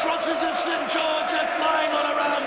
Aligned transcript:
crosses 0.00 0.42
of 0.42 0.54
St 0.64 0.90
George 0.92 1.32
are 1.32 1.48
flying 1.56 1.92
all 1.92 2.06
around 2.12 2.37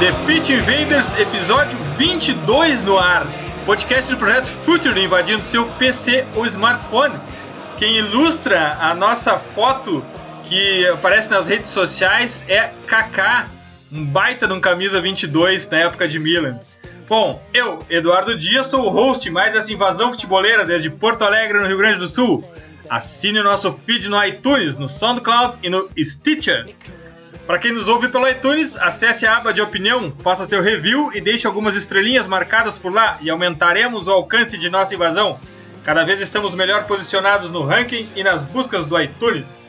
The 0.00 0.12
Pitch 0.24 0.48
Invaders, 0.48 1.12
episódio 1.18 1.76
22 1.98 2.84
no 2.84 2.96
ar. 2.96 3.26
Podcast 3.66 4.10
do 4.10 4.16
projeto 4.16 4.46
Future 4.46 4.98
invadindo 4.98 5.42
seu 5.42 5.66
PC 5.72 6.24
ou 6.34 6.46
smartphone. 6.46 7.14
Quem 7.76 7.98
ilustra 7.98 8.78
a 8.80 8.94
nossa 8.94 9.38
foto 9.38 10.02
que 10.44 10.88
aparece 10.88 11.28
nas 11.28 11.46
redes 11.46 11.68
sociais 11.68 12.42
é 12.48 12.70
Kaká, 12.86 13.50
um 13.92 14.02
baita 14.06 14.46
de 14.46 14.54
um 14.54 14.60
camisa 14.60 15.02
22 15.02 15.68
na 15.68 15.80
época 15.80 16.08
de 16.08 16.18
Milan. 16.18 16.58
Bom, 17.06 17.38
eu, 17.52 17.78
Eduardo 17.90 18.34
Dias, 18.34 18.68
sou 18.68 18.86
o 18.86 18.88
host 18.88 19.28
mais 19.28 19.52
dessa 19.52 19.70
invasão 19.70 20.12
futeboleira 20.14 20.64
desde 20.64 20.88
Porto 20.88 21.24
Alegre, 21.24 21.58
no 21.58 21.66
Rio 21.66 21.76
Grande 21.76 21.98
do 21.98 22.08
Sul. 22.08 22.42
Assine 22.88 23.40
o 23.40 23.44
nosso 23.44 23.70
feed 23.84 24.08
no 24.08 24.24
iTunes, 24.24 24.78
no 24.78 24.88
SoundCloud 24.88 25.58
e 25.62 25.68
no 25.68 25.90
Stitcher. 25.98 26.74
Para 27.50 27.58
quem 27.58 27.72
nos 27.72 27.88
ouve 27.88 28.06
pelo 28.06 28.28
iTunes, 28.28 28.76
acesse 28.76 29.26
a 29.26 29.38
aba 29.38 29.52
de 29.52 29.60
opinião, 29.60 30.12
faça 30.22 30.46
seu 30.46 30.62
review 30.62 31.10
e 31.12 31.20
deixe 31.20 31.48
algumas 31.48 31.74
estrelinhas 31.74 32.28
marcadas 32.28 32.78
por 32.78 32.94
lá 32.94 33.18
e 33.20 33.28
aumentaremos 33.28 34.06
o 34.06 34.12
alcance 34.12 34.56
de 34.56 34.70
nossa 34.70 34.94
invasão. 34.94 35.36
Cada 35.82 36.04
vez 36.04 36.20
estamos 36.20 36.54
melhor 36.54 36.84
posicionados 36.84 37.50
no 37.50 37.64
ranking 37.64 38.06
e 38.14 38.22
nas 38.22 38.44
buscas 38.44 38.86
do 38.86 39.02
iTunes. 39.02 39.66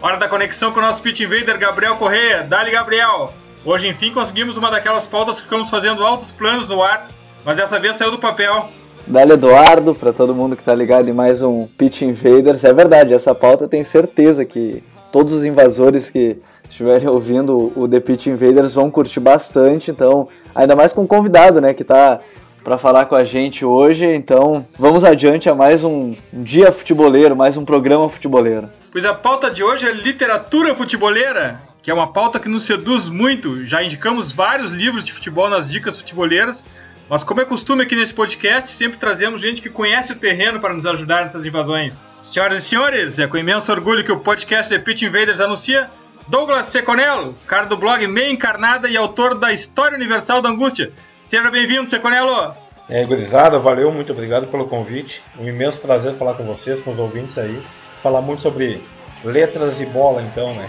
Hora 0.00 0.16
da 0.16 0.26
conexão 0.26 0.72
com 0.72 0.80
o 0.80 0.82
nosso 0.82 1.00
pitch 1.00 1.20
invader 1.20 1.58
Gabriel 1.58 1.94
Correia. 1.94 2.42
Dali, 2.42 2.72
Gabriel! 2.72 3.32
Hoje, 3.64 3.86
enfim, 3.86 4.10
conseguimos 4.10 4.56
uma 4.56 4.72
daquelas 4.72 5.06
pautas 5.06 5.36
que 5.36 5.44
ficamos 5.44 5.70
fazendo 5.70 6.04
altos 6.04 6.32
planos 6.32 6.66
no 6.66 6.78
Whats, 6.78 7.20
mas 7.44 7.54
dessa 7.54 7.78
vez 7.78 7.94
saiu 7.94 8.10
do 8.10 8.18
papel. 8.18 8.68
Dali 9.06 9.30
Eduardo, 9.30 9.94
para 9.94 10.12
todo 10.12 10.34
mundo 10.34 10.56
que 10.56 10.64
tá 10.64 10.74
ligado 10.74 11.08
em 11.08 11.12
mais 11.12 11.40
um 11.40 11.68
Pitch 11.68 12.02
Invaders. 12.02 12.64
É 12.64 12.74
verdade, 12.74 13.14
essa 13.14 13.32
pauta 13.32 13.68
tenho 13.68 13.84
certeza 13.84 14.44
que 14.44 14.82
todos 15.12 15.32
os 15.32 15.44
invasores 15.44 16.10
que 16.10 16.42
estiverem 16.72 17.06
ouvindo 17.06 17.70
o 17.76 17.86
The 17.86 18.00
Pitch 18.00 18.26
Invaders 18.26 18.72
vão 18.72 18.90
curtir 18.90 19.20
bastante, 19.20 19.90
então, 19.90 20.28
ainda 20.54 20.74
mais 20.74 20.90
com 20.90 21.02
o 21.02 21.06
convidado, 21.06 21.60
né, 21.60 21.74
que 21.74 21.84
tá 21.84 22.20
para 22.64 22.78
falar 22.78 23.04
com 23.04 23.14
a 23.14 23.24
gente 23.24 23.62
hoje. 23.62 24.06
Então, 24.06 24.66
vamos 24.78 25.04
adiante 25.04 25.50
a 25.50 25.54
mais 25.54 25.84
um 25.84 26.16
dia 26.32 26.72
futeboleiro, 26.72 27.36
mais 27.36 27.58
um 27.58 27.64
programa 27.64 28.08
futeboleiro. 28.08 28.70
Pois 28.90 29.04
a 29.04 29.12
pauta 29.12 29.50
de 29.50 29.62
hoje 29.62 29.86
é 29.86 29.92
literatura 29.92 30.74
futeboleira, 30.74 31.60
que 31.82 31.90
é 31.90 31.94
uma 31.94 32.10
pauta 32.10 32.40
que 32.40 32.48
nos 32.48 32.64
seduz 32.64 33.10
muito. 33.10 33.66
Já 33.66 33.82
indicamos 33.82 34.32
vários 34.32 34.70
livros 34.70 35.04
de 35.04 35.12
futebol 35.12 35.50
nas 35.50 35.66
dicas 35.66 35.98
futeboleiras, 35.98 36.64
mas 37.08 37.22
como 37.22 37.42
é 37.42 37.44
costume 37.44 37.82
aqui 37.82 37.94
nesse 37.94 38.14
podcast, 38.14 38.70
sempre 38.70 38.96
trazemos 38.96 39.42
gente 39.42 39.60
que 39.60 39.68
conhece 39.68 40.12
o 40.12 40.16
terreno 40.16 40.58
para 40.58 40.72
nos 40.72 40.86
ajudar 40.86 41.24
nessas 41.24 41.44
invasões. 41.44 42.02
Senhoras 42.22 42.64
e 42.64 42.66
senhores, 42.66 43.18
é 43.18 43.26
com 43.26 43.36
imenso 43.36 43.70
orgulho 43.70 44.04
que 44.04 44.12
o 44.12 44.20
podcast 44.20 44.72
The 44.72 44.78
Pitch 44.78 45.02
Invaders 45.02 45.40
anuncia 45.40 45.90
Douglas 46.32 46.68
Seconello, 46.68 47.34
cara 47.46 47.66
do 47.66 47.76
blog 47.76 48.06
Meia 48.06 48.32
Encarnada 48.32 48.88
e 48.88 48.96
autor 48.96 49.34
da 49.34 49.52
História 49.52 49.98
Universal 49.98 50.40
da 50.40 50.48
Angústia. 50.48 50.90
Seja 51.28 51.50
bem-vindo, 51.50 51.90
Seconello! 51.90 52.56
Aí, 52.88 53.04
gurizada, 53.04 53.58
valeu, 53.58 53.92
muito 53.92 54.12
obrigado 54.12 54.46
pelo 54.46 54.66
convite. 54.66 55.20
Um 55.38 55.46
imenso 55.46 55.78
prazer 55.80 56.16
falar 56.16 56.32
com 56.32 56.46
vocês, 56.46 56.80
com 56.80 56.92
os 56.92 56.98
ouvintes 56.98 57.36
aí. 57.36 57.62
Falar 58.02 58.22
muito 58.22 58.40
sobre 58.40 58.82
letras 59.22 59.78
e 59.78 59.84
bola, 59.84 60.22
então, 60.22 60.54
né? 60.54 60.68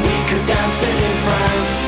We 0.00 0.30
could 0.30 0.46
dance 0.46 0.84
in 0.84 0.98
France. 1.24 1.87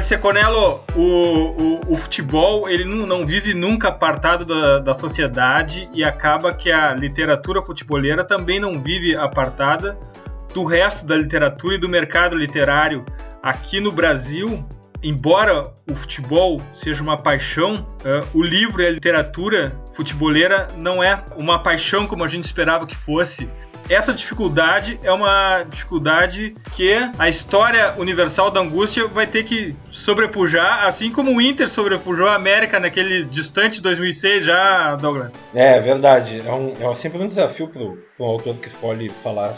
Cara, 0.00 0.02
Seconello, 0.02 0.82
o, 0.96 1.00
o, 1.02 1.80
o 1.88 1.96
futebol 1.96 2.68
ele 2.68 2.84
não, 2.84 3.06
não 3.06 3.26
vive 3.26 3.52
nunca 3.52 3.88
apartado 3.88 4.46
da, 4.46 4.78
da 4.78 4.94
sociedade 4.94 5.90
e 5.92 6.02
acaba 6.02 6.54
que 6.54 6.72
a 6.72 6.94
literatura 6.94 7.60
futeboleira 7.60 8.24
também 8.24 8.58
não 8.58 8.82
vive 8.82 9.14
apartada 9.14 9.98
do 10.54 10.64
resto 10.64 11.04
da 11.04 11.14
literatura 11.16 11.74
e 11.74 11.78
do 11.78 11.86
mercado 11.86 12.34
literário. 12.34 13.04
Aqui 13.42 13.78
no 13.78 13.92
Brasil, 13.92 14.64
embora 15.02 15.70
o 15.90 15.94
futebol 15.94 16.62
seja 16.72 17.02
uma 17.02 17.18
paixão, 17.18 17.86
eh, 18.02 18.24
o 18.32 18.42
livro 18.42 18.80
e 18.82 18.86
a 18.86 18.90
literatura 18.90 19.78
futeboleira 19.92 20.68
não 20.78 21.02
é 21.02 21.22
uma 21.36 21.58
paixão 21.58 22.06
como 22.06 22.24
a 22.24 22.28
gente 22.28 22.44
esperava 22.44 22.86
que 22.86 22.96
fosse. 22.96 23.50
Essa 23.90 24.14
dificuldade 24.14 25.00
é 25.02 25.10
uma 25.10 25.64
dificuldade 25.64 26.54
que 26.76 26.92
a 27.18 27.28
história 27.28 27.92
universal 27.98 28.48
da 28.48 28.60
angústia 28.60 29.08
vai 29.08 29.26
ter 29.26 29.42
que 29.42 29.74
sobrepujar, 29.90 30.86
assim 30.86 31.10
como 31.10 31.36
o 31.36 31.40
Inter 31.40 31.68
sobrepujou 31.68 32.28
a 32.28 32.36
América 32.36 32.78
naquele 32.78 33.24
distante 33.24 33.82
2006 33.82 34.44
já, 34.44 34.94
Douglas. 34.94 35.34
É 35.52 35.80
verdade, 35.80 36.40
é, 36.46 36.52
um, 36.52 36.72
é 36.80 37.02
sempre 37.02 37.20
um 37.20 37.26
desafio 37.26 37.66
para 37.66 37.82
um 37.82 38.30
autor 38.30 38.54
que 38.58 38.68
escolhe 38.68 39.08
falar 39.24 39.56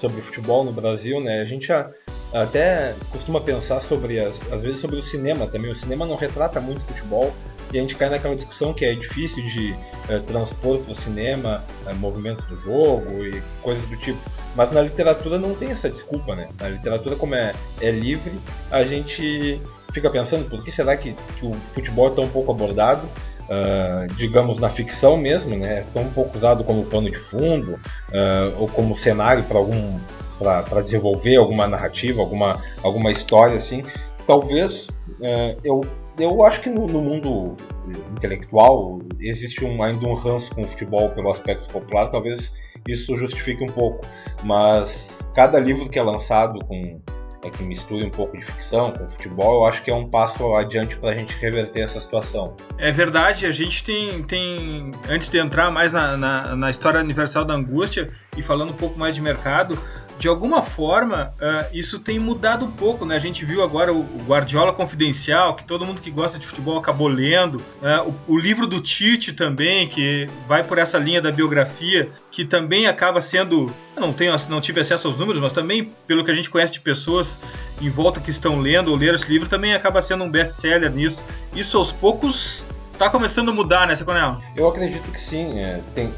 sobre 0.00 0.22
futebol 0.22 0.64
no 0.64 0.72
Brasil, 0.72 1.20
né? 1.20 1.42
A 1.42 1.44
gente 1.44 1.66
já, 1.66 1.90
até 2.32 2.94
costuma 3.10 3.38
pensar 3.42 3.82
sobre, 3.82 4.18
as, 4.18 4.34
às 4.50 4.62
vezes, 4.62 4.80
sobre 4.80 4.96
o 4.96 5.02
cinema 5.02 5.46
também. 5.46 5.70
O 5.70 5.76
cinema 5.76 6.06
não 6.06 6.16
retrata 6.16 6.58
muito 6.58 6.80
futebol 6.84 7.34
e 7.74 7.78
a 7.78 7.80
gente 7.80 7.96
cai 7.96 8.08
naquela 8.08 8.36
discussão 8.36 8.72
que 8.72 8.84
é 8.84 8.94
difícil 8.94 9.42
de 9.42 9.74
eh, 10.08 10.20
transpor 10.20 10.78
para 10.78 10.92
o 10.92 10.96
cinema 10.96 11.64
eh, 11.88 11.92
movimentos 11.94 12.44
do 12.44 12.56
jogo 12.58 13.24
e 13.24 13.42
coisas 13.62 13.84
do 13.88 13.96
tipo. 13.96 14.18
Mas 14.54 14.70
na 14.70 14.80
literatura 14.80 15.40
não 15.40 15.56
tem 15.56 15.72
essa 15.72 15.90
desculpa, 15.90 16.36
né? 16.36 16.48
Na 16.60 16.68
literatura, 16.68 17.16
como 17.16 17.34
é, 17.34 17.52
é 17.80 17.90
livre, 17.90 18.32
a 18.70 18.84
gente 18.84 19.60
fica 19.92 20.08
pensando 20.08 20.48
por 20.48 20.62
que 20.62 20.70
será 20.70 20.96
que, 20.96 21.16
que 21.36 21.44
o 21.44 21.52
futebol 21.74 22.12
é 22.12 22.14
tão 22.14 22.28
pouco 22.28 22.52
abordado? 22.52 23.08
Uh, 23.44 24.06
digamos 24.14 24.58
na 24.58 24.70
ficção 24.70 25.16
mesmo, 25.16 25.56
né? 25.56 25.80
É 25.80 25.84
tão 25.92 26.08
pouco 26.10 26.38
usado 26.38 26.62
como 26.62 26.84
pano 26.84 27.10
de 27.10 27.18
fundo 27.18 27.72
uh, 27.74 28.60
ou 28.60 28.68
como 28.68 28.96
cenário 28.98 29.42
para 29.44 29.58
algum 29.58 29.98
para 30.38 30.80
desenvolver 30.80 31.36
alguma 31.36 31.66
narrativa, 31.66 32.20
alguma, 32.20 32.60
alguma 32.82 33.10
história 33.10 33.56
assim. 33.56 33.82
Talvez 34.26 34.72
uh, 35.20 35.58
eu 35.62 35.80
eu 36.18 36.44
acho 36.44 36.60
que 36.60 36.70
no, 36.70 36.86
no, 36.86 37.00
mundo 37.00 37.56
intelectual 38.12 39.00
existe 39.20 39.64
um, 39.64 39.82
ainda 39.82 40.08
um 40.08 40.14
ranço 40.14 40.48
com 40.54 40.62
o 40.62 40.68
futebol 40.68 41.10
pelo 41.10 41.30
aspecto 41.30 41.72
popular, 41.72 42.08
talvez 42.10 42.50
isso 42.88 43.16
justifique 43.16 43.62
um 43.64 43.72
pouco, 43.72 44.06
mas 44.42 44.90
cada 45.34 45.58
livro 45.58 45.88
que 45.88 45.98
é 45.98 46.02
lançado 46.02 46.58
com 46.66 47.00
é, 47.44 47.50
que 47.50 47.62
misture 47.62 48.06
um 48.06 48.10
pouco 48.10 48.38
de 48.38 48.44
ficção 48.44 48.90
com 48.92 49.06
futebol, 49.10 49.56
eu 49.56 49.66
acho 49.66 49.82
que 49.82 49.90
é 49.90 49.94
um 49.94 50.08
passo 50.08 50.54
adiante 50.54 50.96
para 50.96 51.10
a 51.10 51.16
gente 51.16 51.34
reverter 51.36 51.82
essa 51.82 52.00
situação. 52.00 52.56
É 52.78 52.90
verdade, 52.90 53.44
a 53.44 53.52
gente 53.52 53.84
tem, 53.84 54.22
tem 54.22 54.92
antes 55.10 55.28
de 55.28 55.36
entrar 55.36 55.70
mais 55.70 55.92
na, 55.92 56.16
na, 56.16 56.56
na 56.56 56.70
história 56.70 57.00
universal 57.00 57.44
da 57.44 57.52
angústia 57.52 58.08
e 58.34 58.42
falando 58.42 58.70
um 58.70 58.76
pouco 58.76 58.98
mais 58.98 59.14
de 59.14 59.20
mercado, 59.20 59.78
de 60.18 60.28
alguma 60.28 60.62
forma, 60.62 61.34
uh, 61.40 61.66
isso 61.72 61.98
tem 61.98 62.18
mudado 62.18 62.64
um 62.64 62.70
pouco, 62.70 63.04
né? 63.04 63.16
A 63.16 63.20
gente 63.20 63.44
viu 63.44 63.62
agora 63.62 63.92
o, 63.92 64.00
o, 64.00 64.24
Guardiola 64.26 64.72
Confidencial, 64.72 65.54
que 65.54 65.64
todo 65.64 65.84
mundo 65.84 66.00
que 66.00 66.10
gosta 66.10 66.38
de 66.38 66.46
futebol 66.46 66.78
acabou 66.78 67.08
lendo, 67.08 67.56
uh, 67.56 68.14
o, 68.28 68.34
o, 68.34 68.38
livro 68.38 68.66
do 68.66 68.80
Tite 68.80 69.32
também, 69.32 69.88
que 69.88 70.28
vai 70.46 70.62
por 70.62 70.78
essa 70.78 70.98
linha 70.98 71.20
da 71.20 71.32
biografia, 71.32 72.08
que 72.30 72.44
também 72.44 72.86
acaba 72.86 73.20
sendo. 73.20 73.72
Eu 73.96 74.00
não, 74.00 74.12
tenho, 74.12 74.34
não 74.48 74.60
tive 74.60 74.80
acesso 74.80 75.08
aos 75.08 75.16
números, 75.16 75.40
mas 75.40 75.52
também, 75.52 75.92
pelo 76.06 76.24
que 76.24 76.30
a 76.30 76.34
gente 76.34 76.50
conhece 76.50 76.72
de 76.74 76.80
pessoas 76.80 77.38
em 77.80 77.90
volta 77.90 78.20
que 78.20 78.30
estão 78.30 78.60
lendo 78.60 78.90
ou 78.90 78.96
leram 78.96 79.14
esse 79.14 79.28
livro, 79.28 79.48
também 79.48 79.74
acaba 79.74 80.00
sendo 80.00 80.24
um 80.24 80.30
best-seller 80.30 80.90
nisso. 80.90 81.22
Isso 81.54 81.76
aos 81.76 81.92
poucos 81.92 82.66
tá 82.98 83.10
começando 83.10 83.50
a 83.50 83.52
mudar, 83.52 83.86
né, 83.86 83.96
Seconel? 83.96 84.40
Eu 84.56 84.68
acredito 84.68 85.10
que 85.10 85.28
sim. 85.28 85.58
É, 85.58 85.80
tem, 85.94 86.12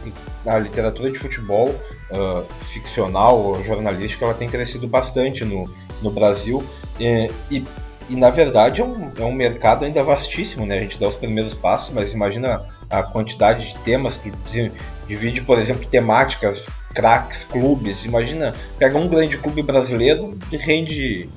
a 0.46 0.58
literatura 0.58 1.10
de 1.10 1.18
futebol 1.18 1.74
uh, 2.10 2.44
ficcional 2.72 3.38
ou 3.38 3.64
jornalística 3.64 4.24
ela 4.24 4.34
tem 4.34 4.48
crescido 4.48 4.86
bastante 4.86 5.44
no, 5.44 5.68
no 6.02 6.10
Brasil. 6.10 6.64
E, 6.98 7.30
e, 7.50 7.64
e, 8.08 8.16
na 8.16 8.30
verdade 8.30 8.80
é 8.80 8.84
um, 8.84 9.12
é 9.18 9.24
um 9.24 9.32
mercado 9.32 9.84
ainda 9.84 10.02
vastíssimo, 10.02 10.66
né? 10.66 10.78
A 10.78 10.80
gente 10.80 10.98
dá 10.98 11.08
os 11.08 11.16
primeiros 11.16 11.54
passos, 11.54 11.92
mas 11.92 12.12
imagina 12.12 12.64
a 12.88 13.02
quantidade 13.02 13.72
de 13.72 13.78
temas 13.80 14.16
que 14.16 14.32
divide, 15.06 15.40
por 15.42 15.58
exemplo, 15.58 15.86
temáticas, 15.86 16.58
craques, 16.94 17.44
clubes. 17.50 18.04
Imagina, 18.04 18.54
pega 18.78 18.96
um 18.96 19.08
grande 19.08 19.36
clube 19.38 19.62
brasileiro 19.62 20.38
e 20.50 20.56
rende 20.56 21.28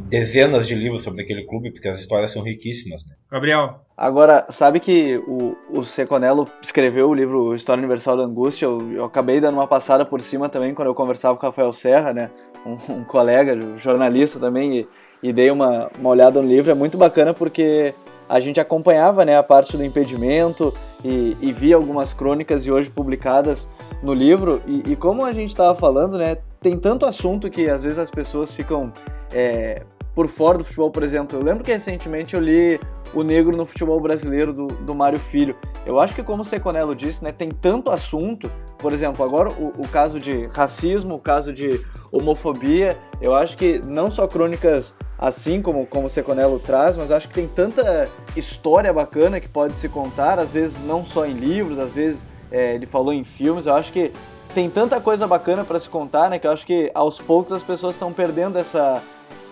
dezenas 0.00 0.66
de 0.66 0.74
livros 0.74 1.02
sobre 1.02 1.22
aquele 1.22 1.44
clube, 1.46 1.70
porque 1.70 1.88
as 1.88 2.00
histórias 2.00 2.32
são 2.32 2.42
riquíssimas. 2.42 3.04
Né? 3.06 3.14
Gabriel. 3.30 3.80
Agora, 3.96 4.46
sabe 4.50 4.78
que 4.78 5.16
o, 5.26 5.56
o 5.70 5.82
Seconello 5.84 6.48
escreveu 6.60 7.08
o 7.08 7.14
livro 7.14 7.54
História 7.54 7.80
Universal 7.80 8.16
da 8.16 8.24
Angústia? 8.24 8.66
Eu, 8.66 8.92
eu, 8.92 9.04
acabei 9.04 9.40
dando 9.40 9.54
uma 9.54 9.66
passada 9.66 10.04
por 10.04 10.20
cima 10.20 10.48
também 10.48 10.74
quando 10.74 10.88
eu 10.88 10.94
conversava 10.94 11.36
com 11.36 11.46
o 11.46 11.48
Rafael 11.48 11.72
Serra, 11.72 12.12
né? 12.12 12.30
Um, 12.66 12.92
um 12.92 13.04
colega, 13.04 13.56
jornalista 13.76 14.38
também, 14.38 14.80
e, 14.80 14.88
e 15.22 15.32
dei 15.32 15.50
uma, 15.50 15.90
uma 15.98 16.10
olhada 16.10 16.40
no 16.40 16.48
livro. 16.48 16.70
É 16.70 16.74
muito 16.74 16.98
bacana 16.98 17.32
porque 17.32 17.94
a 18.28 18.38
gente 18.40 18.60
acompanhava 18.60 19.24
né, 19.24 19.36
a 19.36 19.42
parte 19.42 19.76
do 19.76 19.84
impedimento 19.84 20.74
e, 21.02 21.36
e 21.40 21.52
via 21.52 21.76
algumas 21.76 22.12
crônicas 22.12 22.66
e 22.66 22.70
hoje 22.70 22.90
publicadas 22.90 23.66
no 24.02 24.12
livro. 24.12 24.60
E, 24.66 24.92
e 24.92 24.96
como 24.96 25.24
a 25.24 25.32
gente 25.32 25.48
estava 25.48 25.74
falando, 25.74 26.18
né, 26.18 26.36
tem 26.60 26.76
tanto 26.78 27.06
assunto 27.06 27.50
que 27.50 27.70
às 27.70 27.82
vezes 27.82 27.98
as 27.98 28.10
pessoas 28.10 28.52
ficam 28.52 28.92
é, 29.32 29.82
por 30.14 30.26
fora 30.28 30.58
do 30.58 30.64
futebol, 30.64 30.90
por 30.90 31.02
exemplo. 31.02 31.38
Eu 31.38 31.44
lembro 31.44 31.62
que 31.62 31.70
recentemente 31.70 32.34
eu 32.34 32.40
li 32.40 32.80
O 33.14 33.22
Negro 33.22 33.56
no 33.56 33.64
Futebol 33.64 34.00
Brasileiro, 34.00 34.52
do, 34.52 34.66
do 34.66 34.94
Mário 34.94 35.18
Filho. 35.18 35.56
Eu 35.86 36.00
acho 36.00 36.14
que, 36.14 36.22
como 36.22 36.42
o 36.42 36.44
Seconello 36.44 36.94
disse, 36.94 37.22
né, 37.22 37.32
tem 37.32 37.48
tanto 37.48 37.90
assunto. 37.90 38.50
Por 38.78 38.92
exemplo, 38.92 39.24
agora 39.24 39.48
o, 39.50 39.72
o 39.78 39.88
caso 39.88 40.18
de 40.18 40.46
racismo, 40.46 41.14
o 41.14 41.18
caso 41.20 41.52
de 41.52 41.80
homofobia. 42.10 42.98
Eu 43.20 43.34
acho 43.34 43.56
que 43.56 43.80
não 43.86 44.10
só 44.10 44.26
crônicas 44.26 44.94
assim 45.18 45.60
como, 45.60 45.86
como 45.86 46.06
o 46.06 46.10
Seconello 46.10 46.58
traz, 46.60 46.96
mas 46.96 47.10
acho 47.10 47.28
que 47.28 47.34
tem 47.34 47.48
tanta 47.48 48.08
história 48.36 48.92
bacana 48.92 49.40
que 49.40 49.48
pode 49.48 49.74
se 49.74 49.88
contar, 49.88 50.38
às 50.38 50.52
vezes 50.52 50.78
não 50.84 51.04
só 51.04 51.26
em 51.26 51.32
livros, 51.32 51.78
às 51.78 51.92
vezes 51.92 52.26
é, 52.50 52.74
ele 52.74 52.86
falou 52.86 53.12
em 53.12 53.24
filmes. 53.24 53.66
Eu 53.66 53.74
acho 53.74 53.92
que 53.92 54.12
tem 54.54 54.68
tanta 54.68 55.00
coisa 55.00 55.26
bacana 55.26 55.64
para 55.64 55.78
se 55.78 55.88
contar, 55.88 56.30
né? 56.30 56.38
Que 56.38 56.46
eu 56.46 56.52
acho 56.52 56.66
que 56.66 56.90
aos 56.94 57.20
poucos 57.20 57.52
as 57.52 57.62
pessoas 57.62 57.94
estão 57.94 58.12
perdendo 58.12 58.58
essa, 58.58 59.02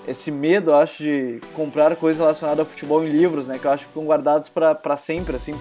esse 0.06 0.30
medo, 0.30 0.70
eu 0.70 0.76
acho, 0.76 1.02
de 1.02 1.40
comprar 1.54 1.94
coisas 1.96 2.20
relacionadas 2.20 2.60
ao 2.60 2.66
futebol 2.66 3.04
em 3.04 3.08
livros, 3.08 3.46
né? 3.46 3.58
Que 3.58 3.66
eu 3.66 3.70
acho 3.70 3.84
que 3.84 3.88
ficam 3.88 4.04
guardados 4.04 4.48
para 4.48 4.96
sempre, 4.96 5.36
assim, 5.36 5.54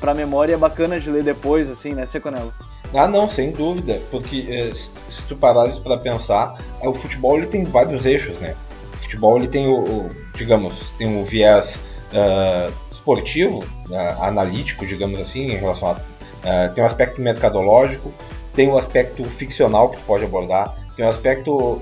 para 0.00 0.14
memória. 0.14 0.54
É 0.54 0.56
bacana 0.56 0.98
de 0.98 1.10
ler 1.10 1.22
depois, 1.22 1.70
assim, 1.70 1.92
né, 1.92 2.06
Seconello? 2.06 2.52
Ah, 2.94 3.06
não, 3.06 3.30
sem 3.30 3.50
dúvida, 3.50 4.00
porque 4.10 4.46
eh, 4.48 4.72
se 5.10 5.22
tu 5.28 5.36
parares 5.36 5.78
para 5.78 5.98
pensar, 5.98 6.58
o 6.82 6.94
futebol 6.94 7.36
ele 7.36 7.46
tem 7.46 7.64
vários 7.64 8.06
eixos, 8.06 8.38
né? 8.38 8.54
O 8.94 9.02
futebol 9.02 9.36
ele 9.36 9.48
tem 9.48 9.66
o, 9.66 9.84
o 9.84 10.10
digamos, 10.36 10.74
tem 10.96 11.20
o 11.20 11.24
viés 11.24 11.68
uh, 12.12 12.72
esportivo, 12.90 13.58
uh, 13.90 14.22
analítico, 14.22 14.86
digamos 14.86 15.20
assim, 15.20 15.48
em 15.48 15.56
relação 15.56 15.90
a 15.90 15.92
uh, 15.92 16.74
tem 16.74 16.82
o 16.82 16.86
aspecto 16.86 17.20
mercadológico, 17.20 18.12
tem 18.54 18.68
o 18.68 18.78
aspecto 18.78 19.24
ficcional 19.24 19.90
que 19.90 19.96
tu 19.96 20.02
pode 20.04 20.24
abordar, 20.24 20.76
tem 20.96 21.04
o 21.04 21.08
aspecto 21.08 21.80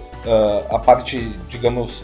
a 0.71 0.79
parte, 0.79 1.19
digamos, 1.49 2.03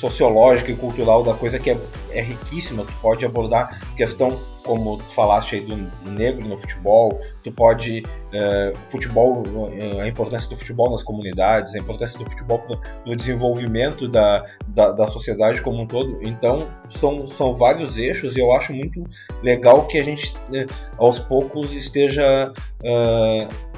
sociológica 0.00 0.72
e 0.72 0.76
cultural 0.76 1.22
da 1.22 1.34
coisa 1.34 1.58
que 1.58 1.70
é, 1.70 1.78
é 2.10 2.20
riquíssima. 2.22 2.84
Tu 2.84 2.92
pode 3.00 3.24
abordar 3.24 3.80
questão 3.96 4.28
como 4.68 4.98
tu 4.98 5.04
falaste 5.14 5.54
aí 5.54 5.60
do 5.62 6.10
negro 6.10 6.46
no 6.46 6.58
futebol, 6.58 7.18
tu 7.42 7.50
pode 7.50 8.02
uh, 8.02 8.78
futebol, 8.90 9.42
uh, 9.46 10.00
a 10.00 10.06
importância 10.06 10.46
do 10.50 10.58
futebol 10.58 10.90
nas 10.90 11.02
comunidades, 11.02 11.74
a 11.74 11.78
importância 11.78 12.18
do 12.18 12.30
futebol 12.30 12.62
no 13.06 13.16
desenvolvimento 13.16 14.06
da, 14.06 14.44
da, 14.68 14.92
da, 14.92 15.08
sociedade 15.08 15.62
como 15.62 15.80
um 15.80 15.86
todo. 15.86 16.18
Então 16.22 16.68
são, 17.00 17.26
são 17.30 17.56
vários 17.56 17.96
eixos 17.96 18.36
e 18.36 18.40
eu 18.40 18.52
acho 18.52 18.74
muito 18.74 19.02
legal 19.42 19.86
que 19.86 19.96
a 19.96 20.04
gente 20.04 20.34
uh, 20.50 20.66
aos 20.98 21.18
poucos 21.20 21.72
esteja 21.72 22.52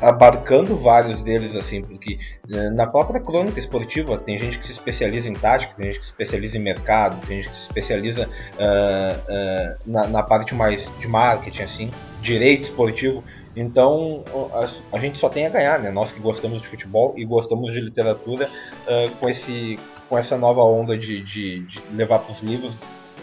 abarcando 0.03 0.77
vários 0.77 1.23
deles 1.23 1.57
assim, 1.57 1.81
porque 1.81 2.19
na 2.75 2.87
própria 2.87 3.19
crônica 3.19 3.59
esportiva 3.59 4.19
tem 4.19 4.39
gente 4.39 4.59
que 4.59 4.67
se 4.67 4.73
especializa 4.73 5.27
em 5.27 5.33
tática, 5.33 5.75
tem 5.75 5.93
gente 5.93 6.01
que 6.01 6.05
se 6.05 6.11
especializa 6.11 6.59
em 6.59 6.61
mercado, 6.61 7.27
tem 7.27 7.39
gente 7.39 7.49
que 7.49 7.57
se 7.57 7.63
especializa 7.63 8.29
na, 9.87 10.07
na 10.07 10.23
parte 10.23 10.55
mais 10.55 10.80
de 10.99 11.09
marketing 11.09 11.63
assim, 11.63 11.91
direito 12.23 12.65
esportivo. 12.65 13.23
Então 13.55 14.25
a, 14.55 14.97
a, 14.97 14.99
gente 15.01 15.19
só 15.19 15.29
tem 15.29 15.47
a 15.47 15.51
ganhar, 15.51 15.79
né? 15.81 15.91
Nós 15.91 16.11
que 16.13 16.21
gostamos 16.21 16.63
de 16.63 16.69
futebol 16.69 17.15
e 17.17 17.25
gostamos 17.25 17.73
de 17.73 17.81
literatura 17.81 18.49
uh, 18.87 19.11
com, 19.17 19.29
esse, 19.29 19.79
com 20.09 20.17
essa 20.17 20.37
nova 20.39 20.63
onda 20.63 20.97
de, 20.97 21.23
de, 21.25 21.61
de 21.61 21.83
levar 21.93 22.21
para 22.21 22.33
os 22.33 22.41
livros 22.43 22.73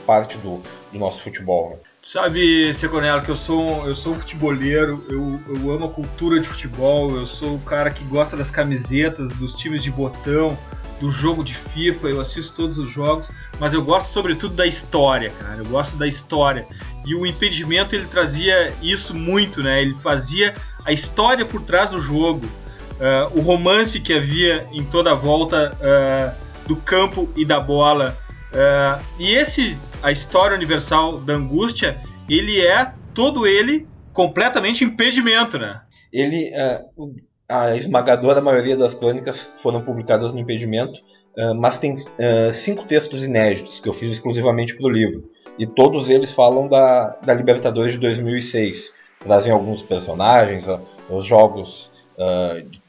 parte 0.06 0.38
do, 0.38 0.62
do 0.92 1.00
nosso 1.00 1.22
futebol. 1.22 1.72
Né? 1.72 1.78
Sabe, 2.02 2.74
Seconello, 2.74 3.22
que 3.22 3.30
eu 3.30 3.36
sou, 3.36 3.86
eu 3.86 3.94
sou 3.94 4.14
um 4.14 4.20
futeboleiro, 4.20 5.06
eu, 5.10 5.42
eu 5.54 5.72
amo 5.72 5.88
a 5.88 5.90
cultura 5.90 6.40
de 6.40 6.48
futebol, 6.48 7.12
eu 7.12 7.28
sou 7.28 7.56
o 7.56 7.60
cara 7.60 7.92
que 7.92 8.04
gosta 8.06 8.38
das 8.38 8.50
camisetas, 8.50 9.28
dos 9.34 9.54
times 9.54 9.84
de 9.84 9.92
botão, 9.92 10.58
do 11.00 11.12
jogo 11.12 11.44
de 11.44 11.54
FIFA, 11.54 12.08
eu 12.08 12.22
assisto 12.22 12.56
todos 12.56 12.78
os 12.78 12.90
jogos, 12.90 13.30
mas 13.60 13.74
eu 13.74 13.84
gosto 13.84 14.08
sobretudo 14.08 14.56
da 14.56 14.66
história, 14.66 15.30
cara. 15.32 15.58
Eu 15.58 15.66
gosto 15.66 15.98
da 15.98 16.08
história. 16.08 16.66
E 17.08 17.16
o 17.16 17.26
impedimento 17.26 17.96
ele 17.96 18.06
trazia 18.06 18.74
isso 18.82 19.16
muito, 19.16 19.64
né? 19.64 19.82
Ele 19.82 19.96
fazia 19.96 20.54
a 20.86 20.92
história 20.92 21.46
por 21.46 21.62
trás 21.62 21.92
do 21.92 22.02
jogo, 22.02 22.46
uh, 22.46 23.38
o 23.38 23.42
romance 23.42 24.00
que 24.02 24.14
havia 24.14 24.66
em 24.72 24.84
toda 24.84 25.12
a 25.12 25.16
volta 25.16 25.72
uh, 25.76 26.68
do 26.68 26.76
campo 26.76 27.30
e 27.36 27.46
da 27.46 27.60
bola. 27.62 28.18
Uh, 28.52 29.04
e 29.20 29.34
esse, 29.36 29.78
a 30.04 30.12
história 30.12 30.56
universal 30.56 31.20
da 31.20 31.34
angústia, 31.34 31.98
ele 32.30 32.60
é 32.60 32.92
todo 33.14 33.48
ele 33.48 33.88
completamente 34.12 34.84
impedimento, 34.84 35.58
né? 35.58 35.82
Ele, 36.12 36.52
a 37.48 37.76
esmagadora 37.76 38.42
maioria 38.42 38.76
das 38.76 38.94
crônicas 38.96 39.38
foram 39.62 39.82
publicadas 39.82 40.34
no 40.34 40.40
impedimento, 40.40 40.94
mas 41.58 41.78
tem 41.80 41.98
cinco 42.66 42.86
textos 42.86 43.22
inéditos 43.22 43.80
que 43.80 43.90
eu 43.90 43.94
fiz 43.94 44.14
exclusivamente 44.14 44.76
para 44.76 44.86
o 44.86 44.90
livro. 44.90 45.30
E 45.58 45.66
todos 45.66 46.10
eles 46.10 46.32
falam 46.34 46.68
da, 46.68 47.18
da 47.24 47.34
Libertadores 47.34 47.94
de 47.94 48.00
2006. 48.00 48.92
Trazem 49.20 49.52
alguns 49.52 49.82
personagens, 49.84 50.68
uh, 50.68 50.80
os 51.10 51.26
jogos 51.26 51.90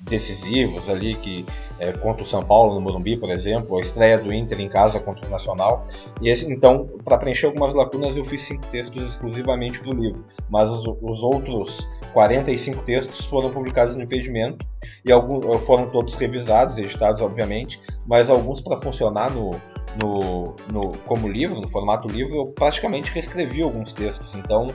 decisivos 0.00 0.88
ali, 0.88 1.14
que 1.16 1.44
é, 1.78 1.92
contra 1.92 2.24
o 2.24 2.26
São 2.26 2.40
Paulo 2.40 2.74
no 2.74 2.80
Morumbi, 2.80 3.16
por 3.16 3.30
exemplo, 3.30 3.76
a 3.76 3.80
estreia 3.80 4.18
do 4.18 4.32
Inter 4.32 4.58
em 4.60 4.68
casa 4.68 4.98
contra 4.98 5.26
o 5.26 5.30
Nacional. 5.30 5.86
E 6.22 6.28
esse, 6.28 6.44
então, 6.50 6.88
para 7.04 7.18
preencher 7.18 7.46
algumas 7.46 7.74
lacunas, 7.74 8.16
eu 8.16 8.24
fiz 8.24 8.46
cinco 8.48 8.66
textos 8.68 9.02
exclusivamente 9.02 9.78
para 9.78 9.94
o 9.94 10.00
livro. 10.00 10.24
Mas 10.48 10.70
os, 10.70 10.86
os 11.02 11.22
outros 11.22 11.86
45 12.12 12.82
textos 12.84 13.26
foram 13.26 13.50
publicados 13.50 13.94
no 13.94 14.02
impedimento 14.02 14.64
e 15.04 15.12
alguns 15.12 15.44
foram 15.64 15.88
todos 15.90 16.14
revisados, 16.14 16.76
editados 16.78 17.20
obviamente, 17.20 17.78
mas 18.06 18.30
alguns 18.30 18.60
para 18.60 18.80
funcionar 18.80 19.30
no, 19.30 19.50
no, 19.98 20.54
no, 20.72 20.92
como 21.06 21.28
livro, 21.28 21.60
no 21.60 21.68
formato 21.68 22.08
livro, 22.08 22.36
eu 22.36 22.46
praticamente 22.46 23.10
reescrevi 23.10 23.62
alguns 23.62 23.92
textos. 23.92 24.28
Então, 24.34 24.68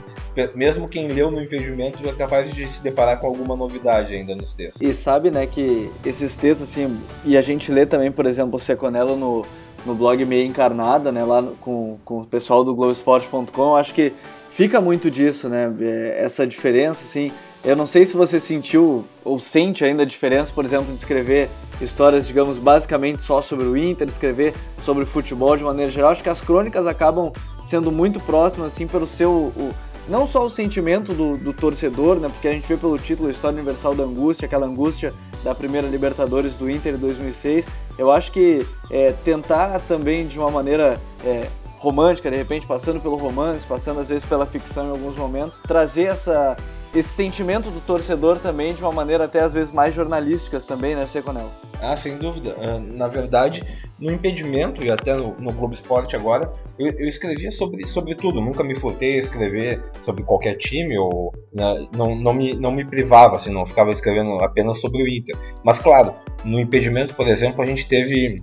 mesmo 0.54 0.88
quem 0.88 1.08
leu 1.08 1.30
no 1.30 1.42
impedimento 1.42 2.06
é 2.08 2.12
capaz 2.12 2.52
de 2.54 2.66
se 2.66 2.82
deparar 2.82 3.18
com 3.18 3.26
alguma 3.26 3.56
novidade 3.56 4.14
ainda 4.14 4.34
nos 4.34 4.52
textos. 4.54 4.80
E 4.80 4.92
sabe, 4.92 5.30
né, 5.30 5.46
que 5.46 5.90
esses 6.04 6.36
textos, 6.36 6.70
assim, 6.70 6.98
e 7.24 7.36
a 7.36 7.40
gente 7.40 7.72
lê 7.72 7.86
também, 7.86 8.12
por 8.12 8.26
exemplo, 8.26 8.56
o 8.56 8.60
Seconello 8.60 9.16
no, 9.16 9.46
no 9.86 9.94
blog 9.94 10.24
Meia 10.24 10.44
Encarnada, 10.44 11.10
né, 11.10 11.24
lá 11.24 11.42
com, 11.60 11.98
com 12.04 12.20
o 12.20 12.26
pessoal 12.26 12.62
do 12.62 12.74
Globesport.com, 12.74 13.76
acho 13.76 13.94
que 13.94 14.12
fica 14.50 14.80
muito 14.80 15.10
disso, 15.10 15.48
né? 15.48 15.72
É, 15.80 16.24
essa 16.24 16.46
diferença, 16.46 17.04
assim. 17.04 17.30
Eu 17.64 17.74
não 17.74 17.86
sei 17.86 18.04
se 18.04 18.14
você 18.14 18.38
sentiu 18.38 19.06
ou 19.24 19.38
sente 19.38 19.86
ainda 19.86 20.02
a 20.02 20.06
diferença, 20.06 20.52
por 20.52 20.66
exemplo, 20.66 20.92
de 20.92 20.98
escrever 20.98 21.48
histórias, 21.80 22.26
digamos, 22.26 22.58
basicamente 22.58 23.22
só 23.22 23.40
sobre 23.40 23.64
o 23.64 23.74
Inter, 23.74 24.06
escrever 24.06 24.52
sobre 24.82 25.06
futebol 25.06 25.56
de 25.56 25.64
maneira 25.64 25.90
geral. 25.90 26.10
Acho 26.10 26.22
que 26.22 26.28
as 26.28 26.42
crônicas 26.42 26.86
acabam 26.86 27.32
sendo 27.64 27.90
muito 27.90 28.20
próximas, 28.20 28.74
assim, 28.74 28.86
pelo 28.86 29.06
seu. 29.06 29.30
O, 29.30 29.74
não 30.06 30.26
só 30.26 30.44
o 30.44 30.50
sentimento 30.50 31.14
do, 31.14 31.38
do, 31.38 31.54
torcedor, 31.54 32.16
né? 32.16 32.28
Porque 32.28 32.48
a 32.48 32.52
gente 32.52 32.68
vê 32.68 32.76
pelo 32.76 32.98
título 32.98 33.30
História 33.30 33.56
Universal 33.56 33.94
da 33.94 34.04
Angústia, 34.04 34.44
aquela 34.44 34.66
angústia 34.66 35.14
da 35.42 35.54
primeira 35.54 35.88
Libertadores 35.88 36.54
do 36.56 36.68
Inter 36.68 36.94
em 36.94 36.98
2006. 36.98 37.66
Eu 37.96 38.10
acho 38.10 38.30
que 38.30 38.66
é, 38.90 39.12
tentar 39.24 39.80
também 39.88 40.26
de 40.26 40.38
uma 40.38 40.50
maneira 40.50 41.00
é, 41.24 41.48
romântica, 41.78 42.30
de 42.30 42.36
repente 42.36 42.66
passando 42.66 43.00
pelo 43.00 43.16
romance, 43.16 43.66
passando 43.66 44.00
às 44.00 44.10
vezes 44.10 44.26
pela 44.26 44.44
ficção 44.44 44.88
em 44.88 44.90
alguns 44.90 45.16
momentos, 45.16 45.58
trazer 45.66 46.04
essa, 46.04 46.56
esse 46.94 47.08
sentimento 47.08 47.70
do 47.70 47.80
torcedor 47.80 48.38
também 48.38 48.74
de 48.74 48.82
uma 48.82 48.92
maneira 48.92 49.24
até 49.24 49.40
às 49.40 49.52
vezes 49.52 49.72
mais 49.72 49.94
jornalísticas 49.94 50.66
também, 50.66 50.94
né, 50.94 51.06
Seconel? 51.06 51.50
Ah, 51.80 51.96
sem 51.96 52.16
dúvida. 52.16 52.56
Ah, 52.58 52.78
na 52.78 53.08
verdade, 53.08 53.60
no 53.98 54.12
impedimento 54.12 54.82
e 54.82 54.90
até 54.90 55.14
no, 55.14 55.34
no 55.38 55.52
Globo 55.52 55.74
Esporte 55.74 56.14
agora, 56.14 56.52
eu, 56.78 56.86
eu, 56.86 57.08
escrevia 57.08 57.50
sobre, 57.52 57.86
sobre 57.88 58.14
tudo. 58.14 58.40
Nunca 58.40 58.62
me 58.62 58.78
furtei 58.78 59.18
a 59.18 59.22
escrever 59.22 59.82
sobre 60.04 60.22
qualquer 60.24 60.56
time 60.56 60.96
ou 60.96 61.32
né, 61.52 61.86
não, 61.96 62.14
não, 62.14 62.32
me, 62.32 62.54
não 62.54 62.70
me 62.70 62.84
privava, 62.84 63.36
assim, 63.36 63.50
não 63.50 63.66
ficava 63.66 63.90
escrevendo 63.90 64.42
apenas 64.42 64.80
sobre 64.80 65.02
o 65.02 65.08
Inter. 65.08 65.36
Mas 65.64 65.78
claro, 65.78 66.14
no 66.44 66.60
impedimento, 66.60 67.14
por 67.14 67.26
exemplo, 67.26 67.62
a 67.62 67.66
gente 67.66 67.88
teve 67.88 68.36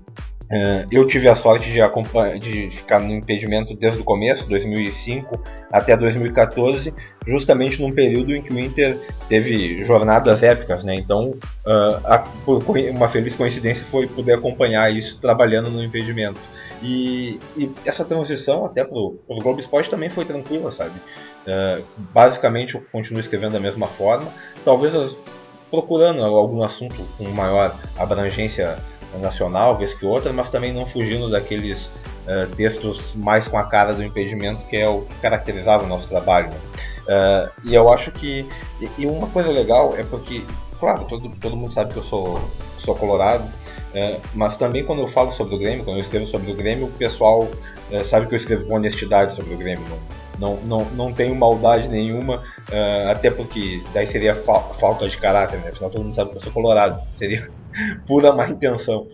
eu 0.92 1.08
tive 1.08 1.30
a 1.30 1.36
sorte 1.36 1.72
de, 1.72 1.80
de, 2.40 2.76
ficar 2.76 3.00
no 3.00 3.14
impedimento 3.14 3.74
desde 3.74 4.02
o 4.02 4.04
começo, 4.04 4.48
2005 4.50 5.42
até 5.72 5.96
2014, 5.96 6.94
justamente 7.26 7.82
num 7.82 7.90
período 7.90 8.36
em 8.36 8.42
que 8.42 8.52
o 8.52 8.60
Inter 8.60 9.00
teve 9.30 9.86
jornadas 9.86 10.44
épicas, 10.44 10.84
né? 10.84 10.96
Então, 10.96 11.30
uh, 11.30 12.06
a, 12.06 12.20
por 12.46 12.62
uma 12.68 13.08
feliz 13.08 13.34
coincidência 13.36 13.84
foi 13.90 14.08
poder 14.08 14.34
acompanhar 14.34 14.94
isso 14.94 15.18
trabalhando 15.22 15.70
no 15.70 15.82
impedimento. 15.82 16.40
E, 16.84 17.40
e 17.56 17.72
essa 17.86 18.04
transição 18.04 18.66
até 18.66 18.84
pro, 18.84 19.20
pro 19.26 19.38
Globo 19.38 19.62
Esporte 19.62 19.90
também 19.90 20.10
foi 20.10 20.26
tranquila, 20.26 20.72
sabe? 20.72 21.00
Uh, 21.48 21.84
basicamente 22.14 22.76
eu 22.76 22.84
continuo 22.92 23.22
escrevendo 23.22 23.54
da 23.54 23.60
mesma 23.60 23.88
forma, 23.88 24.28
talvez 24.66 24.94
as, 24.94 25.16
procurando 25.70 26.22
algum 26.24 26.62
assunto 26.62 26.96
com 27.18 27.24
maior 27.30 27.74
abrangência 27.98 28.76
nacional, 29.20 29.78
vez 29.78 29.94
que 29.94 30.06
outra, 30.06 30.32
mas 30.32 30.50
também 30.50 30.74
não 30.74 30.86
fugindo 30.86 31.30
daqueles 31.30 31.90
uh, 32.28 32.48
textos 32.56 33.14
mais 33.16 33.48
com 33.48 33.58
a 33.58 33.64
cara 33.64 33.94
do 33.94 34.04
impedimento, 34.04 34.66
que 34.68 34.78
é 34.78 34.88
o 34.88 35.02
que 35.02 35.16
caracterizava 35.16 35.84
o 35.84 35.88
nosso 35.88 36.08
trabalho. 36.08 36.50
Né? 36.50 36.58
Uh, 37.02 37.52
e 37.66 37.76
eu 37.76 37.92
acho 37.92 38.12
que. 38.12 38.48
E 38.98 39.06
uma 39.06 39.28
coisa 39.28 39.50
legal 39.50 39.94
é 39.98 40.04
porque, 40.04 40.44
claro, 40.80 41.06
todo, 41.06 41.30
todo 41.42 41.56
mundo 41.56 41.74
sabe 41.74 41.94
que 41.94 42.00
eu 42.00 42.04
sou, 42.04 42.40
sou 42.80 42.96
colorado, 42.96 43.44
uh, 43.44 44.22
mas 44.34 44.58
também 44.58 44.84
quando 44.84 45.02
eu 45.02 45.12
falo 45.12 45.32
sobre 45.34 45.56
o 45.56 45.60
Grêmio, 45.60 45.84
quando 45.84 45.98
eu 45.98 46.04
escrevo 46.04 46.28
sobre 46.28 46.52
o 46.52 46.56
Grêmio, 46.56 46.86
o 46.86 46.92
pessoal 46.92 47.48
sabe 48.10 48.26
que 48.26 48.36
eu 48.36 48.40
escrevo 48.40 48.66
com 48.68 48.76
honestidade 48.76 49.36
sobre 49.36 49.54
o 49.54 49.58
Grêmio. 49.58 49.86
Não, 50.40 50.56
não, 50.56 50.56
não, 50.64 50.86
não 50.92 51.14
tenho 51.14 51.36
maldade 51.36 51.90
nenhuma, 51.90 52.42
até 53.12 53.30
porque 53.30 53.84
daí 53.94 54.08
seria 54.08 54.34
fa 54.34 54.62
falta 54.80 55.10
de 55.10 55.18
caráter, 55.18 55.60
né? 55.60 55.72
Afinal, 55.72 55.90
todo 55.90 56.04
mundo 56.06 56.16
sabe 56.16 56.32
que 56.32 56.38
eu 56.38 56.42
sou 56.42 56.54
colorado. 56.54 56.98
Seria 57.18 57.50
pura 58.08 58.34
má 58.34 58.48
intenção. 58.48 59.06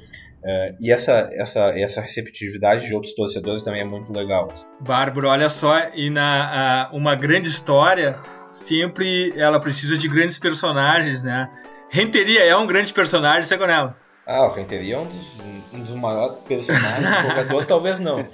É, 0.44 0.76
e 0.80 0.92
essa, 0.92 1.30
essa, 1.34 1.60
essa 1.78 2.02
receptividade 2.02 2.88
de 2.88 2.94
outros 2.94 3.14
torcedores 3.16 3.64
também 3.64 3.82
é 3.82 3.86
muito 3.86 4.14
legal. 4.14 4.48
Bárbaro, 4.80 5.28
olha 5.28 5.50
só, 5.50 5.90
e 5.94 6.10
na 6.10 6.88
a, 6.90 6.96
uma 6.96 7.16
grande 7.16 7.50
história 7.50 8.16
sempre 8.52 9.34
ela 9.36 9.60
precisa 9.60 9.98
de 9.98 10.08
grandes 10.08 10.38
personagens, 10.38 11.24
né? 11.24 11.50
Renteria 11.90 12.44
é 12.44 12.56
um 12.56 12.68
grande 12.68 12.94
personagem, 12.94 13.44
Segonello. 13.44 13.94
Ah, 14.26 14.46
o 14.46 14.54
Renteria 14.54 14.96
é 14.96 15.00
um 15.00 15.06
dos, 15.06 15.28
um 15.74 15.80
dos 15.84 15.96
maiores 15.96 16.38
personagens, 16.40 17.28
jogador 17.30 17.64
talvez 17.68 18.00
não, 18.00 18.28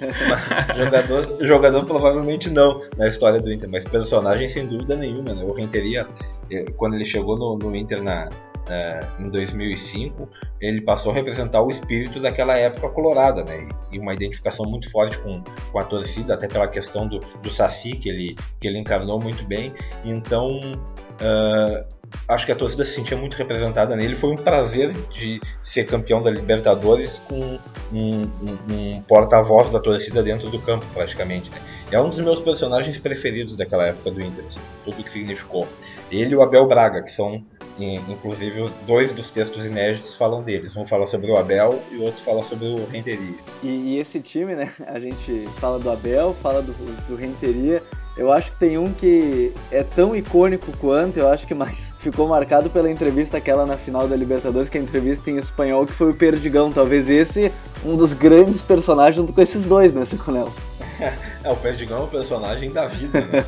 jogador, 0.76 1.46
jogador 1.46 1.84
provavelmente 1.84 2.50
não 2.50 2.80
na 2.96 3.08
história 3.08 3.38
do 3.38 3.52
Inter, 3.52 3.68
mas 3.70 3.84
personagem 3.84 4.48
sem 4.48 4.66
dúvida 4.66 4.96
nenhuma, 4.96 5.32
né? 5.32 5.44
O 5.44 5.52
Renteria, 5.52 6.06
eh, 6.50 6.64
quando 6.76 6.94
ele 6.94 7.04
chegou 7.04 7.38
no, 7.38 7.56
no 7.58 7.76
Inter 7.76 8.02
na, 8.02 8.28
uh, 8.68 9.22
em 9.22 9.28
2005, 9.28 10.28
ele 10.60 10.80
passou 10.80 11.12
a 11.12 11.14
representar 11.14 11.62
o 11.62 11.70
espírito 11.70 12.20
daquela 12.20 12.56
época 12.56 12.88
colorada, 12.90 13.44
né? 13.44 13.68
E 13.90 13.98
uma 13.98 14.14
identificação 14.14 14.64
muito 14.68 14.90
forte 14.90 15.18
com, 15.18 15.42
com 15.72 15.78
a 15.78 15.84
torcida, 15.84 16.34
até 16.34 16.48
pela 16.48 16.66
questão 16.68 17.06
do, 17.06 17.18
do 17.18 17.50
Saci, 17.50 17.92
que 17.92 18.08
ele, 18.08 18.36
que 18.60 18.68
ele 18.68 18.78
encarnou 18.78 19.20
muito 19.20 19.44
bem. 19.44 19.72
Então, 20.04 20.48
uh, 20.48 21.84
acho 22.28 22.46
que 22.46 22.52
a 22.52 22.56
torcida 22.56 22.84
se 22.84 22.94
sentia 22.94 23.16
muito 23.16 23.36
representada 23.36 23.94
nele. 23.96 24.16
Foi 24.16 24.30
um 24.30 24.36
prazer 24.36 24.92
de 25.10 25.40
ser 25.62 25.84
campeão 25.84 26.22
da 26.22 26.30
Libertadores 26.30 27.18
com 27.28 27.58
um, 27.92 28.22
um, 28.22 28.58
um 28.70 29.02
porta-voz 29.02 29.70
da 29.70 29.80
torcida 29.80 30.22
dentro 30.22 30.50
do 30.50 30.58
campo, 30.60 30.84
praticamente. 30.94 31.50
Né? 31.50 31.58
É 31.90 32.00
um 32.00 32.08
dos 32.08 32.18
meus 32.18 32.40
personagens 32.40 32.96
preferidos 32.98 33.56
daquela 33.56 33.86
época 33.86 34.10
do 34.10 34.20
Inter, 34.20 34.44
assim, 34.46 34.60
tudo 34.84 35.00
o 35.00 35.04
que 35.04 35.10
significou. 35.10 35.66
Ele 36.10 36.32
e 36.32 36.36
o 36.36 36.42
Abel 36.42 36.66
Braga, 36.66 37.02
que 37.02 37.12
são 37.14 37.44
inclusive, 37.78 38.70
dois 38.86 39.12
dos 39.12 39.30
textos 39.30 39.64
inéditos 39.64 40.14
falam 40.16 40.42
deles. 40.42 40.76
Um 40.76 40.86
fala 40.86 41.06
sobre 41.08 41.30
o 41.30 41.36
Abel 41.36 41.82
e 41.90 41.96
o 41.96 42.02
outro 42.02 42.22
fala 42.24 42.42
sobre 42.44 42.66
o 42.66 42.86
Renteria. 42.86 43.34
E, 43.62 43.68
e 43.68 43.98
esse 43.98 44.20
time, 44.20 44.54
né? 44.54 44.72
A 44.86 45.00
gente 45.00 45.48
fala 45.58 45.78
do 45.78 45.90
Abel, 45.90 46.34
fala 46.42 46.62
do, 46.62 46.72
do 47.08 47.16
Renteria. 47.16 47.82
Eu 48.16 48.32
acho 48.32 48.52
que 48.52 48.58
tem 48.58 48.78
um 48.78 48.92
que 48.92 49.52
é 49.72 49.82
tão 49.82 50.14
icônico 50.14 50.70
quanto, 50.78 51.18
eu 51.18 51.28
acho 51.28 51.48
que 51.48 51.54
mais 51.54 51.96
ficou 51.98 52.28
marcado 52.28 52.70
pela 52.70 52.88
entrevista 52.88 53.38
aquela 53.38 53.66
na 53.66 53.76
final 53.76 54.06
da 54.06 54.14
Libertadores, 54.14 54.68
que 54.68 54.78
é 54.78 54.80
a 54.80 54.84
entrevista 54.84 55.30
em 55.30 55.36
espanhol, 55.36 55.84
que 55.84 55.92
foi 55.92 56.10
o 56.10 56.14
Perdigão. 56.14 56.72
Talvez 56.72 57.10
esse 57.10 57.50
um 57.84 57.96
dos 57.96 58.12
grandes 58.12 58.62
personagens 58.62 59.16
junto 59.16 59.32
com 59.32 59.40
esses 59.40 59.66
dois, 59.66 59.92
né, 59.92 60.04
Seconel? 60.04 60.52
é, 61.42 61.50
o 61.50 61.56
Perdigão 61.56 62.02
é 62.02 62.04
o 62.04 62.06
personagem 62.06 62.70
da 62.70 62.86
vida, 62.86 63.20
né? 63.20 63.44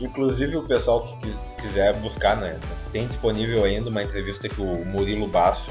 Inclusive 0.00 0.56
o 0.56 0.62
pessoal 0.62 1.06
que 1.20 1.34
quiser 1.62 1.94
buscar, 1.96 2.36
né? 2.36 2.58
Tem 2.92 3.06
disponível 3.06 3.64
ainda 3.64 3.88
uma 3.88 4.02
entrevista 4.02 4.48
que 4.48 4.60
o 4.60 4.84
Murilo 4.84 5.26
Basso, 5.26 5.70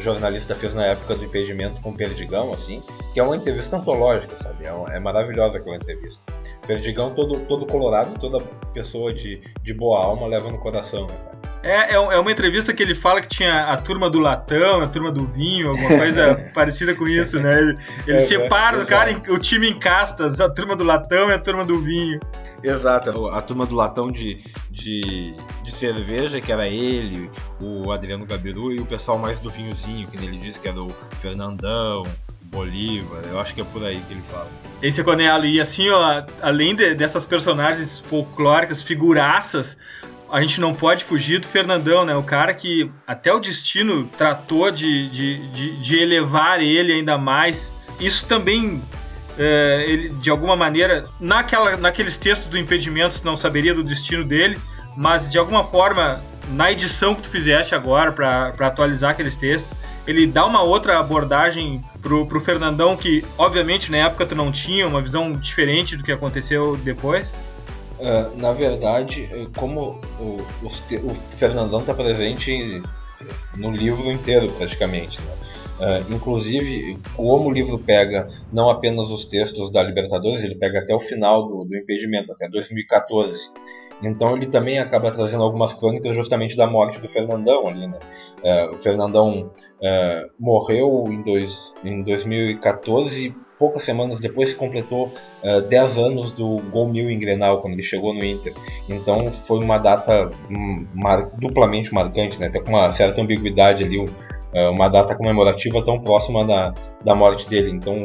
jornalista, 0.00 0.54
fez 0.54 0.74
na 0.74 0.86
época 0.86 1.14
do 1.14 1.24
impedimento 1.24 1.80
com 1.80 1.90
o 1.90 1.96
Perdigão, 1.96 2.52
assim, 2.52 2.82
que 3.12 3.20
é 3.20 3.22
uma 3.22 3.36
entrevista 3.36 3.76
antológica, 3.76 4.36
sabe? 4.42 4.66
É, 4.66 4.96
é 4.96 5.00
maravilhosa 5.00 5.58
aquela 5.58 5.76
entrevista. 5.76 6.20
Perdigão 6.66 7.14
todo, 7.14 7.40
todo 7.46 7.66
colorado, 7.66 8.18
toda 8.18 8.42
pessoa 8.72 9.12
de, 9.12 9.40
de 9.62 9.74
boa 9.74 10.04
alma 10.04 10.26
leva 10.26 10.48
no 10.48 10.58
coração, 10.58 11.06
né, 11.06 11.14
cara? 11.24 11.55
É, 11.66 11.90
é, 11.90 11.94
é 11.94 12.18
uma 12.18 12.30
entrevista 12.30 12.72
que 12.72 12.80
ele 12.80 12.94
fala 12.94 13.20
que 13.20 13.26
tinha 13.26 13.64
a 13.64 13.76
turma 13.76 14.08
do 14.08 14.20
latão, 14.20 14.80
a 14.80 14.86
turma 14.86 15.10
do 15.10 15.26
vinho, 15.26 15.70
alguma 15.70 15.98
coisa 15.98 16.36
parecida 16.54 16.94
com 16.94 17.08
isso, 17.08 17.40
né? 17.40 17.58
Ele, 17.58 17.78
ele 18.06 18.16
é, 18.18 18.20
separa 18.20 18.78
é, 18.78 18.82
o 18.82 18.86
cara, 18.86 19.22
o 19.28 19.38
time 19.38 19.68
em 19.68 19.76
castas, 19.76 20.40
a 20.40 20.48
turma 20.48 20.76
do 20.76 20.84
latão 20.84 21.28
e 21.28 21.32
a 21.32 21.38
turma 21.38 21.64
do 21.64 21.80
vinho. 21.80 22.20
Exato, 22.62 23.26
a 23.28 23.42
turma 23.42 23.66
do 23.66 23.74
latão 23.74 24.06
de, 24.06 24.44
de, 24.70 25.34
de, 25.64 25.78
cerveja, 25.78 26.40
que 26.40 26.52
era 26.52 26.68
ele, 26.68 27.30
o 27.60 27.90
Adriano 27.90 28.24
Gabiru, 28.24 28.72
e 28.72 28.78
o 28.78 28.86
pessoal 28.86 29.18
mais 29.18 29.38
do 29.40 29.50
vinhozinho, 29.50 30.06
que 30.06 30.16
ele 30.16 30.38
disse 30.38 30.58
que 30.60 30.68
era 30.68 30.80
o 30.80 30.88
Fernandão, 31.20 32.04
Bolívar, 32.44 33.22
eu 33.28 33.40
acho 33.40 33.54
que 33.54 33.60
é 33.60 33.64
por 33.64 33.84
aí 33.84 34.00
que 34.06 34.14
ele 34.14 34.22
fala. 34.30 34.48
Esse 34.80 35.00
é 35.00 35.04
Conelo, 35.04 35.44
e 35.44 35.60
assim, 35.60 35.90
ó, 35.90 36.22
além 36.40 36.74
de, 36.74 36.94
dessas 36.94 37.26
personagens 37.26 37.98
folclóricas, 37.98 38.82
figuraças, 38.82 39.76
a 40.30 40.40
gente 40.40 40.60
não 40.60 40.74
pode 40.74 41.04
fugir 41.04 41.38
do 41.38 41.46
Fernandão, 41.46 42.04
né? 42.04 42.14
O 42.16 42.22
cara 42.22 42.52
que 42.52 42.90
até 43.06 43.32
o 43.32 43.38
destino 43.38 44.04
tratou 44.18 44.70
de, 44.70 45.08
de, 45.08 45.48
de, 45.48 45.76
de 45.76 45.96
elevar 45.96 46.60
ele 46.60 46.92
ainda 46.92 47.16
mais. 47.16 47.72
Isso 48.00 48.26
também 48.26 48.82
é, 49.38 49.84
ele, 49.86 50.08
de 50.08 50.30
alguma 50.30 50.56
maneira, 50.56 51.06
naquela, 51.20 51.76
naqueles 51.76 52.16
textos 52.16 52.48
do 52.48 52.58
impedimento, 52.58 53.20
não 53.24 53.36
saberia 53.36 53.74
do 53.74 53.82
destino 53.82 54.24
dele, 54.24 54.58
mas 54.96 55.30
de 55.30 55.38
alguma 55.38 55.64
forma, 55.64 56.22
na 56.48 56.72
edição 56.72 57.14
que 57.14 57.22
tu 57.22 57.28
fizeste 57.28 57.74
agora, 57.74 58.12
para 58.12 58.48
atualizar 58.60 59.10
aqueles 59.10 59.36
textos, 59.36 59.76
ele 60.06 60.26
dá 60.26 60.46
uma 60.46 60.62
outra 60.62 60.98
abordagem 60.98 61.80
pro, 62.00 62.26
pro 62.26 62.40
Fernandão, 62.40 62.96
que 62.96 63.24
obviamente 63.36 63.90
na 63.90 63.98
época 63.98 64.24
tu 64.24 64.34
não 64.34 64.50
tinha, 64.50 64.86
uma 64.86 65.02
visão 65.02 65.32
diferente 65.32 65.96
do 65.96 66.04
que 66.04 66.12
aconteceu 66.12 66.76
depois? 66.76 67.36
Uh, 67.98 68.38
na 68.38 68.52
verdade, 68.52 69.26
como 69.56 69.98
o, 70.20 70.42
o, 70.62 70.66
o 70.66 71.14
Fernandão 71.38 71.80
está 71.80 71.94
presente 71.94 72.82
no 73.56 73.70
livro 73.70 74.10
inteiro 74.12 74.52
praticamente, 74.52 75.18
né? 75.22 75.32
Uh, 75.78 76.14
inclusive, 76.14 76.98
como 77.14 77.48
o 77.48 77.52
livro 77.52 77.78
pega 77.78 78.28
não 78.52 78.68
apenas 78.70 79.08
os 79.08 79.26
textos 79.26 79.72
da 79.72 79.82
Libertadores, 79.82 80.42
ele 80.42 80.54
pega 80.56 80.80
até 80.80 80.94
o 80.94 81.00
final 81.00 81.48
do, 81.48 81.64
do 81.64 81.76
impedimento, 81.76 82.32
até 82.32 82.48
2014. 82.48 83.38
Então 84.02 84.36
ele 84.36 84.46
também 84.46 84.78
acaba 84.78 85.10
trazendo 85.10 85.42
algumas 85.42 85.72
crônicas 85.74 86.14
justamente 86.14 86.54
da 86.54 86.66
morte 86.66 87.00
do 87.00 87.08
Fernandão 87.08 87.66
ali, 87.66 87.86
né? 87.86 87.98
Uh, 88.42 88.74
o 88.74 88.78
Fernandão 88.78 89.50
morreu 90.38 91.04
em, 91.08 91.22
dois, 91.22 91.50
em 91.84 92.02
2014 92.02 93.26
e 93.26 93.45
poucas 93.58 93.84
semanas 93.84 94.20
depois 94.20 94.50
se 94.50 94.56
completou 94.56 95.12
uh, 95.42 95.60
10 95.68 95.96
anos 95.96 96.32
do 96.32 96.58
gol 96.70 96.88
mil 96.88 97.10
em 97.10 97.18
Grenal, 97.18 97.60
quando 97.60 97.74
ele 97.74 97.82
chegou 97.82 98.14
no 98.14 98.24
Inter. 98.24 98.52
Então 98.88 99.32
foi 99.46 99.62
uma 99.62 99.78
data 99.78 100.30
hum, 100.50 100.86
mar 100.94 101.30
duplamente 101.38 101.92
marcante, 101.92 102.38
né? 102.38 102.48
até 102.48 102.60
com 102.60 102.70
uma 102.70 102.94
certa 102.96 103.20
ambiguidade 103.20 103.84
ali, 103.84 104.04
é, 104.52 104.68
uma 104.68 104.88
data 104.88 105.14
comemorativa 105.14 105.84
tão 105.84 106.00
próxima 106.00 106.44
da, 106.44 106.72
da 107.06 107.14
morte 107.14 107.48
dele. 107.48 107.70
Então, 107.70 108.02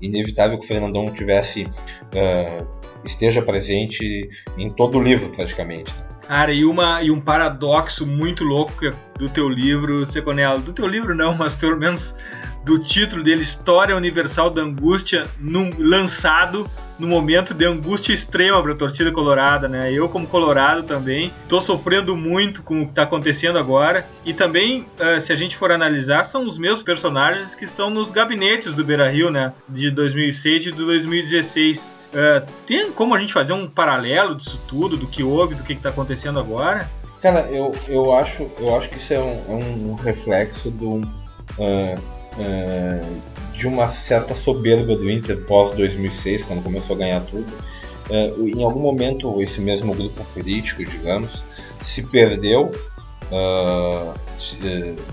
inevitável 0.00 0.58
que 0.58 0.64
o 0.64 0.68
Fernandão 0.68 1.04
tivesse 1.12 1.64
uh, 1.64 2.66
esteja 3.04 3.42
presente 3.42 4.28
em 4.56 4.68
todo 4.70 4.98
o 4.98 5.02
livro 5.02 5.28
praticamente. 5.28 5.92
Cara, 6.26 6.50
e, 6.50 6.64
uma, 6.64 7.02
e 7.02 7.10
um 7.10 7.20
paradoxo 7.20 8.06
muito 8.06 8.42
louco 8.42 8.72
do 9.18 9.28
teu 9.28 9.48
livro, 9.50 10.06
Seconello. 10.06 10.60
Do 10.60 10.72
teu 10.72 10.86
livro 10.86 11.14
não, 11.14 11.34
mas 11.34 11.54
pelo 11.54 11.76
menos 11.76 12.16
do 12.64 12.78
título 12.78 13.22
dele, 13.22 13.42
História 13.42 13.94
Universal 13.94 14.48
da 14.48 14.62
Angústia, 14.62 15.26
num, 15.38 15.70
lançado 15.78 16.66
no 16.98 17.08
momento 17.08 17.52
de 17.52 17.64
angústia 17.64 18.12
extrema 18.12 18.62
para 18.62 18.72
a 18.72 18.76
torcida 18.76 19.10
colorada, 19.10 19.68
né? 19.68 19.92
Eu 19.92 20.08
como 20.08 20.24
colorado 20.24 20.84
também 20.84 21.32
estou 21.42 21.60
sofrendo 21.60 22.16
muito 22.16 22.62
com 22.62 22.82
o 22.82 22.84
que 22.84 22.92
está 22.92 23.02
acontecendo 23.02 23.58
agora 23.58 24.06
e 24.24 24.32
também, 24.32 24.86
uh, 25.00 25.20
se 25.20 25.32
a 25.32 25.36
gente 25.36 25.56
for 25.56 25.72
analisar, 25.72 26.24
são 26.24 26.46
os 26.46 26.56
mesmos 26.56 26.82
personagens 26.82 27.56
que 27.56 27.64
estão 27.64 27.90
nos 27.90 28.12
gabinetes 28.22 28.72
do 28.74 28.84
Beira-Rio, 28.84 29.30
né? 29.30 29.52
De 29.68 29.90
2006 29.90 30.62
e 30.62 30.64
de 30.66 30.72
2016. 30.72 31.94
Uh, 32.12 32.46
tem 32.66 32.92
como 32.92 33.14
a 33.14 33.18
gente 33.18 33.32
fazer 33.32 33.52
um 33.52 33.66
paralelo 33.66 34.34
disso 34.34 34.60
tudo, 34.68 34.96
do 34.96 35.06
que 35.06 35.22
houve, 35.22 35.54
do 35.54 35.64
que 35.64 35.72
está 35.72 35.88
acontecendo 35.88 36.38
agora? 36.38 36.88
Cara, 37.20 37.48
eu, 37.50 37.74
eu, 37.88 38.14
acho, 38.14 38.50
eu 38.58 38.76
acho 38.76 38.88
que 38.88 38.98
isso 38.98 39.12
é 39.12 39.20
um, 39.20 39.42
é 39.48 39.54
um 39.54 39.94
reflexo 39.94 40.70
do, 40.70 40.96
uh, 40.96 41.00
uh, 41.58 43.22
de 43.52 43.66
uma 43.66 43.92
certa 44.06 44.34
soberba 44.36 44.94
do 44.96 45.10
Inter 45.10 45.44
pós 45.46 45.74
2006, 45.74 46.44
quando 46.44 46.62
começou 46.62 46.96
a 46.96 46.98
ganhar 46.98 47.20
tudo. 47.22 47.46
Uh, 48.10 48.46
em 48.46 48.62
algum 48.62 48.80
momento, 48.80 49.40
esse 49.42 49.60
mesmo 49.60 49.94
grupo 49.94 50.24
político, 50.34 50.84
digamos, 50.84 51.42
se 51.84 52.02
perdeu 52.02 52.70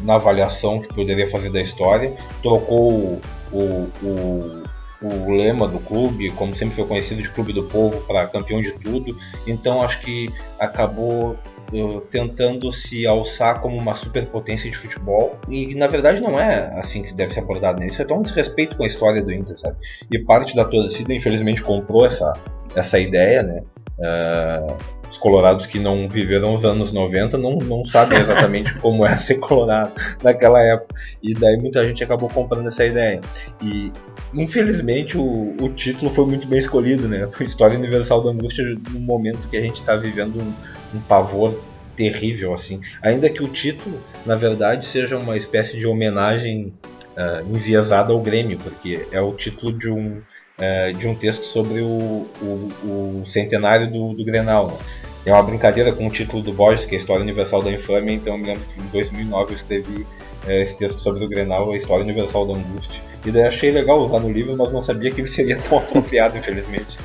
na 0.01 0.15
avaliação 0.15 0.81
que 0.81 0.93
poderia 0.93 1.29
fazer 1.29 1.50
da 1.50 1.62
história, 1.62 2.13
trocou 2.41 3.21
o, 3.51 3.89
o, 4.01 4.63
o 5.01 5.31
lema 5.31 5.67
do 5.67 5.79
clube, 5.79 6.29
como 6.31 6.55
sempre 6.55 6.75
foi 6.75 6.86
conhecido 6.86 7.21
de 7.21 7.29
Clube 7.29 7.53
do 7.53 7.63
Povo, 7.63 8.01
para 8.01 8.27
campeão 8.27 8.62
de 8.62 8.71
tudo. 8.74 9.17
Então 9.48 9.81
acho 9.81 10.00
que 10.01 10.29
acabou 10.59 11.38
uh, 11.74 12.01
tentando 12.12 12.71
se 12.74 13.07
alçar 13.07 13.62
como 13.62 13.77
uma 13.77 13.95
superpotência 13.95 14.69
de 14.69 14.77
futebol. 14.77 15.38
E 15.48 15.74
na 15.75 15.88
verdade 15.88 16.21
não 16.21 16.36
é 16.36 16.79
assim 16.79 17.01
que 17.01 17.13
deve 17.13 17.33
ser 17.33 17.39
abordado. 17.39 17.81
Né? 17.81 17.88
É 17.98 18.03
tão 18.03 18.19
um 18.19 18.21
desrespeito 18.21 18.75
com 18.75 18.83
a 18.83 18.88
história 18.88 19.21
do 19.21 19.31
Inter, 19.31 19.57
sabe? 19.57 19.77
E 20.12 20.19
parte 20.19 20.55
da 20.55 20.65
torcida, 20.65 21.13
infelizmente, 21.13 21.62
comprou 21.62 22.05
essa, 22.05 22.33
essa 22.75 23.00
ideia, 23.00 23.41
né? 23.43 23.63
Uh, 24.00 24.99
os 25.10 25.18
colorados 25.18 25.66
que 25.66 25.80
não 25.80 26.08
viveram 26.08 26.56
os 26.56 26.63
anos 26.63 26.94
90 26.94 27.38
não, 27.38 27.56
não 27.58 27.84
sabem 27.86 28.20
exatamente 28.22 28.74
como 28.75 29.06
é 29.06 29.20
ser 29.22 29.36
colorado 29.36 29.92
naquela 30.24 30.62
época. 30.62 30.96
E 31.22 31.34
daí 31.34 31.58
muita 31.58 31.84
gente 31.84 32.04
acabou 32.04 32.30
comprando 32.30 32.68
essa 32.68 32.86
ideia. 32.86 33.20
E 33.62 33.92
infelizmente 34.34 35.18
o, 35.18 35.56
o 35.62 35.70
título 35.70 36.12
foi 36.12 36.25
muito 36.25 36.48
bem 36.48 36.60
escolhido, 36.60 37.08
né? 37.08 37.28
Foi 37.34 37.46
História 37.46 37.78
Universal 37.78 38.24
da 38.24 38.32
Angústia 38.32 38.63
no 38.92 39.00
momento 39.00 39.50
que 39.50 39.58
a 39.58 39.62
gente 39.62 39.80
está 39.80 39.96
vivendo 39.96 40.39
um, 40.39 40.54
um 40.98 41.01
pavor 41.01 41.60
terrível 41.96 42.54
assim. 42.54 42.80
Ainda 43.01 43.30
que 43.30 43.44
o 43.44 43.48
título, 43.48 44.00
na 44.25 44.36
verdade, 44.36 44.88
seja 44.88 45.18
uma 45.18 45.36
espécie 45.36 45.78
de 45.78 45.86
homenagem 45.86 46.72
uh, 47.18 47.56
enviesada 47.56 48.13
ao 48.13 48.22
Grêmio, 48.22 48.58
porque 48.60 49.06
é 49.12 49.20
o 49.20 49.34
título 49.34 49.78
de 49.78 49.89
um 49.89 50.22
uh, 50.60 50.94
de 50.94 51.08
um 51.08 51.16
texto 51.16 51.44
sobre 51.46 51.82
o, 51.82 52.28
o, 52.42 52.46
o 52.84 53.24
centenário 53.32 53.92
do, 53.92 54.13
do 54.13 54.24
Grenal. 54.24 54.68
Né? 54.68 54.78
É 55.25 55.34
uma 55.34 55.44
brincadeira 55.44 55.92
com 55.92 56.08
o 56.08 56.12
título 56.12 56.42
do 56.42 56.54
Borges, 56.54 56.86
que 56.86 56.96
é 56.96 56.98
a 56.98 57.01
História 57.01 57.22
Universal 57.22 57.62
da 57.62 57.72
Infâmia, 57.72 58.13
então 58.13 58.34
eu 58.34 58.39
me 58.39 58.48
lembro 58.48 58.63
que 58.74 58.82
em 58.82 58.88
2009 58.88 59.54
eu 59.54 59.58
escrevi 59.58 60.01
uh, 60.01 60.51
esse 60.51 60.78
texto 60.78 61.00
sobre 61.00 61.24
o 61.24 61.30
Grenal, 61.30 61.72
a 61.72 61.78
História 61.78 62.04
Universal 62.04 62.48
da 62.48 62.54
Angústia. 62.54 63.01
E 63.25 63.32
daí 63.32 63.44
achei 63.44 63.72
legal 63.72 64.00
usar 64.00 64.20
no 64.20 64.32
livro, 64.32 64.56
mas 64.56 64.72
não 64.72 64.84
sabia 64.84 65.12
que 65.12 65.22
ele 65.22 65.36
seria 65.36 65.58
tão 65.58 65.78
apropriado, 65.80 66.38
infelizmente. 66.38 66.98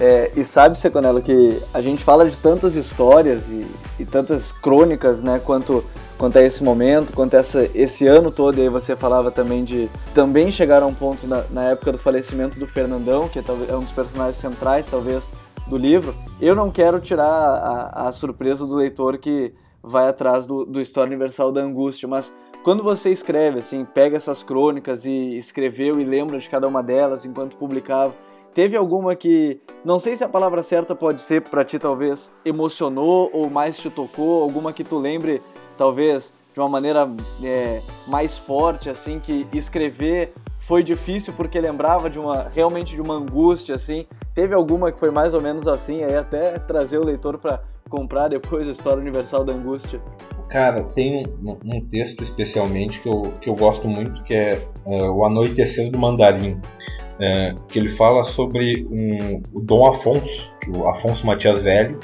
É, 0.00 0.30
e 0.36 0.44
sabe, 0.44 0.78
Seconello, 0.78 1.22
que 1.22 1.58
a 1.72 1.80
gente 1.80 2.04
fala 2.04 2.28
de 2.28 2.36
tantas 2.36 2.76
histórias 2.76 3.48
e, 3.48 3.66
e, 3.98 4.04
tantas 4.04 4.52
crônicas, 4.52 5.22
né, 5.22 5.40
quanto, 5.42 5.84
quanto 6.18 6.38
a 6.38 6.42
esse 6.42 6.62
momento, 6.62 7.12
quanto 7.12 7.34
a 7.34 7.38
essa, 7.38 7.68
esse 7.74 8.06
ano 8.06 8.30
todo, 8.32 8.58
e 8.58 8.62
aí 8.62 8.68
você 8.68 8.96
falava 8.96 9.30
também 9.30 9.64
de 9.64 9.88
também 10.14 10.50
chegar 10.50 10.82
a 10.82 10.86
um 10.86 10.94
ponto 10.94 11.26
na, 11.26 11.44
na 11.50 11.70
época 11.70 11.92
do 11.92 11.98
falecimento 11.98 12.58
do 12.58 12.66
Fernandão, 12.66 13.28
que 13.28 13.38
é, 13.38 13.42
é 13.68 13.76
um 13.76 13.80
dos 13.80 13.92
personagens 13.92 14.36
centrais, 14.36 14.86
talvez, 14.86 15.28
do 15.66 15.76
livro. 15.76 16.14
Eu 16.40 16.54
não 16.54 16.70
quero 16.70 17.00
tirar 17.00 17.26
a, 17.26 18.08
a 18.08 18.12
surpresa 18.12 18.66
do 18.66 18.74
leitor 18.74 19.18
que 19.18 19.52
vai 19.82 20.08
atrás 20.08 20.46
do, 20.46 20.64
do 20.64 20.80
História 20.80 21.08
Universal 21.08 21.52
da 21.52 21.60
Angústia, 21.60 22.08
mas 22.08 22.32
quando 22.64 22.82
você 22.82 23.10
escreve, 23.10 23.60
assim, 23.60 23.84
pega 23.84 24.16
essas 24.16 24.42
crônicas 24.42 25.06
e 25.06 25.36
escreveu 25.36 26.00
e 26.00 26.04
lembra 26.04 26.38
de 26.38 26.48
cada 26.48 26.66
uma 26.66 26.82
delas 26.82 27.24
enquanto 27.24 27.56
publicava, 27.56 28.12
teve 28.52 28.76
alguma 28.76 29.14
que, 29.14 29.60
não 29.84 30.00
sei 30.00 30.16
se 30.16 30.24
a 30.24 30.28
palavra 30.28 30.62
certa 30.62 30.94
pode 30.94 31.22
ser 31.22 31.42
para 31.42 31.64
ti 31.64 31.78
talvez 31.78 32.32
emocionou 32.44 33.30
ou 33.32 33.48
mais 33.48 33.76
te 33.76 33.90
tocou, 33.90 34.42
alguma 34.42 34.72
que 34.72 34.82
tu 34.82 34.98
lembre 34.98 35.40
talvez 35.76 36.32
de 36.52 36.60
uma 36.60 36.68
maneira 36.68 37.08
é, 37.44 37.80
mais 38.06 38.38
forte, 38.38 38.88
assim, 38.88 39.20
que 39.20 39.46
escrever 39.52 40.32
foi 40.58 40.82
difícil 40.82 41.32
porque 41.36 41.60
lembrava 41.60 42.10
de 42.10 42.18
uma 42.18 42.48
realmente 42.48 42.94
de 42.94 43.00
uma 43.00 43.14
angústia, 43.14 43.76
assim. 43.76 44.06
Teve 44.34 44.54
alguma 44.54 44.90
que 44.90 44.98
foi 44.98 45.10
mais 45.10 45.32
ou 45.32 45.40
menos 45.40 45.68
assim, 45.68 46.02
aí 46.02 46.16
até 46.16 46.52
trazer 46.58 46.98
o 46.98 47.06
leitor 47.06 47.38
para 47.38 47.62
comprar 47.88 48.28
depois 48.28 48.66
a 48.66 48.72
História 48.72 48.98
Universal 48.98 49.44
da 49.44 49.52
Angústia. 49.52 50.00
Cara, 50.48 50.82
tem 50.94 51.22
um, 51.42 51.56
um, 51.74 51.80
texto 51.88 52.22
especialmente 52.22 53.00
que 53.00 53.08
eu, 53.08 53.22
que 53.40 53.50
eu 53.50 53.54
gosto 53.54 53.88
muito, 53.88 54.22
que 54.24 54.34
é 54.34 54.58
uh, 54.84 55.12
O 55.12 55.24
Anoitecer 55.24 55.90
do 55.90 55.98
Mandarim, 55.98 56.52
uh, 56.52 57.62
que 57.68 57.78
ele 57.78 57.96
fala 57.96 58.24
sobre 58.24 58.86
um, 58.90 59.42
o 59.52 59.60
Dom 59.60 59.86
Afonso, 59.86 60.50
o 60.74 60.88
Afonso 60.88 61.26
Matias 61.26 61.60
Velho, 61.60 62.00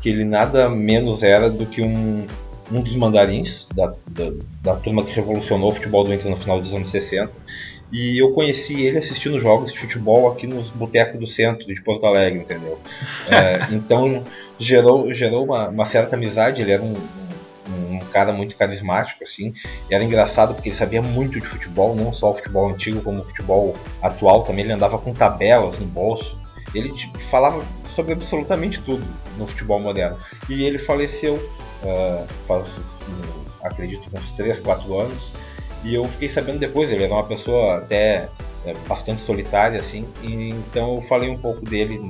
que 0.00 0.08
ele 0.08 0.24
nada 0.24 0.68
menos 0.68 1.22
era 1.22 1.48
do 1.48 1.64
que 1.66 1.82
um, 1.82 2.26
um 2.70 2.80
dos 2.80 2.94
mandarins 2.94 3.66
da, 3.74 3.92
da, 4.08 4.32
da 4.62 4.76
turma 4.76 5.04
que 5.04 5.12
revolucionou 5.12 5.70
o 5.70 5.74
futebol 5.74 6.04
do 6.04 6.14
Inter 6.14 6.30
no 6.30 6.36
final 6.36 6.60
dos 6.60 6.72
anos 6.72 6.90
60. 6.90 7.30
E 7.92 8.22
eu 8.22 8.32
conheci 8.32 8.80
ele 8.80 8.98
assistindo 8.98 9.38
jogos 9.38 9.70
de 9.70 9.78
futebol 9.78 10.32
aqui 10.32 10.46
nos 10.46 10.70
botecos 10.70 11.20
do 11.20 11.26
centro 11.26 11.66
de 11.66 11.82
Porto 11.82 12.06
Alegre, 12.06 12.40
entendeu? 12.40 12.78
É, 13.30 13.74
então 13.74 14.24
gerou, 14.58 15.12
gerou 15.12 15.44
uma, 15.44 15.68
uma, 15.68 15.90
certa 15.90 16.16
amizade. 16.16 16.62
Ele 16.62 16.72
era 16.72 16.82
um, 16.82 16.94
um 17.68 17.98
cara 18.10 18.32
muito 18.32 18.56
carismático, 18.56 19.22
assim. 19.22 19.52
Era 19.90 20.02
engraçado 20.02 20.54
porque 20.54 20.70
ele 20.70 20.76
sabia 20.76 21.02
muito 21.02 21.38
de 21.38 21.46
futebol, 21.46 21.94
não 21.94 22.14
só 22.14 22.30
o 22.30 22.34
futebol 22.34 22.70
antigo, 22.70 23.02
como 23.02 23.20
o 23.20 23.24
futebol 23.24 23.76
atual 24.00 24.42
também. 24.42 24.64
Ele 24.64 24.72
andava 24.72 24.98
com 24.98 25.12
tabelas 25.12 25.78
no 25.78 25.86
bolso. 25.86 26.38
Ele 26.74 26.90
tipo, 26.94 27.18
falava 27.30 27.62
sobre 27.94 28.14
absolutamente 28.14 28.80
tudo 28.80 29.04
no 29.36 29.46
futebol 29.46 29.78
moderno. 29.78 30.16
E 30.48 30.64
ele 30.64 30.78
faleceu 30.78 31.38
uh, 31.84 32.26
faz, 32.46 32.66
acredito, 33.62 34.02
uns 34.14 34.30
3, 34.32 34.60
4 34.60 34.98
anos. 34.98 35.32
E 35.84 35.94
eu 35.94 36.04
fiquei 36.04 36.28
sabendo 36.28 36.58
depois, 36.58 36.90
ele 36.90 37.04
era 37.04 37.12
uma 37.12 37.24
pessoa 37.24 37.78
até 37.78 38.28
é, 38.64 38.74
bastante 38.88 39.22
solitária, 39.22 39.80
assim. 39.80 40.06
E, 40.22 40.50
então 40.50 40.96
eu 40.96 41.02
falei 41.02 41.28
um 41.28 41.38
pouco 41.38 41.64
dele 41.64 42.00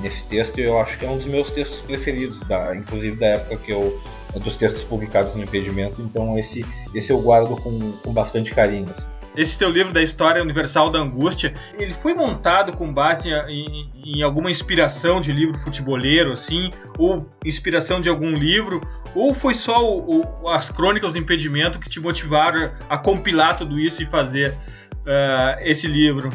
nesse 0.00 0.24
texto 0.26 0.58
e 0.58 0.62
eu 0.62 0.78
acho 0.78 0.96
que 0.98 1.04
é 1.04 1.10
um 1.10 1.16
dos 1.16 1.26
meus 1.26 1.50
textos 1.50 1.78
preferidos, 1.80 2.38
da, 2.46 2.74
inclusive 2.74 3.16
da 3.16 3.26
época 3.26 3.56
que 3.58 3.72
eu 3.72 4.00
dos 4.36 4.56
textos 4.56 4.82
publicados 4.84 5.34
no 5.34 5.42
impedimento, 5.42 6.02
então 6.02 6.38
esse, 6.38 6.64
esse 6.94 7.10
eu 7.10 7.20
guardo 7.20 7.56
com, 7.62 7.92
com 7.92 8.12
bastante 8.12 8.54
carinho. 8.54 8.84
Assim. 8.96 9.17
Esse 9.38 9.56
teu 9.56 9.70
livro 9.70 9.92
da 9.92 10.02
História 10.02 10.42
Universal 10.42 10.90
da 10.90 10.98
Angústia, 10.98 11.54
ele 11.78 11.94
foi 11.94 12.12
montado 12.12 12.76
com 12.76 12.92
base 12.92 13.30
em, 13.30 13.88
em, 14.04 14.20
alguma 14.20 14.50
inspiração 14.50 15.20
de 15.20 15.30
livro 15.30 15.56
futeboleiro, 15.56 16.32
assim, 16.32 16.72
ou 16.98 17.24
inspiração 17.44 18.00
de 18.00 18.08
algum 18.08 18.34
livro, 18.34 18.80
ou 19.14 19.32
foi 19.32 19.54
só 19.54 19.88
o, 19.88 20.22
o, 20.42 20.48
as 20.48 20.72
crônicas 20.72 21.12
do 21.12 21.20
impedimento 21.20 21.78
que 21.78 21.88
te 21.88 22.00
motivaram 22.00 22.72
a 22.90 22.98
compilar 22.98 23.56
tudo 23.56 23.78
isso 23.78 24.02
e 24.02 24.06
fazer 24.06 24.50
uh, 24.50 25.60
esse 25.60 25.86
livro? 25.86 26.30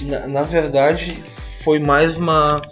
Na, 0.00 0.26
na 0.26 0.42
verdade, 0.42 1.22
foi 1.66 1.80
mais 1.80 2.16
uma 2.16 2.62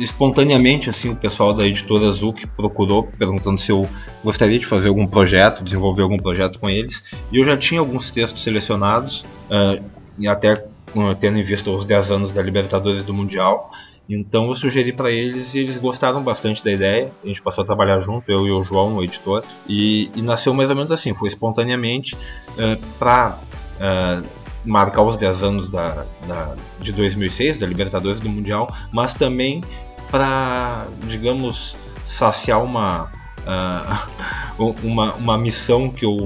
espontaneamente 0.00 0.90
assim 0.90 1.08
o 1.10 1.14
pessoal 1.14 1.54
da 1.54 1.64
editora 1.64 2.08
Azul 2.08 2.32
que 2.32 2.48
procurou 2.48 3.04
perguntando 3.04 3.60
se 3.60 3.70
eu 3.70 3.88
gostaria 4.24 4.58
de 4.58 4.66
fazer 4.66 4.88
algum 4.88 5.06
projeto, 5.06 5.62
desenvolver 5.62 6.02
algum 6.02 6.16
projeto 6.16 6.58
com 6.58 6.68
eles. 6.68 6.92
E 7.30 7.36
eu 7.36 7.44
já 7.44 7.56
tinha 7.56 7.78
alguns 7.78 8.10
textos 8.10 8.42
selecionados 8.42 9.20
uh, 9.20 9.80
e 10.18 10.26
até 10.26 10.54
uh, 10.54 11.14
tendo 11.20 11.38
em 11.38 11.44
vista 11.44 11.70
os 11.70 11.84
10 11.84 12.10
anos 12.10 12.32
da 12.32 12.42
Libertadores 12.42 13.04
do 13.04 13.14
Mundial. 13.14 13.70
Então 14.08 14.48
eu 14.48 14.56
sugeri 14.56 14.92
para 14.92 15.12
eles 15.12 15.54
e 15.54 15.58
eles 15.60 15.76
gostaram 15.76 16.20
bastante 16.20 16.64
da 16.64 16.72
ideia. 16.72 17.12
A 17.22 17.28
gente 17.28 17.40
passou 17.40 17.62
a 17.62 17.64
trabalhar 17.64 18.00
junto, 18.00 18.28
eu 18.32 18.48
e 18.48 18.50
o 18.50 18.64
João, 18.64 18.96
o 18.96 19.04
editor, 19.04 19.44
e, 19.68 20.10
e 20.16 20.22
nasceu 20.22 20.52
mais 20.52 20.68
ou 20.68 20.74
menos 20.74 20.90
assim, 20.90 21.14
foi 21.14 21.28
espontaneamente 21.28 22.16
uh, 22.16 22.76
para 22.98 23.38
marcar 24.64 25.02
os 25.02 25.18
10 25.18 25.42
anos 25.42 25.68
da, 25.68 26.04
da, 26.26 26.54
de 26.80 26.92
2006, 26.92 27.58
da 27.58 27.66
Libertadores 27.66 28.20
do 28.20 28.28
Mundial, 28.28 28.72
mas 28.92 29.14
também 29.14 29.62
para, 30.10 30.86
digamos, 31.06 31.74
saciar 32.18 32.62
uma, 32.62 33.04
uh, 34.58 34.76
uma, 34.82 35.14
uma 35.14 35.38
missão 35.38 35.90
que 35.90 36.04
eu, 36.04 36.16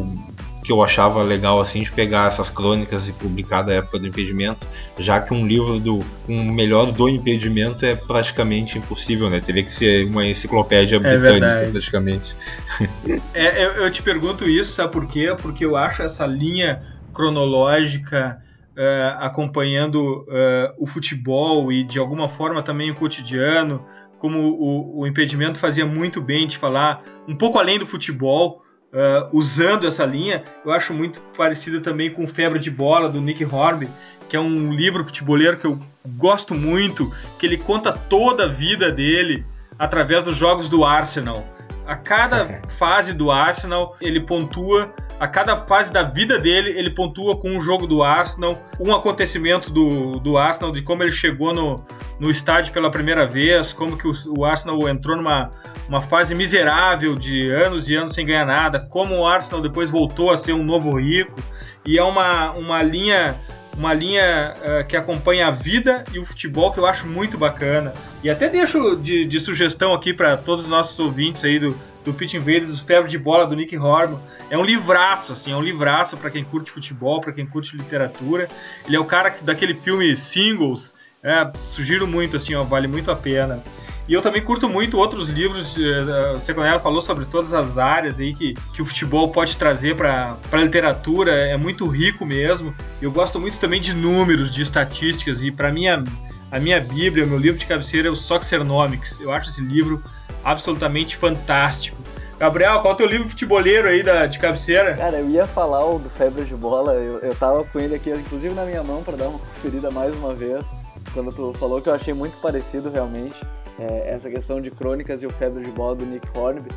que 0.65 0.73
eu 0.73 0.83
achava 0.83 1.23
legal 1.23 1.61
assim 1.61 1.83
de 1.83 1.93
pegar 1.93 2.33
essas 2.33 2.49
crônicas 2.49 3.07
e 3.07 3.13
publicar 3.13 3.63
da 3.63 3.75
época 3.75 3.99
do 3.99 4.07
impedimento, 4.07 4.67
já 4.99 5.21
que 5.21 5.35
um 5.35 5.47
livro 5.47 5.79
do 5.79 6.01
um 6.27 6.51
melhor 6.53 6.91
do 6.91 7.09
impedimento 7.09 7.85
é 7.85 7.95
praticamente 7.95 8.79
impossível, 8.79 9.29
né? 9.29 9.41
Teria 9.41 9.63
que 9.63 9.77
ser 9.77 10.07
uma 10.07 10.27
enciclopédia 10.27 10.97
é 10.97 10.99
britânica, 10.99 11.69
praticamente. 11.71 12.35
É, 13.33 13.65
eu, 13.65 13.71
eu, 13.85 13.91
te 13.91 14.03
pergunto 14.03 14.49
isso, 14.49 14.73
sabe 14.73 14.93
por 14.93 15.07
quê? 15.07 15.33
Porque 15.41 15.65
eu 15.65 15.77
acho 15.77 16.03
essa 16.03 16.27
linha 16.27 16.83
cronológica 17.15 18.43
uh, 18.77 19.25
acompanhando 19.25 20.23
uh, 20.23 20.75
o 20.79 20.87
futebol 20.87 21.73
e 21.73 21.85
de 21.85 21.99
alguma 21.99 22.29
forma 22.29 22.63
também 22.63 22.91
o 22.91 22.95
cotidiano, 22.95 23.85
como 24.19 24.39
o, 24.39 25.01
o, 25.01 25.07
impedimento 25.07 25.59
fazia 25.59 25.87
muito 25.87 26.21
bem 26.21 26.47
de 26.47 26.59
falar 26.59 27.03
um 27.29 27.35
pouco 27.35 27.59
além 27.59 27.79
do 27.79 27.87
futebol, 27.87 28.63
uh, 28.93 29.29
usando 29.33 29.87
essa 29.87 30.05
linha, 30.05 30.45
eu 30.65 30.73
acho 30.73 30.93
muito 30.93 31.21
parecida 31.37 31.81
também 31.81 32.11
com 32.11 32.27
Febre 32.27 32.59
de 32.59 32.71
Bola 32.71 33.09
do 33.09 33.21
Nick 33.21 33.45
Hornby, 33.45 33.89
que 34.29 34.37
é 34.37 34.41
um 34.41 34.73
livro 34.73 35.05
futeboleiro 35.05 35.57
que 35.57 35.67
eu 35.67 35.79
gosto 36.17 36.55
muito, 36.55 37.13
que 37.39 37.47
ele 37.47 37.57
conta 37.57 37.93
toda 37.93 38.45
a 38.45 38.49
vida 38.49 38.91
dele 38.91 39.45
através 39.79 40.23
dos 40.23 40.37
jogos 40.37 40.69
do 40.69 40.85
Arsenal. 40.85 41.45
A 41.87 41.97
cada 41.97 42.61
fase 42.79 43.13
do 43.13 43.31
Arsenal, 43.31 43.97
ele 44.01 44.21
pontua. 44.21 44.93
A 45.19 45.29
cada 45.29 45.57
fase 45.57 45.93
da 45.93 46.03
vida 46.03 46.39
dele, 46.39 46.71
ele 46.77 46.91
pontua 46.91 47.37
com 47.37 47.51
um 47.51 47.61
jogo 47.61 47.87
do 47.87 48.03
Arsenal, 48.03 48.59
um 48.81 48.93
acontecimento 48.93 49.71
do, 49.71 50.19
do 50.19 50.37
Arsenal, 50.37 50.73
de 50.73 50.83
como 50.83 51.03
ele 51.03 51.13
chegou 51.13 51.55
no, 51.55 51.85
no 52.19 52.31
estádio 52.31 52.73
pela 52.73 52.91
primeira 52.91 53.27
vez, 53.27 53.73
como 53.73 53.97
que 53.97 54.09
o, 54.09 54.13
o 54.37 54.45
Arsenal 54.45 54.89
entrou 54.89 55.17
numa 55.17 55.51
uma 55.89 56.01
fase 56.01 56.35
miserável 56.35 57.15
de 57.15 57.51
anos 57.51 57.89
e 57.89 57.95
anos 57.95 58.15
sem 58.15 58.27
ganhar 58.27 58.47
nada, 58.47 58.81
como 58.81 59.17
o 59.19 59.27
Arsenal 59.27 59.61
depois 59.61 59.91
voltou 59.91 60.33
a 60.33 60.37
ser 60.37 60.53
um 60.53 60.65
novo 60.65 60.99
rico. 60.99 61.41
E 61.87 61.99
é 61.99 62.03
uma, 62.03 62.53
uma 62.53 62.83
linha 62.83 63.39
uma 63.77 63.93
linha 63.93 64.55
uh, 64.63 64.87
que 64.87 64.97
acompanha 64.97 65.49
a 65.49 65.51
vida 65.51 66.05
e 66.13 66.19
o 66.19 66.25
futebol 66.25 66.73
que 66.73 66.79
eu 66.79 66.87
acho 66.87 67.07
muito 67.07 67.37
bacana. 67.37 67.93
E 68.23 68.31
até 68.31 68.49
deixo 68.49 68.97
de, 68.97 69.25
de 69.25 69.41
sugestão 69.41 69.93
aqui 69.93 70.15
para 70.15 70.37
todos 70.37 70.65
os 70.65 70.71
nossos 70.71 70.99
ouvintes 70.99 71.45
aí 71.45 71.59
do, 71.59 71.77
do 72.05 72.13
Pitch 72.13 72.35
Invaders, 72.35 72.69
do 72.69 72.85
Febre 72.85 73.11
de 73.11 73.19
Bola, 73.19 73.47
do 73.47 73.57
Nick 73.57 73.77
Horman. 73.77 74.21
É 74.51 74.59
um 74.59 74.63
livraço, 74.63 75.33
assim, 75.33 75.53
é 75.53 75.57
um 75.57 75.63
livraço 75.63 76.17
para 76.17 76.31
quem 76.31 76.45
curte 76.45 76.71
futebol, 76.71 77.21
para 77.21 77.33
quem 77.33 77.47
curte 77.47 77.77
literatura. 77.77 78.49
Ele 78.87 78.97
é 78.97 79.01
o 79.01 79.05
cara 79.05 79.31
que, 79.31 79.43
daquele 79.43 79.75
filme 79.75 80.15
Singles, 80.17 80.95
é, 81.23 81.51
sugiro 81.65 82.07
muito, 82.07 82.37
assim, 82.37 82.55
ó, 82.55 82.63
vale 82.63 82.87
muito 82.87 83.11
a 83.11 83.17
pena. 83.17 83.63
E 84.07 84.13
eu 84.13 84.21
também 84.21 84.43
curto 84.43 84.69
muito 84.69 84.99
outros 84.99 85.29
livros. 85.29 85.77
Uh, 85.77 86.37
o 86.37 86.41
Seconello 86.41 86.79
falou 86.81 87.01
sobre 87.01 87.25
todas 87.25 87.55
as 87.55 87.79
áreas 87.79 88.21
aí 88.21 88.35
que, 88.35 88.55
que 88.75 88.83
o 88.83 88.85
futebol 88.85 89.31
pode 89.31 89.57
trazer 89.57 89.97
para 89.97 90.37
a 90.53 90.57
literatura. 90.57 91.33
É 91.33 91.57
muito 91.57 91.87
rico 91.87 92.27
mesmo. 92.27 92.75
Eu 93.01 93.11
gosto 93.11 93.41
muito 93.41 93.59
também 93.59 93.81
de 93.81 93.95
números, 93.95 94.53
de 94.53 94.61
estatísticas. 94.61 95.43
E 95.43 95.51
para 95.51 95.73
mim, 95.73 95.87
a 95.87 96.61
minha 96.61 96.81
Bíblia, 96.81 97.25
o 97.25 97.29
meu 97.29 97.39
livro 97.39 97.59
de 97.59 97.65
cabeceira 97.65 98.09
é 98.09 98.11
o 98.11 98.17
Soxernomics. 98.17 99.21
Eu 99.21 99.33
acho 99.33 99.49
esse 99.49 99.63
livro 99.63 100.03
absolutamente 100.45 101.17
fantástico. 101.17 101.97
Gabriel, 102.39 102.81
qual 102.81 102.93
é 102.93 102.95
o 102.95 102.97
teu 102.97 103.07
livro 103.07 103.29
futeboleiro 103.29 103.89
aí 103.89 104.03
da, 104.03 104.27
de 104.27 104.39
cabeceira? 104.39 104.95
Cara, 104.95 105.19
eu 105.19 105.31
ia 105.31 105.47
falar 105.47 105.85
o 105.85 105.99
do 105.99 106.11
Febre 106.11 106.45
de 106.45 106.55
Bola, 106.55 106.95
eu, 106.95 107.19
eu 107.21 107.35
tava 107.35 107.65
com 107.65 107.79
ele 107.79 107.95
aqui, 107.95 108.11
inclusive 108.11 108.55
na 108.55 108.65
minha 108.65 108.83
mão, 108.83 109.03
para 109.03 109.17
dar 109.17 109.29
uma 109.29 109.39
conferida 109.39 109.91
mais 109.91 110.15
uma 110.17 110.35
vez. 110.35 110.65
Quando 111.13 111.33
tu 111.33 111.53
falou 111.59 111.81
que 111.81 111.89
eu 111.89 111.95
achei 111.95 112.13
muito 112.13 112.37
parecido 112.41 112.91
realmente 112.91 113.41
é, 113.79 114.11
essa 114.11 114.29
questão 114.29 114.61
de 114.61 114.71
crônicas 114.71 115.23
e 115.23 115.27
o 115.27 115.31
febre 115.31 115.63
de 115.63 115.71
bola 115.71 115.95
do 115.95 116.05
Nick 116.05 116.27
Hornby. 116.37 116.69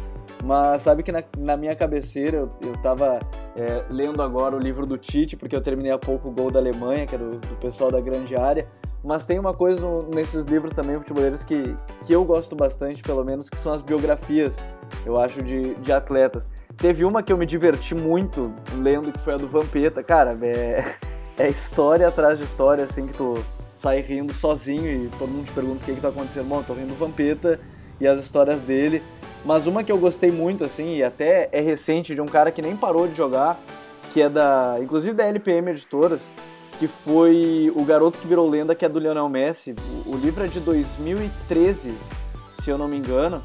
Mas 0.43 0.83
sabe 0.83 1.01
que 1.01 1.11
na, 1.11 1.23
na 1.37 1.57
minha 1.57 1.75
cabeceira 1.75 2.37
eu, 2.37 2.51
eu 2.61 2.73
tava 2.83 3.19
é, 3.55 3.83
lendo 3.89 4.21
agora 4.21 4.55
o 4.55 4.59
livro 4.59 4.85
do 4.85 4.97
Tite, 4.97 5.35
porque 5.35 5.55
eu 5.55 5.61
terminei 5.61 5.91
há 5.91 5.97
pouco 5.97 6.29
o 6.29 6.31
Gol 6.31 6.51
da 6.51 6.59
Alemanha, 6.59 7.07
que 7.07 7.15
é 7.15 7.17
do, 7.17 7.39
do 7.39 7.55
pessoal 7.55 7.89
da 7.91 7.99
grande 7.99 8.35
área. 8.35 8.67
Mas 9.07 9.25
tem 9.25 9.39
uma 9.39 9.53
coisa 9.53 9.79
no, 9.79 9.99
nesses 10.09 10.43
livros 10.45 10.73
também, 10.73 10.95
futeboleiros, 10.95 11.41
que, 11.41 11.75
que 12.05 12.11
eu 12.11 12.25
gosto 12.25 12.57
bastante, 12.57 13.01
pelo 13.01 13.23
menos, 13.23 13.49
que 13.49 13.57
são 13.57 13.71
as 13.71 13.81
biografias, 13.81 14.57
eu 15.05 15.17
acho, 15.17 15.41
de, 15.41 15.75
de 15.75 15.93
atletas. 15.93 16.49
Teve 16.75 17.05
uma 17.05 17.23
que 17.23 17.31
eu 17.31 17.37
me 17.37 17.45
diverti 17.45 17.95
muito 17.95 18.53
lendo, 18.75 19.13
que 19.13 19.19
foi 19.19 19.35
a 19.35 19.37
do 19.37 19.47
Vampeta. 19.47 20.03
Cara, 20.03 20.37
é, 20.41 20.93
é 21.39 21.47
história 21.47 22.05
atrás 22.05 22.37
de 22.37 22.43
história, 22.43 22.83
assim, 22.83 23.07
que 23.07 23.13
tu, 23.13 23.35
sai 23.73 24.01
rindo 24.01 24.33
sozinho 24.33 25.05
e 25.05 25.09
todo 25.17 25.29
mundo 25.29 25.45
te 25.45 25.53
pergunta 25.53 25.81
o 25.83 25.85
que, 25.85 25.93
que 25.93 26.01
tá 26.01 26.09
acontecendo. 26.09 26.49
Bom, 26.49 26.61
tô 26.61 26.73
rindo 26.73 26.89
do 26.89 26.95
Vampeta 26.95 27.59
e 28.01 28.07
as 28.07 28.19
histórias 28.19 28.61
dele. 28.61 29.01
Mas 29.45 29.67
uma 29.67 29.85
que 29.85 29.91
eu 29.91 29.97
gostei 29.97 30.31
muito, 30.31 30.65
assim, 30.65 30.97
e 30.97 31.03
até 31.03 31.47
é 31.53 31.61
recente, 31.61 32.13
de 32.13 32.19
um 32.19 32.25
cara 32.25 32.51
que 32.51 32.61
nem 32.61 32.75
parou 32.75 33.07
de 33.07 33.15
jogar, 33.15 33.57
que 34.11 34.21
é 34.21 34.27
da. 34.27 34.77
inclusive 34.81 35.15
da 35.15 35.25
LPM 35.25 35.71
Editoras, 35.71 36.21
que 36.79 36.87
foi 36.87 37.71
O 37.75 37.83
Garoto 37.83 38.17
que 38.17 38.27
Virou 38.27 38.49
Lenda, 38.49 38.75
que 38.75 38.85
é 38.85 38.89
do 38.89 38.99
Lionel 38.99 39.29
Messi. 39.29 39.75
O, 40.05 40.15
livro 40.15 40.43
é 40.43 40.47
de 40.47 40.59
2013, 40.59 41.93
se 42.61 42.69
eu 42.69 42.77
não 42.77 42.87
me 42.87 42.97
engano, 42.97 43.41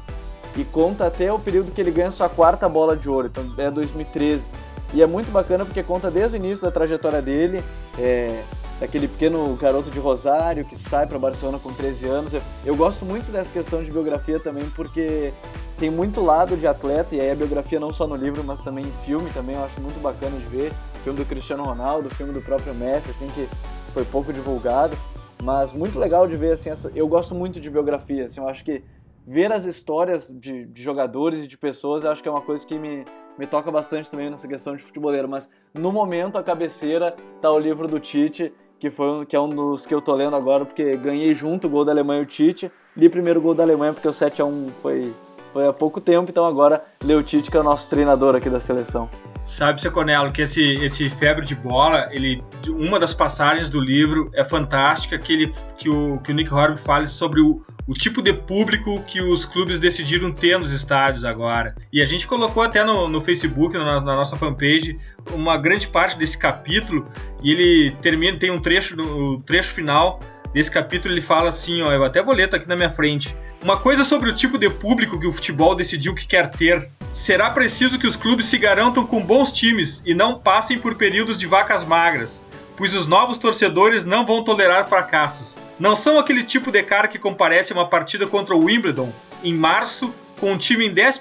e 0.55 0.63
conta 0.63 1.07
até 1.07 1.31
o 1.31 1.39
período 1.39 1.71
que 1.71 1.81
ele 1.81 1.91
ganha 1.91 2.11
sua 2.11 2.29
quarta 2.29 2.69
bola 2.69 2.95
de 2.95 3.09
ouro, 3.09 3.27
então 3.27 3.43
é 3.57 3.71
2013. 3.71 4.45
E 4.93 5.01
é 5.01 5.07
muito 5.07 5.31
bacana 5.31 5.65
porque 5.65 5.81
conta 5.81 6.11
desde 6.11 6.37
o 6.37 6.37
início 6.37 6.63
da 6.63 6.71
trajetória 6.71 7.21
dele, 7.21 7.63
é, 7.97 8.43
daquele 8.79 9.07
pequeno 9.07 9.55
garoto 9.55 9.89
de 9.89 9.99
Rosário 9.99 10.63
que 10.63 10.77
sai 10.77 11.07
para 11.07 11.17
Barcelona 11.17 11.57
com 11.57 11.73
13 11.73 12.05
anos. 12.05 12.33
Eu, 12.33 12.41
eu, 12.63 12.75
gosto 12.75 13.03
muito 13.03 13.31
dessa 13.31 13.51
questão 13.51 13.81
de 13.81 13.89
biografia 13.89 14.39
também 14.39 14.69
porque 14.75 15.33
tem 15.79 15.89
muito 15.89 16.23
lado 16.23 16.55
de 16.55 16.67
atleta 16.67 17.15
e 17.15 17.21
aí 17.21 17.31
a 17.31 17.35
biografia 17.35 17.79
não 17.79 17.91
só 17.91 18.05
no 18.05 18.15
livro, 18.15 18.43
mas 18.43 18.61
também 18.61 18.85
em 18.85 19.05
filme 19.05 19.31
também 19.31 19.55
eu 19.55 19.63
acho 19.63 19.81
muito 19.81 19.99
bacana 19.99 20.37
de 20.37 20.45
ver. 20.45 20.71
Filme 21.03 21.19
do 21.19 21.25
Cristiano 21.25 21.63
Ronaldo, 21.63 22.09
filme 22.09 22.33
do 22.33 22.41
próprio 22.41 22.73
Messi, 22.73 23.11
assim 23.11 23.27
que 23.27 23.47
foi 23.93 24.03
pouco 24.05 24.33
divulgado, 24.33 24.95
mas 25.41 25.71
muito 25.71 25.99
legal 25.99 26.27
de 26.27 26.35
ver 26.35 26.53
assim. 26.53 26.69
Essa, 26.69 26.91
eu 26.95 27.07
gosto 27.07 27.35
muito 27.35 27.59
de 27.59 27.69
biografia, 27.69 28.25
assim, 28.25 28.39
eu 28.39 28.47
acho 28.47 28.63
que 28.63 28.83
ver 29.25 29.51
as 29.51 29.65
histórias 29.65 30.27
de, 30.29 30.65
de 30.65 30.83
jogadores 30.83 31.43
e 31.43 31.47
de 31.47 31.57
pessoas, 31.57 32.03
eu 32.03 32.11
acho 32.11 32.21
que 32.21 32.27
é 32.27 32.31
uma 32.31 32.41
coisa 32.41 32.65
que 32.65 32.77
me 32.77 33.05
me 33.37 33.47
toca 33.47 33.71
bastante 33.71 34.09
também 34.09 34.29
nessa 34.29 34.47
questão 34.47 34.75
de 34.75 34.83
futeboleiro, 34.83 35.27
mas 35.27 35.49
no 35.73 35.91
momento 35.91 36.37
a 36.37 36.43
cabeceira 36.43 37.15
tá 37.41 37.51
o 37.51 37.59
livro 37.59 37.87
do 37.87 37.99
Tite 37.99 38.53
que, 38.79 38.91
foi, 38.91 39.25
que 39.25 39.35
é 39.35 39.39
um 39.39 39.49
dos 39.49 39.85
que 39.85 39.95
eu 39.95 40.01
tô 40.01 40.13
lendo 40.13 40.35
agora, 40.35 40.65
porque 40.65 40.95
ganhei 40.97 41.33
junto 41.33 41.67
o 41.67 41.69
gol 41.69 41.85
da 41.85 41.91
Alemanha 41.91 42.21
e 42.21 42.23
o 42.23 42.27
Tite. 42.27 42.71
Li 42.95 43.09
primeiro 43.09 43.39
o 43.39 43.43
gol 43.43 43.55
da 43.55 43.63
Alemanha 43.63 43.93
porque 43.93 44.07
o 44.07 44.13
7 44.13 44.41
a 44.41 44.45
1 44.45 44.69
foi, 44.81 45.13
foi 45.53 45.67
há 45.67 45.71
pouco 45.71 46.01
tempo, 46.01 46.31
então 46.31 46.45
agora 46.45 46.83
lê 47.03 47.13
o 47.13 47.21
Tite, 47.21 47.51
que 47.51 47.55
é 47.55 47.59
o 47.59 47.63
nosso 47.63 47.87
treinador 47.87 48.35
aqui 48.35 48.49
da 48.49 48.59
seleção. 48.59 49.07
Sabe, 49.45 49.81
Seconello, 49.81 50.31
que 50.31 50.41
esse, 50.41 50.61
esse 50.77 51.09
febre 51.09 51.45
de 51.45 51.53
bola, 51.53 52.07
ele, 52.11 52.41
uma 52.67 52.97
das 52.97 53.13
passagens 53.13 53.69
do 53.69 53.79
livro 53.79 54.31
é 54.33 54.43
fantástica, 54.43 55.19
que, 55.19 55.33
ele, 55.33 55.53
que, 55.77 55.89
o, 55.89 56.17
que 56.21 56.31
o 56.31 56.33
Nick 56.33 56.51
Horby 56.51 56.79
fala 56.79 57.05
sobre 57.07 57.41
o, 57.41 57.61
o 57.85 57.93
tipo 57.93 58.21
de 58.21 58.31
público 58.31 59.03
que 59.03 59.21
os 59.21 59.43
clubes 59.43 59.79
decidiram 59.79 60.31
ter 60.31 60.57
nos 60.57 60.71
estádios 60.71 61.25
agora. 61.25 61.75
E 61.91 62.01
a 62.01 62.05
gente 62.05 62.25
colocou 62.25 62.63
até 62.63 62.85
no, 62.85 63.09
no 63.09 63.19
Facebook, 63.19 63.77
na, 63.77 63.99
na, 63.99 64.15
nossa 64.15 64.37
fanpage, 64.37 64.97
uma 65.31 65.57
grande 65.57 65.87
parte 65.87 66.17
desse 66.17 66.37
capítulo, 66.37 67.05
e 67.43 67.51
ele 67.51 67.91
termina, 68.01 68.39
tem 68.39 68.49
um 68.49 68.59
trecho, 68.59 68.95
no 68.95 69.41
trecho 69.41 69.73
final 69.73 70.21
desse 70.53 70.69
capítulo, 70.69 71.13
ele 71.13 71.21
fala 71.21 71.49
assim, 71.49 71.81
ó, 71.81 71.91
eu 71.91 72.03
até 72.03 72.21
vou 72.21 72.33
ler, 72.33 72.47
tá 72.47 72.57
aqui 72.57 72.67
na 72.67 72.75
minha 72.75 72.89
frente. 72.89 73.35
Uma 73.61 73.77
coisa 73.77 74.03
sobre 74.03 74.29
o 74.29 74.35
tipo 74.35 74.57
de 74.57 74.69
público 74.69 75.19
que 75.19 75.27
o 75.27 75.33
futebol 75.33 75.75
decidiu 75.75 76.13
que 76.13 76.27
quer 76.27 76.51
ter. 76.51 76.89
Será 77.13 77.49
preciso 77.49 77.97
que 77.97 78.07
os 78.07 78.15
clubes 78.15 78.45
se 78.45 78.57
garantam 78.57 79.05
com 79.05 79.21
bons 79.21 79.51
times 79.51 80.03
e 80.05 80.13
não 80.13 80.37
passem 80.37 80.77
por 80.77 80.95
períodos 80.95 81.39
de 81.39 81.47
vacas 81.47 81.83
magras 81.83 82.43
pois 82.77 82.95
os 82.95 83.07
novos 83.07 83.37
torcedores 83.37 84.03
não 84.03 84.25
vão 84.25 84.43
tolerar 84.43 84.87
fracassos. 84.87 85.57
Não 85.79 85.95
são 85.95 86.17
aquele 86.17 86.43
tipo 86.43 86.71
de 86.71 86.81
cara 86.83 87.07
que 87.07 87.19
comparece 87.19 87.71
a 87.71 87.75
uma 87.75 87.87
partida 87.87 88.27
contra 88.27 88.55
o 88.55 88.65
Wimbledon 88.65 89.11
em 89.43 89.53
março 89.53 90.13
com 90.39 90.51
um 90.51 90.57
time 90.57 90.87
em 90.87 90.91
11 90.91 91.19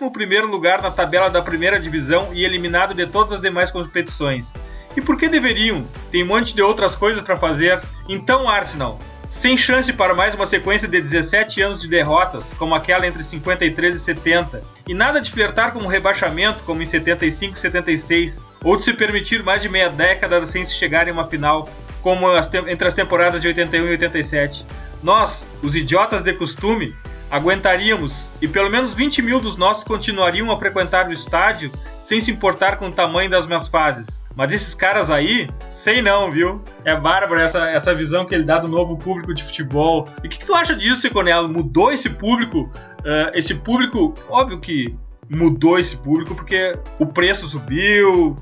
lugar 0.50 0.82
na 0.82 0.90
tabela 0.90 1.30
da 1.30 1.42
primeira 1.42 1.78
divisão 1.78 2.30
e 2.32 2.44
eliminado 2.44 2.94
de 2.94 3.06
todas 3.06 3.32
as 3.32 3.40
demais 3.40 3.70
competições. 3.70 4.52
E 4.96 5.00
por 5.00 5.16
que 5.16 5.28
deveriam? 5.28 5.86
Tem 6.10 6.22
um 6.22 6.26
monte 6.26 6.54
de 6.54 6.62
outras 6.62 6.94
coisas 6.94 7.22
para 7.22 7.36
fazer. 7.36 7.80
Então, 8.08 8.48
Arsenal, 8.48 8.98
sem 9.32 9.56
chance 9.56 9.92
para 9.92 10.14
mais 10.14 10.34
uma 10.34 10.46
sequência 10.46 10.86
de 10.86 11.00
17 11.00 11.62
anos 11.62 11.80
de 11.80 11.88
derrotas, 11.88 12.52
como 12.58 12.74
aquela 12.74 13.06
entre 13.06 13.24
53 13.24 13.96
e 13.96 13.98
70, 13.98 14.62
e 14.86 14.94
nada 14.94 15.20
de 15.20 15.32
flertar 15.32 15.72
com 15.72 15.80
um 15.80 15.86
rebaixamento 15.86 16.62
como 16.62 16.82
em 16.82 16.86
75 16.86 17.56
e 17.56 17.60
76, 17.60 18.44
ou 18.62 18.76
de 18.76 18.84
se 18.84 18.92
permitir 18.92 19.42
mais 19.42 19.60
de 19.60 19.68
meia 19.68 19.88
década 19.88 20.46
sem 20.46 20.64
se 20.64 20.74
chegar 20.74 21.08
em 21.08 21.10
uma 21.10 21.26
final, 21.26 21.68
como 22.02 22.26
entre 22.68 22.86
as 22.86 22.94
temporadas 22.94 23.40
de 23.40 23.48
81 23.48 23.86
e 23.86 23.90
87. 23.90 24.66
Nós, 25.02 25.48
os 25.62 25.74
idiotas 25.74 26.22
de 26.22 26.32
costume, 26.34 26.94
aguentaríamos 27.32 28.28
e 28.42 28.46
pelo 28.46 28.68
menos 28.68 28.92
20 28.92 29.22
mil 29.22 29.40
dos 29.40 29.56
nossos 29.56 29.84
continuariam 29.84 30.52
a 30.52 30.58
frequentar 30.58 31.08
o 31.08 31.12
estádio 31.14 31.72
sem 32.04 32.20
se 32.20 32.30
importar 32.30 32.76
com 32.76 32.88
o 32.88 32.92
tamanho 32.92 33.30
das 33.30 33.46
minhas 33.46 33.68
fases. 33.68 34.22
Mas 34.36 34.52
esses 34.52 34.74
caras 34.74 35.10
aí, 35.10 35.48
sei 35.70 36.02
não, 36.02 36.30
viu? 36.30 36.62
É 36.84 36.94
bárbaro 36.94 37.40
essa, 37.40 37.70
essa 37.70 37.94
visão 37.94 38.26
que 38.26 38.34
ele 38.34 38.44
dá 38.44 38.58
do 38.58 38.68
novo 38.68 38.98
público 38.98 39.32
de 39.32 39.42
futebol. 39.42 40.08
E 40.22 40.26
o 40.26 40.30
que, 40.30 40.38
que, 40.38 40.44
tu 40.44 40.54
acha 40.54 40.76
disso, 40.76 41.00
Seconello? 41.00 41.48
Mudou 41.48 41.90
esse 41.90 42.10
público? 42.10 42.70
Uh, 43.00 43.32
esse 43.32 43.54
público, 43.54 44.14
óbvio 44.28 44.60
que 44.60 44.94
mudou 45.34 45.78
esse 45.78 45.96
público 45.96 46.34
porque 46.34 46.74
o 46.98 47.06
preço 47.06 47.46
subiu, 47.46 48.36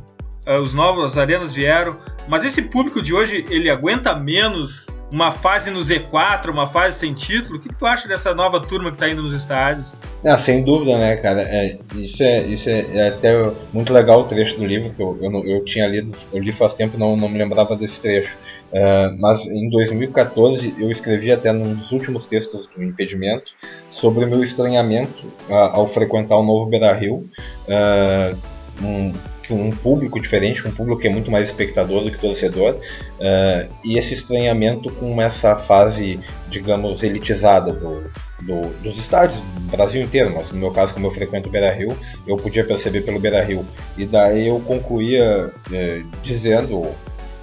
os 0.59 0.73
novos 0.73 1.17
arenas 1.17 1.53
vieram, 1.53 1.97
mas 2.29 2.45
esse 2.45 2.63
público 2.63 3.03
de 3.03 3.15
hoje 3.15 3.45
ele 3.51 3.71
aguenta 3.71 4.15
menos 4.15 4.87
uma 5.13 5.33
fase 5.33 5.71
no 5.71 5.81
Z4, 5.81 6.51
uma 6.51 6.69
fase 6.69 6.99
sem 6.99 7.13
título? 7.13 7.57
O 7.57 7.61
que, 7.61 7.69
que 7.69 7.77
tu 7.77 7.87
acha 7.87 8.07
dessa 8.09 8.35
nova 8.35 8.61
turma 8.61 8.91
que 8.91 8.97
está 8.97 9.09
indo 9.09 9.23
nos 9.23 9.35
estádios? 9.35 9.87
Ah, 10.25 10.39
sem 10.39 10.63
dúvida, 10.63 10.99
né, 10.99 11.17
cara? 11.17 11.43
É, 11.43 11.79
isso 11.95 12.23
é, 12.23 12.43
isso 12.43 12.69
é, 12.69 12.85
é, 12.95 13.09
até 13.09 13.33
muito 13.73 13.93
legal 13.93 14.21
o 14.21 14.25
trecho 14.25 14.57
do 14.57 14.67
livro, 14.67 14.91
que 14.91 15.03
eu, 15.03 15.19
eu, 15.21 15.45
eu 15.47 15.65
tinha 15.65 15.87
lido, 15.87 16.17
eu 16.33 16.43
li 16.43 16.53
faz 16.53 16.75
tempo 16.75 16.99
não 16.99 17.17
não 17.17 17.29
me 17.29 17.39
lembrava 17.39 17.75
desse 17.75 17.99
trecho. 18.01 18.35
Uh, 18.71 19.19
mas 19.19 19.41
em 19.47 19.69
2014 19.69 20.77
eu 20.79 20.93
escrevi 20.93 21.33
até 21.33 21.51
num 21.51 21.75
dos 21.75 21.91
últimos 21.91 22.27
textos 22.27 22.69
do 22.77 22.85
Impedimento 22.85 23.51
sobre 23.91 24.25
o 24.25 24.29
meu 24.29 24.45
estranhamento 24.45 25.27
uh, 25.49 25.55
ao 25.73 25.89
frequentar 25.89 26.37
o 26.37 26.45
novo 26.45 26.71
Beira 26.71 26.93
Rio. 26.93 27.29
Uh, 27.67 28.39
um, 28.81 29.13
um 29.55 29.71
público 29.71 30.21
diferente, 30.21 30.67
um 30.67 30.73
público 30.73 31.01
que 31.01 31.09
é 31.09 31.11
muito 31.11 31.31
mais 31.31 31.49
espectador 31.49 32.05
do 32.05 32.11
que 32.11 32.19
torcedor, 32.19 32.75
uh, 32.75 33.75
e 33.85 33.99
esse 33.99 34.15
estranhamento 34.15 34.91
com 34.93 35.21
essa 35.21 35.57
fase, 35.57 36.21
digamos, 36.49 37.03
elitizada 37.03 37.73
do, 37.73 38.11
do, 38.43 38.69
dos 38.83 38.97
estádios 38.97 39.41
do 39.41 39.71
Brasil 39.71 40.03
inteiro, 40.03 40.33
mas 40.35 40.51
no 40.51 40.59
meu 40.59 40.71
caso, 40.71 40.95
como 40.95 41.07
eu 41.07 41.13
frequento 41.13 41.49
o 41.49 41.53
Beira 41.53 41.73
Rio, 41.73 41.97
eu 42.27 42.37
podia 42.37 42.65
perceber 42.65 43.03
pelo 43.03 43.21
Beira 43.21 43.43
Rio. 43.43 43.65
E 43.97 44.05
daí 44.05 44.49
eu 44.49 44.61
concluía 44.61 45.51
é, 45.73 46.03
dizendo, 46.23 46.83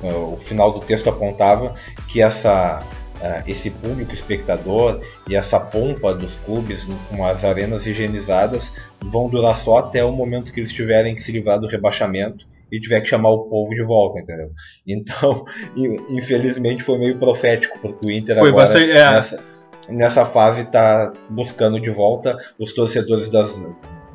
é, 0.03 0.11
o 0.11 0.37
final 0.45 0.71
do 0.71 0.79
texto 0.79 1.09
apontava 1.09 1.73
que 2.07 2.21
essa, 2.21 2.83
esse 3.45 3.69
público 3.69 4.13
espectador 4.13 5.01
e 5.29 5.35
essa 5.35 5.59
pompa 5.59 6.13
dos 6.13 6.35
clubes 6.37 6.85
com 7.09 7.25
as 7.25 7.43
arenas 7.43 7.85
higienizadas 7.85 8.71
vão 9.11 9.29
durar 9.29 9.57
só 9.63 9.79
até 9.79 10.03
o 10.03 10.11
momento 10.11 10.51
que 10.51 10.59
eles 10.59 10.73
tiverem 10.73 11.15
que 11.15 11.23
se 11.23 11.31
livrar 11.31 11.59
do 11.59 11.67
rebaixamento 11.67 12.45
e 12.71 12.79
tiver 12.79 13.01
que 13.01 13.07
chamar 13.07 13.29
o 13.29 13.49
povo 13.49 13.73
de 13.73 13.83
volta, 13.83 14.19
entendeu? 14.19 14.49
Então, 14.87 15.45
infelizmente 16.09 16.83
foi 16.83 16.97
meio 16.97 17.17
profético, 17.17 17.77
porque 17.79 18.07
o 18.07 18.11
Inter 18.11 18.37
foi 18.37 18.49
agora 18.49 18.67
bastante, 18.67 18.91
é. 18.91 19.11
nessa, 19.11 19.43
nessa 19.89 20.25
fase 20.27 20.61
está 20.61 21.11
buscando 21.29 21.79
de 21.79 21.89
volta 21.89 22.37
os 22.59 22.73
torcedores 22.73 23.31
das, 23.31 23.49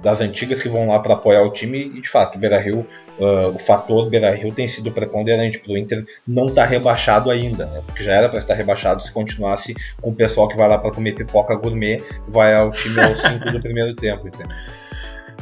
das 0.03 0.21
antigas 0.21 0.61
que 0.61 0.69
vão 0.69 0.89
lá 0.89 0.99
para 0.99 1.15
apoiar 1.15 1.43
o 1.43 1.53
time 1.53 1.79
e 1.79 2.01
de 2.01 2.11
fato 2.11 2.37
o 2.37 2.39
Beira-Rio, 2.39 2.87
uh, 3.19 3.49
o 3.55 3.59
fator 3.61 4.11
Beira-Rio 4.11 4.53
tem 4.53 4.69
sido 4.69 4.91
preponderante 4.91 5.59
para 5.59 5.73
o 5.73 5.79
Inter 5.79 6.05
não 6.27 6.47
estar 6.47 6.63
tá 6.63 6.69
rebaixado 6.69 7.31
ainda, 7.31 7.67
né? 7.67 7.83
porque 7.87 8.03
já 8.03 8.13
era 8.13 8.29
para 8.29 8.41
estar 8.41 8.55
rebaixado 8.55 9.03
se 9.03 9.13
continuasse 9.13 9.75
com 10.01 10.11
o 10.11 10.15
pessoal 10.15 10.49
que 10.49 10.57
vai 10.57 10.69
lá 10.69 10.79
para 10.79 10.91
comer 10.91 11.15
pipoca 11.15 11.55
gourmet, 11.55 12.03
vai 12.29 12.55
ao 12.55 12.71
time 12.71 13.01
aos 13.01 13.21
5 13.23 13.53
do 13.53 13.61
primeiro 13.61 13.95
tempo, 13.95 14.27
entendeu? 14.27 14.57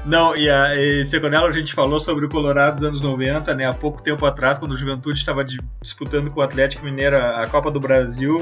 Não, 0.05 0.35
e, 0.35 0.49
a, 0.49 0.75
e 0.77 1.05
Seconello, 1.05 1.47
a 1.47 1.53
gente 1.53 1.75
falou 1.75 2.01
sobre 2.01 2.25
o 2.25 2.29
Colorado 2.29 2.77
dos 2.77 2.85
anos 2.85 3.01
90, 3.03 3.55
né? 3.55 3.67
Há 3.67 3.73
pouco 3.73 4.03
tempo 4.03 4.25
atrás, 4.25 4.59
quando 4.59 4.73
o 4.73 4.77
Juventude 4.77 5.19
estava 5.19 5.45
disputando 5.83 6.31
com 6.31 6.41
o 6.41 6.43
Atlético 6.43 6.85
Mineiro 6.85 7.19
a 7.19 7.47
Copa 7.47 7.71
do 7.71 7.79
Brasil, 7.79 8.39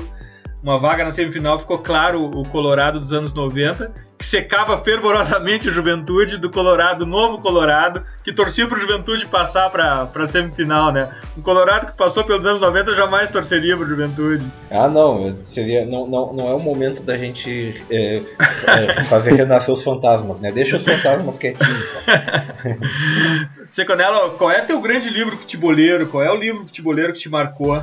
uma 0.62 0.78
vaga 0.78 1.04
na 1.04 1.12
semifinal, 1.12 1.58
ficou 1.58 1.78
claro 1.78 2.24
o 2.24 2.44
Colorado 2.48 2.98
dos 2.98 3.12
anos 3.12 3.32
90, 3.32 3.92
que 4.18 4.26
secava 4.26 4.76
fervorosamente 4.78 5.68
a 5.68 5.72
juventude 5.72 6.36
do 6.38 6.50
Colorado, 6.50 7.06
novo 7.06 7.38
Colorado, 7.38 8.02
que 8.24 8.32
torcia 8.32 8.66
para 8.66 8.76
o 8.76 8.80
Juventude 8.80 9.26
passar 9.26 9.70
para 9.70 10.10
a 10.12 10.26
semifinal, 10.26 10.92
né? 10.92 11.08
Um 11.36 11.40
Colorado 11.40 11.86
que 11.86 11.96
passou 11.96 12.24
pelos 12.24 12.44
anos 12.44 12.60
90 12.60 12.96
jamais 12.96 13.30
torceria 13.30 13.76
para 13.76 13.86
o 13.86 13.88
Juventude. 13.88 14.44
Ah, 14.70 14.88
não, 14.88 15.38
seria, 15.54 15.86
não, 15.86 16.08
não, 16.08 16.32
não 16.32 16.48
é 16.48 16.54
o 16.54 16.58
momento 16.58 17.00
da 17.02 17.16
gente 17.16 17.80
é, 17.88 18.20
é, 18.66 19.04
fazer 19.04 19.34
renascer 19.34 19.72
os 19.72 19.84
fantasmas, 19.84 20.40
né? 20.40 20.50
Deixa 20.50 20.76
os 20.76 20.82
fantasmas 20.82 21.38
quietinhos. 21.38 21.88
Seconello, 23.64 24.30
qual 24.30 24.50
é 24.50 24.62
teu 24.62 24.80
grande 24.80 25.08
livro 25.08 25.36
futeboleiro? 25.36 26.08
Qual 26.08 26.24
é 26.24 26.32
o 26.32 26.36
livro 26.36 26.64
futeboleiro 26.64 27.12
que 27.12 27.20
te 27.20 27.28
marcou? 27.28 27.80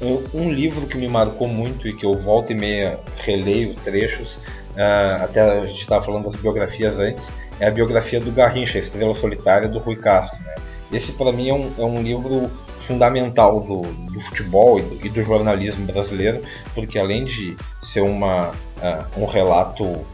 Um 0.00 0.52
livro 0.52 0.86
que 0.86 0.98
me 0.98 1.08
marcou 1.08 1.48
muito 1.48 1.88
e 1.88 1.96
que 1.96 2.04
eu 2.04 2.12
volto 2.20 2.52
e 2.52 2.54
meia 2.54 2.98
releio 3.18 3.74
trechos, 3.76 4.34
uh, 4.74 5.24
até 5.24 5.40
a 5.40 5.64
gente 5.64 5.80
estava 5.80 6.04
falando 6.04 6.30
das 6.30 6.38
biografias 6.40 6.98
antes, 6.98 7.24
é 7.58 7.66
a 7.66 7.70
biografia 7.70 8.20
do 8.20 8.30
Garrincha, 8.30 8.78
Estrela 8.78 9.14
Solitária, 9.14 9.68
do 9.68 9.78
Rui 9.78 9.96
Castro. 9.96 10.38
Né? 10.44 10.54
Esse, 10.92 11.12
para 11.12 11.32
mim, 11.32 11.48
é 11.48 11.54
um, 11.54 11.72
é 11.78 11.82
um 11.82 12.02
livro 12.02 12.50
fundamental 12.86 13.60
do, 13.60 13.82
do 13.82 14.20
futebol 14.20 14.78
e 14.78 14.82
do, 14.82 15.06
e 15.06 15.08
do, 15.08 15.22
jornalismo 15.22 15.86
brasileiro, 15.86 16.42
porque 16.74 16.98
além 16.98 17.24
de 17.24 17.56
ser 17.92 18.02
uma, 18.02 18.50
uh, 18.50 19.20
um 19.20 19.24
relato 19.24 19.84
uh, 19.84 20.06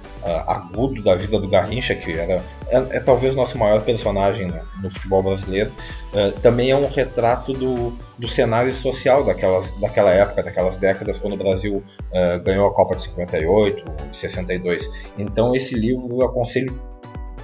agudo 0.47 1.03
da 1.03 1.14
vida 1.14 1.38
do 1.38 1.49
Garrincha, 1.49 1.95
que 1.95 2.12
era 2.12 2.42
é, 2.72 2.96
é 2.96 3.00
talvez 3.00 3.37
nosso 3.37 3.56
maior 3.58 3.82
personagem 3.82 4.46
né, 4.46 4.62
no 4.82 4.90
futebol 4.90 5.22
brasileiro, 5.22 5.70
uh, 6.14 6.32
também 6.40 6.70
é 6.70 6.76
um 6.76 6.88
retrato 6.88 7.52
do, 7.52 7.92
do 8.18 8.28
cenário 8.30 8.72
social 8.72 9.24
daquelas, 9.24 9.68
daquela 9.78 10.11
época, 10.11 10.42
daquelas 10.42 10.76
décadas, 10.78 11.18
quando 11.18 11.35
o 11.35 11.37
Brasil 11.37 11.76
uh, 11.76 12.42
ganhou 12.42 12.66
a 12.68 12.74
Copa 12.74 12.96
de 12.96 13.04
58, 13.04 13.85
de 14.11 14.16
62. 14.18 14.82
Então 15.18 15.54
esse 15.54 15.74
livro 15.74 16.08
eu 16.20 16.26
aconselho 16.26 16.74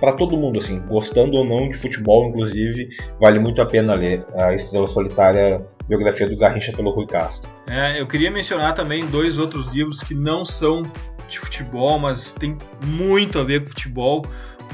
para 0.00 0.12
todo 0.12 0.36
mundo, 0.36 0.60
assim, 0.60 0.80
gostando 0.86 1.36
ou 1.36 1.44
não 1.44 1.68
de 1.68 1.78
futebol, 1.78 2.28
inclusive, 2.28 2.88
vale 3.20 3.38
muito 3.38 3.60
a 3.60 3.66
pena 3.66 3.94
ler 3.94 4.24
a 4.36 4.54
Estrela 4.54 4.86
Solitária, 4.86 5.60
biografia 5.88 6.28
do 6.28 6.36
Garrincha 6.36 6.72
pelo 6.72 6.90
Rui 6.90 7.06
Castro. 7.06 7.50
É, 7.68 8.00
eu 8.00 8.06
queria 8.06 8.30
mencionar 8.30 8.74
também 8.74 9.04
dois 9.06 9.38
outros 9.38 9.72
livros 9.72 10.00
que 10.00 10.14
não 10.14 10.44
são 10.44 10.84
de 11.28 11.38
futebol, 11.38 11.98
mas 11.98 12.32
tem 12.32 12.56
muito 12.86 13.38
a 13.38 13.44
ver 13.44 13.62
com 13.62 13.68
futebol. 13.68 14.24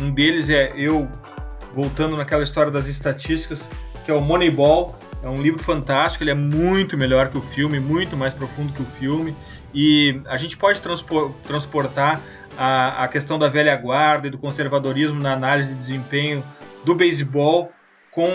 Um 0.00 0.10
deles 0.10 0.50
é 0.50 0.72
eu 0.76 1.08
voltando 1.74 2.16
naquela 2.16 2.42
história 2.42 2.70
das 2.70 2.86
estatísticas, 2.86 3.68
que 4.04 4.10
é 4.10 4.14
o 4.14 4.20
Moneyball. 4.20 4.98
É 5.22 5.28
um 5.28 5.40
livro 5.40 5.62
fantástico, 5.62 6.22
ele 6.22 6.30
é 6.30 6.34
muito 6.34 6.98
melhor 6.98 7.30
que 7.30 7.38
o 7.38 7.40
filme, 7.40 7.80
muito 7.80 8.16
mais 8.16 8.34
profundo 8.34 8.72
que 8.72 8.82
o 8.82 8.84
filme. 8.84 9.34
E 9.74 10.20
a 10.26 10.36
gente 10.36 10.56
pode 10.56 10.80
transportar 11.44 12.20
a, 12.56 13.04
a 13.04 13.08
questão 13.08 13.38
da 13.38 13.48
velha 13.48 13.74
guarda 13.76 14.26
e 14.26 14.30
do 14.30 14.38
conservadorismo 14.38 15.18
na 15.18 15.32
análise 15.32 15.70
de 15.70 15.74
desempenho 15.74 16.44
do 16.84 16.94
beisebol 16.94 17.72
com 18.14 18.30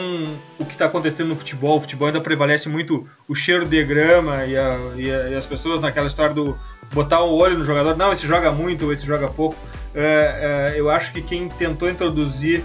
o 0.59 0.65
que 0.65 0.73
está 0.73 0.85
acontecendo 0.85 1.29
no 1.29 1.35
futebol. 1.37 1.77
O 1.77 1.81
futebol 1.81 2.07
ainda 2.07 2.19
prevalece 2.19 2.67
muito 2.67 3.07
o 3.27 3.33
cheiro 3.33 3.65
de 3.65 3.81
grama 3.83 4.45
e, 4.45 4.57
a, 4.57 4.77
e, 4.97 5.11
a, 5.11 5.29
e, 5.29 5.35
as 5.35 5.45
pessoas 5.45 5.79
naquela 5.79 6.07
história 6.07 6.35
do 6.35 6.57
botar 6.91 7.21
o 7.21 7.33
olho 7.33 7.57
no 7.57 7.63
jogador. 7.63 7.95
Não, 7.95 8.11
esse 8.11 8.27
joga 8.27 8.51
muito 8.51 8.91
esse 8.91 9.05
joga 9.05 9.29
pouco. 9.29 9.55
É, 10.01 10.71
é, 10.71 10.79
eu 10.79 10.89
acho 10.89 11.11
que 11.11 11.21
quem 11.21 11.49
tentou 11.49 11.89
introduzir 11.89 12.63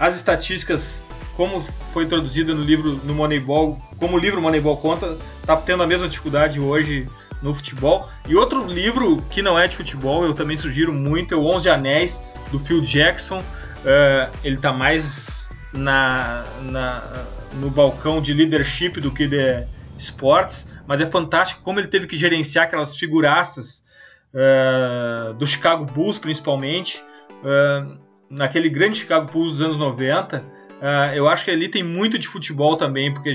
as 0.00 0.16
estatísticas 0.16 1.04
como 1.36 1.62
foi 1.92 2.04
introduzido 2.04 2.54
no 2.54 2.62
livro 2.62 2.98
no 3.04 3.14
Moneyball, 3.14 3.76
como 3.98 4.16
o 4.16 4.18
livro 4.18 4.40
Moneyball 4.40 4.78
conta, 4.78 5.18
está 5.40 5.54
tendo 5.58 5.82
a 5.82 5.86
mesma 5.86 6.08
dificuldade 6.08 6.58
hoje 6.58 7.06
no 7.42 7.54
futebol. 7.54 8.08
E 8.26 8.34
outro 8.34 8.66
livro 8.66 9.22
que 9.28 9.42
não 9.42 9.58
é 9.58 9.68
de 9.68 9.76
futebol, 9.76 10.24
eu 10.24 10.32
também 10.32 10.56
sugiro 10.56 10.90
muito, 10.90 11.34
é 11.34 11.36
o 11.36 11.44
Onze 11.44 11.68
Anéis, 11.68 12.22
do 12.50 12.58
Phil 12.60 12.80
Jackson. 12.80 13.40
Uh, 13.40 14.34
ele 14.42 14.56
está 14.56 14.72
mais 14.72 15.50
na, 15.70 16.46
na, 16.62 17.26
no 17.60 17.68
balcão 17.68 18.22
de 18.22 18.32
leadership 18.32 19.00
do 19.00 19.10
que 19.10 19.26
de 19.26 19.66
esportes, 19.98 20.66
mas 20.86 20.98
é 21.02 21.06
fantástico 21.06 21.60
como 21.60 21.78
ele 21.78 21.88
teve 21.88 22.06
que 22.06 22.16
gerenciar 22.16 22.64
aquelas 22.64 22.96
figuraças 22.96 23.83
uh, 24.34 25.34
do 25.34 25.46
Chicago 25.46 25.84
Bulls, 25.84 26.18
principalmente, 26.18 27.02
uh, 27.42 27.96
naquele 28.28 28.68
grande 28.68 28.98
Chicago 28.98 29.30
Bulls 29.30 29.52
dos 29.52 29.62
anos 29.62 29.78
90. 29.78 30.38
Uh, 30.38 30.42
eh, 30.82 31.12
eu 31.14 31.28
acho 31.28 31.44
que 31.44 31.50
ali 31.50 31.68
tem 31.68 31.82
muito 31.82 32.18
de 32.18 32.26
futebol 32.26 32.76
também, 32.76 33.14
porque 33.14 33.34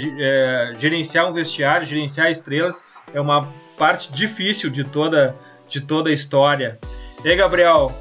gerenciar 0.78 1.28
um 1.28 1.34
vestiário, 1.34 1.88
gerenciar 1.88 2.30
estrelas 2.30 2.84
é 3.14 3.20
uma 3.20 3.48
parte 3.78 4.12
difícil 4.12 4.70
de 4.70 4.84
toda, 4.84 5.36
de 5.68 5.82
toda 5.82 6.10
a 6.10 6.14
história. 6.14 6.78
E 7.24 7.30
aí, 7.30 7.36
Gabriel? 7.36 7.92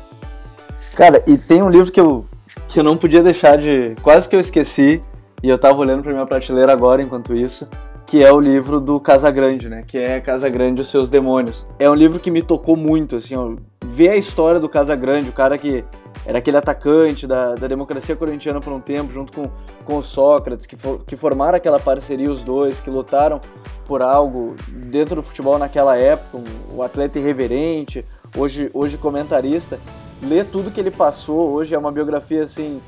Cara, 0.94 1.22
e 1.26 1.38
tem 1.38 1.62
um 1.62 1.70
livro 1.70 1.90
que 1.90 2.00
eu, 2.00 2.26
que 2.66 2.80
eu 2.80 2.84
não 2.84 2.96
podia 2.96 3.22
deixar 3.22 3.56
de. 3.56 3.94
Quase 4.02 4.28
que 4.28 4.36
eu 4.36 4.40
esqueci, 4.40 5.02
e 5.42 5.48
eu 5.48 5.56
tava 5.56 5.78
olhando 5.78 6.02
pra 6.02 6.12
minha 6.12 6.26
prateleira 6.26 6.72
agora 6.72 7.00
enquanto 7.00 7.34
isso, 7.34 7.66
que 8.08 8.24
é 8.24 8.32
o 8.32 8.40
livro 8.40 8.80
do 8.80 8.98
Casagrande, 8.98 9.68
né? 9.68 9.84
Que 9.86 9.98
é 9.98 10.18
Casagrande 10.18 10.80
e 10.80 10.82
os 10.82 10.88
seus 10.88 11.10
demônios. 11.10 11.66
É 11.78 11.90
um 11.90 11.94
livro 11.94 12.18
que 12.18 12.30
me 12.30 12.40
tocou 12.40 12.74
muito, 12.74 13.16
assim, 13.16 13.36
ó, 13.36 13.54
ver 13.84 14.08
a 14.08 14.16
história 14.16 14.58
do 14.58 14.66
Casagrande, 14.66 15.28
o 15.28 15.32
cara 15.32 15.58
que 15.58 15.84
era 16.24 16.38
aquele 16.38 16.56
atacante 16.56 17.26
da, 17.26 17.54
da 17.54 17.66
democracia 17.66 18.16
corintiana 18.16 18.60
por 18.62 18.72
um 18.72 18.80
tempo, 18.80 19.12
junto 19.12 19.30
com, 19.30 19.50
com 19.84 20.02
Sócrates, 20.02 20.64
que, 20.64 20.74
for, 20.74 21.04
que 21.04 21.16
formaram 21.16 21.58
aquela 21.58 21.78
parceria 21.78 22.30
os 22.30 22.42
dois, 22.42 22.80
que 22.80 22.88
lutaram 22.88 23.42
por 23.86 24.00
algo 24.00 24.56
dentro 24.68 25.16
do 25.16 25.22
futebol 25.22 25.58
naquela 25.58 25.94
época, 25.94 26.42
o 26.74 26.82
atleta 26.82 27.18
irreverente, 27.18 28.06
hoje, 28.34 28.70
hoje 28.72 28.96
comentarista. 28.96 29.78
Ler 30.22 30.46
tudo 30.46 30.70
que 30.70 30.80
ele 30.80 30.90
passou 30.90 31.50
hoje 31.50 31.74
é 31.74 31.78
uma 31.78 31.92
biografia, 31.92 32.42
assim, 32.42 32.80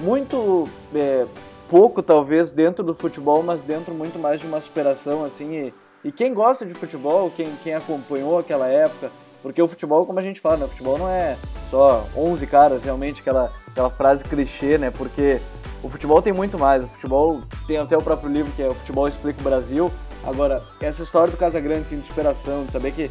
muito... 0.00 0.68
É, 0.94 1.24
pouco 1.68 2.02
talvez 2.02 2.52
dentro 2.52 2.84
do 2.84 2.94
futebol, 2.94 3.42
mas 3.42 3.62
dentro 3.62 3.94
muito 3.94 4.18
mais 4.18 4.40
de 4.40 4.46
uma 4.46 4.60
superação 4.60 5.24
assim. 5.24 5.54
E, 5.54 5.74
e 6.04 6.12
quem 6.12 6.32
gosta 6.32 6.64
de 6.64 6.74
futebol, 6.74 7.30
quem, 7.34 7.50
quem 7.62 7.74
acompanhou 7.74 8.38
aquela 8.38 8.66
época, 8.68 9.10
porque 9.42 9.60
o 9.62 9.68
futebol, 9.68 10.04
como 10.06 10.18
a 10.18 10.22
gente 10.22 10.40
fala, 10.40 10.56
né, 10.56 10.64
o 10.64 10.68
futebol 10.68 10.98
não 10.98 11.08
é 11.08 11.36
só 11.70 12.04
11 12.16 12.46
caras, 12.46 12.84
realmente 12.84 13.20
aquela, 13.20 13.52
aquela 13.68 13.90
frase 13.90 14.24
clichê, 14.24 14.78
né? 14.78 14.90
Porque 14.90 15.40
o 15.82 15.88
futebol 15.88 16.20
tem 16.20 16.32
muito 16.32 16.58
mais. 16.58 16.84
O 16.84 16.88
futebol 16.88 17.40
tem 17.66 17.76
até 17.76 17.96
o 17.96 18.02
próprio 18.02 18.30
livro 18.30 18.52
que 18.52 18.62
é 18.62 18.68
O 18.68 18.74
Futebol 18.74 19.06
Explica 19.06 19.40
o 19.40 19.44
Brasil. 19.44 19.92
Agora, 20.24 20.62
essa 20.80 21.02
história 21.02 21.30
do 21.30 21.36
Casagrande, 21.36 21.82
assim, 21.82 22.00
de 22.00 22.06
superação, 22.06 22.64
de 22.64 22.72
saber 22.72 22.90
que 22.92 23.10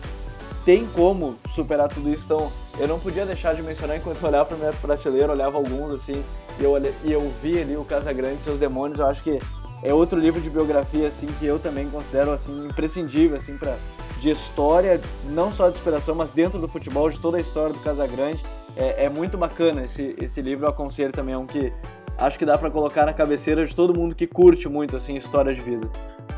tem 0.66 0.86
como 0.88 1.36
superar 1.54 1.88
tudo 1.88 2.12
isso. 2.12 2.26
Então, 2.26 2.52
eu 2.80 2.88
não 2.88 3.00
podia 3.00 3.26
deixar 3.26 3.54
de 3.54 3.62
mencionar 3.62 3.98
enquanto 3.98 4.22
eu 4.22 4.28
olhava 4.28 4.46
para 4.46 4.58
minha 4.58 4.74
prateleira, 4.74 5.32
olhava 5.32 5.58
alguns 5.58 5.94
assim, 5.94 6.24
e 6.60 6.64
eu, 6.64 6.74
e 7.04 7.12
eu 7.12 7.32
vi 7.42 7.62
ali 7.62 7.78
o 7.78 7.86
Casagrande 7.86 8.40
e 8.40 8.44
seus 8.44 8.60
demônios. 8.60 9.00
Eu 9.00 9.06
acho 9.06 9.24
que 9.24 9.40
é 9.84 9.94
outro 9.94 10.20
livro 10.20 10.42
de 10.42 10.50
biografia 10.50 11.08
assim 11.08 11.28
que 11.40 11.46
eu 11.46 11.60
também 11.60 11.88
considero 11.90 12.32
assim 12.32 12.66
imprescindível 12.66 13.38
assim 13.38 13.58
para 13.58 13.78
de 14.20 14.30
história, 14.30 15.00
não 15.26 15.52
só 15.52 15.70
de 15.70 15.76
inspiração, 15.76 16.16
mas 16.16 16.32
dentro 16.32 16.58
do 16.58 16.68
futebol, 16.68 17.10
de 17.10 17.20
toda 17.20 17.38
a 17.38 17.42
história 17.42 17.74
do 17.74 17.80
Casagrande. 17.80 18.44
É, 18.76 19.06
é 19.06 19.10
muito 19.10 19.38
bacana 19.38 19.86
esse, 19.86 20.16
esse 20.22 20.42
livro, 20.42 20.66
eu 20.66 20.70
aconselho 20.70 21.12
também, 21.12 21.36
é 21.36 21.38
um 21.38 21.46
que 21.46 21.72
acho 22.18 22.40
que 22.40 22.46
dá 22.46 22.58
para 22.58 22.72
colocar 22.72 23.06
na 23.06 23.14
cabeceira 23.14 23.66
de 23.66 23.76
todo 23.76 23.98
mundo 23.98 24.16
que 24.16 24.26
curte 24.26 24.68
muito 24.68 24.98
assim 24.98 25.16
história 25.16 25.54
de 25.54 25.62
vida. 25.62 25.90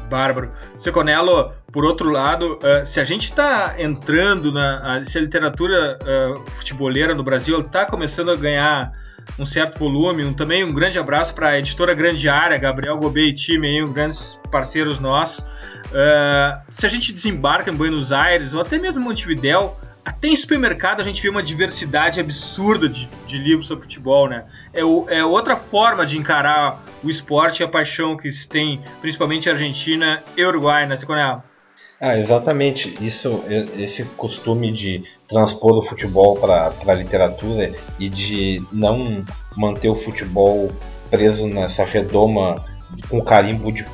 Bárbaro. 0.07 0.51
Seconello, 0.77 1.51
por 1.71 1.85
outro 1.85 2.09
lado, 2.09 2.57
uh, 2.57 2.85
se 2.85 2.99
a 2.99 3.03
gente 3.03 3.25
está 3.29 3.75
entrando 3.77 4.51
na. 4.51 5.03
Se 5.05 5.17
a 5.17 5.21
literatura 5.21 5.97
uh, 6.01 6.49
futeboleira 6.51 7.13
no 7.13 7.23
Brasil 7.23 7.59
está 7.59 7.85
começando 7.85 8.31
a 8.31 8.35
ganhar 8.35 8.91
um 9.37 9.45
certo 9.45 9.77
volume, 9.77 10.23
um, 10.23 10.33
também 10.33 10.63
um 10.63 10.73
grande 10.73 10.97
abraço 10.97 11.33
para 11.35 11.49
a 11.49 11.59
editora 11.59 11.93
Grande 11.93 12.29
Área, 12.29 12.57
Gabriel 12.57 12.97
Gobet 12.97 13.29
e 13.29 13.33
time, 13.33 13.67
aí, 13.67 13.83
um 13.83 13.91
grandes 13.91 14.39
parceiros 14.51 14.99
nossos. 14.99 15.39
Uh, 15.39 16.61
se 16.71 16.85
a 16.85 16.89
gente 16.89 17.11
desembarca 17.11 17.69
em 17.69 17.75
Buenos 17.75 18.11
Aires 18.11 18.53
ou 18.53 18.61
até 18.61 18.77
mesmo 18.77 19.01
Montevidéu, 19.01 19.77
até 20.07 20.29
em 20.29 20.35
supermercado 20.37 21.01
a 21.01 21.03
gente 21.03 21.21
vê 21.21 21.27
uma 21.27 21.43
diversidade 21.43 22.17
absurda 22.17 22.87
de, 22.87 23.09
de 23.27 23.37
livros 23.37 23.67
sobre 23.67 23.83
futebol, 23.83 24.29
né? 24.29 24.45
É, 24.73 24.81
o, 24.81 25.05
é, 25.09 25.21
outra 25.25 25.57
forma 25.57 26.05
de 26.05 26.17
encarar 26.17 26.81
o 27.03 27.09
esporte 27.09 27.59
e 27.59 27.65
a 27.65 27.67
paixão 27.67 28.15
que 28.15 28.31
se 28.31 28.47
tem, 28.47 28.79
principalmente 29.01 29.49
Argentina 29.49 30.23
e 30.37 30.45
Uruguai, 30.45 30.85
né, 30.87 30.95
Seconel? 30.95 31.43
Ah, 31.99 32.17
exatamente. 32.17 32.95
Isso, 33.05 33.43
esse 33.77 34.05
costume 34.15 34.71
de 34.71 35.03
transpor 35.27 35.77
o 35.77 35.89
futebol 35.89 36.37
para 36.37 36.71
a 36.87 36.93
literatura 36.93 37.73
e 37.99 38.07
de 38.07 38.63
não 38.71 39.25
manter 39.57 39.89
o 39.89 39.95
futebol 39.95 40.71
preso 41.09 41.47
nessa 41.47 41.83
redoma 41.83 42.63
com 43.09 43.21
carimbo 43.21 43.73
de 43.73 43.81
uh, 43.83 43.89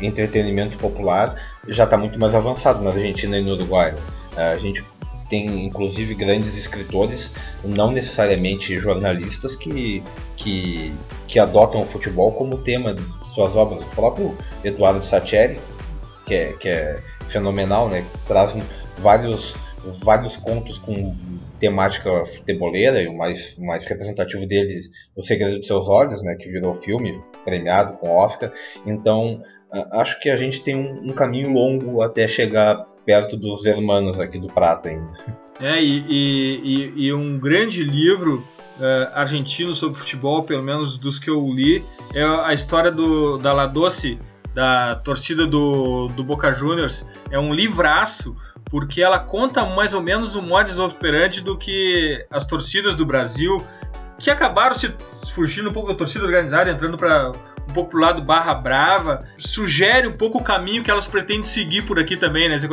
entretenimento 0.00 0.76
popular 0.76 1.34
já 1.66 1.84
está 1.84 1.96
muito 1.96 2.20
mais 2.20 2.32
avançado 2.34 2.84
na 2.84 2.90
Argentina 2.90 3.36
e 3.36 3.42
no 3.42 3.54
Uruguai. 3.54 3.94
A 4.36 4.56
gente 4.56 4.82
tem 5.32 5.64
inclusive 5.64 6.14
grandes 6.14 6.54
escritores, 6.54 7.30
não 7.64 7.90
necessariamente 7.90 8.76
jornalistas, 8.76 9.56
que, 9.56 10.02
que, 10.36 10.92
que 11.26 11.38
adotam 11.38 11.80
o 11.80 11.86
futebol 11.86 12.32
como 12.32 12.58
tema 12.58 12.92
de 12.92 13.02
suas 13.34 13.56
obras. 13.56 13.82
O 13.82 13.96
próprio 13.96 14.36
Eduardo 14.62 15.02
Sacheri, 15.06 15.58
que 16.26 16.34
é, 16.34 16.52
que 16.52 16.68
é 16.68 17.00
fenomenal, 17.30 17.88
né? 17.88 18.04
traz 18.28 18.52
vários, 18.98 19.54
vários 20.04 20.36
contos 20.36 20.76
com 20.76 20.94
temática 21.58 22.26
futeboleira, 22.36 23.00
e 23.00 23.08
o 23.08 23.16
mais, 23.16 23.56
mais 23.56 23.86
representativo 23.86 24.46
deles, 24.46 24.84
O 25.16 25.22
Segredo 25.22 25.60
de 25.62 25.66
Seus 25.66 25.88
Olhos, 25.88 26.22
né? 26.22 26.34
que 26.34 26.50
virou 26.50 26.74
filme, 26.82 27.18
premiado 27.42 27.96
com 27.96 28.10
Oscar. 28.10 28.52
Então, 28.84 29.40
acho 29.92 30.20
que 30.20 30.28
a 30.28 30.36
gente 30.36 30.62
tem 30.62 30.76
um, 30.76 31.08
um 31.10 31.12
caminho 31.14 31.50
longo 31.54 32.02
até 32.02 32.28
chegar 32.28 32.91
perto 33.04 33.36
dos 33.36 33.64
hermanos 33.64 34.18
aqui 34.18 34.38
do 34.38 34.48
Prata 34.48 34.88
ainda. 34.88 35.10
É, 35.60 35.82
e, 35.82 36.04
e, 36.08 37.06
e 37.06 37.12
um 37.12 37.38
grande 37.38 37.84
livro 37.84 38.44
uh, 38.78 39.12
argentino 39.14 39.74
sobre 39.74 40.00
futebol, 40.00 40.42
pelo 40.42 40.62
menos 40.62 40.98
dos 40.98 41.18
que 41.18 41.30
eu 41.30 41.52
li, 41.52 41.82
é 42.14 42.24
a 42.24 42.52
história 42.52 42.90
do, 42.90 43.38
da 43.38 43.52
La 43.52 43.66
Doce, 43.66 44.18
da 44.54 44.96
torcida 44.96 45.46
do, 45.46 46.08
do 46.08 46.22
Boca 46.22 46.52
Juniors. 46.52 47.06
É 47.30 47.38
um 47.38 47.54
livraço, 47.54 48.36
porque 48.70 49.02
ela 49.02 49.18
conta 49.18 49.64
mais 49.64 49.94
ou 49.94 50.02
menos 50.02 50.34
o 50.34 50.42
modus 50.42 50.78
operandi 50.78 51.42
do 51.42 51.56
que 51.56 52.24
as 52.30 52.46
torcidas 52.46 52.94
do 52.94 53.06
Brasil, 53.06 53.64
que 54.22 54.30
acabaram 54.30 54.74
se 54.74 54.94
fugindo 55.34 55.68
um 55.68 55.72
pouco 55.72 55.88
da 55.88 55.94
torcida 55.94 56.24
organizada, 56.24 56.70
entrando 56.70 56.96
para 56.96 57.32
um 57.68 57.72
pouco 57.74 57.90
pro 57.90 58.00
lado 58.00 58.22
barra 58.22 58.54
brava, 58.54 59.20
sugere 59.36 60.06
um 60.06 60.12
pouco 60.12 60.38
o 60.38 60.42
caminho 60.42 60.82
que 60.82 60.90
elas 60.90 61.08
pretendem 61.08 61.42
seguir 61.42 61.82
por 61.82 61.98
aqui 61.98 62.16
também, 62.16 62.48
né, 62.48 62.56
Zé 62.56 62.68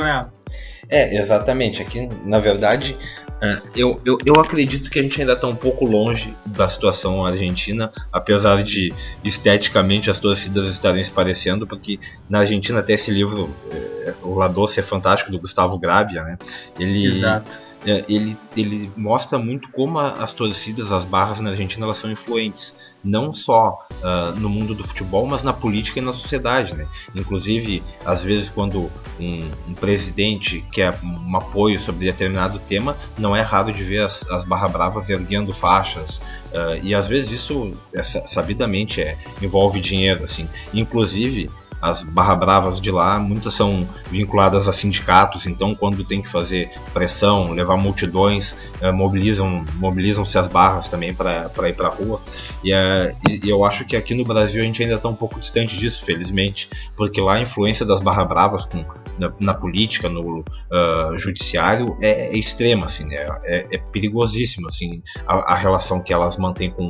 É, 0.88 1.22
exatamente. 1.22 1.82
Aqui, 1.82 2.08
na 2.24 2.40
verdade, 2.40 2.96
é, 3.42 3.62
eu, 3.76 4.00
eu, 4.06 4.18
eu 4.24 4.34
acredito 4.40 4.92
que 4.92 5.00
a 5.00 5.02
gente 5.02 5.20
ainda 5.20 5.34
está 5.34 5.48
um 5.48 5.56
pouco 5.56 5.86
longe 5.86 6.34
da 6.46 6.70
situação 6.70 7.26
argentina, 7.26 7.92
apesar 8.12 8.64
de 8.64 8.94
esteticamente 9.24 10.10
as 10.10 10.20
torcidas 10.20 10.70
estarem 10.70 11.04
se 11.04 11.10
parecendo, 11.10 11.66
porque 11.66 12.00
na 12.30 12.40
Argentina 12.40 12.80
até 12.80 12.94
esse 12.94 13.10
livro, 13.10 13.50
é, 13.72 14.14
O 14.22 14.36
La 14.36 14.48
Doce 14.48 14.80
é 14.80 14.84
fantástico, 14.84 15.32
do 15.32 15.40
Gustavo 15.40 15.80
Gravia, 15.80 16.24
né? 16.24 16.38
Ele, 16.78 17.06
Exato. 17.06 17.69
É, 17.86 18.04
ele, 18.10 18.38
ele 18.56 18.92
mostra 18.96 19.38
muito 19.38 19.70
como 19.72 20.00
as 20.00 20.34
torcidas, 20.34 20.92
as 20.92 21.06
barras 21.06 21.40
na 21.40 21.52
Argentina, 21.52 21.86
elas 21.86 22.00
são 22.00 22.12
influentes 22.12 22.74
não 23.04 23.32
só 23.32 23.78
uh, 23.92 24.38
no 24.40 24.50
mundo 24.50 24.76
do 24.76 24.86
futebol, 24.86 25.26
mas 25.26 25.44
na 25.44 25.54
política 25.54 26.00
e 26.00 26.02
na 26.02 26.14
sociedade. 26.14 26.76
Né? 26.76 26.88
Inclusive, 27.16 27.82
às 28.06 28.22
vezes, 28.22 28.50
quando 28.50 28.92
um, 29.20 29.40
um, 29.68 29.74
presidente 29.74 30.64
quer 30.72 30.98
um 31.04 31.38
apoio 31.38 31.80
sobre 31.82 32.06
determinado 32.06 32.60
tema, 32.60 32.96
não 33.18 33.36
é 33.36 33.42
raro 33.42 33.72
de 33.72 33.84
ver 33.84 34.04
as, 34.04 34.20
as 34.30 34.44
bravas 34.46 35.10
erguendo 35.10 35.54
faixas. 35.54 36.18
Uh, 36.52 36.84
e 36.84 36.94
às 36.94 37.08
vezes 37.08 37.32
isso, 37.32 37.74
é, 37.94 38.04
sabidamente, 38.34 39.02
é, 39.02 39.18
envolve 39.42 39.80
dinheiro. 39.80 40.26
Assim. 40.26 40.48
Inclusive, 40.74 41.50
as 41.82 42.04
barra 42.04 42.36
bravas 42.36 42.82
de 42.82 42.92
lá, 42.92 43.20
muitas 43.20 43.56
são 43.56 43.88
vinculadas 44.10 44.68
a 44.68 44.74
sindicatos, 44.74 45.46
então 45.46 45.74
quando 45.74 46.04
tem 46.04 46.22
que 46.22 46.30
fazer 46.32 46.70
pressão, 46.94 47.52
levar 47.54 47.78
multidões, 47.78 48.54
é, 48.82 48.92
mobilizam 48.92 49.66
mobilizam-se 49.76 50.38
as 50.38 50.48
barras 50.48 50.88
também 50.90 51.14
para 51.14 51.70
ir 51.70 51.76
para 51.76 51.88
a 51.88 51.92
rua. 51.92 52.22
E, 52.64 52.74
é, 52.74 53.16
e, 53.30 53.50
eu 53.50 53.64
acho 53.64 53.86
que 53.86 53.96
aqui 53.96 54.14
no 54.14 54.26
Brasil 54.26 54.62
a 54.62 54.66
gente 54.66 54.82
ainda 54.82 54.96
está 54.96 55.08
um 55.08 55.16
pouco 55.16 55.40
distante 55.40 55.78
disso, 55.78 56.04
felizmente, 56.06 56.68
porque 56.96 57.22
lá 57.22 57.36
a 57.36 57.42
influência 57.42 57.86
das 57.86 58.02
barra 58.02 58.26
bravas 58.26 58.66
com, 58.66 58.84
na, 59.18 59.32
na 59.40 59.54
política, 59.54 60.10
no 60.10 60.40
uh, 60.40 61.18
judiciário 61.18 61.98
é, 62.02 62.28
é, 62.28 62.38
extrema, 62.38 62.88
assim, 62.88 63.06
né? 63.06 63.26
é, 63.44 63.68
é 63.72 63.78
perigosíssimo 63.92 64.68
assim, 64.70 65.02
a, 65.28 65.54
a 65.54 65.56
relação 65.56 66.02
que 66.02 66.14
elas 66.14 66.38
mantêm 66.38 66.72
com, 66.72 66.90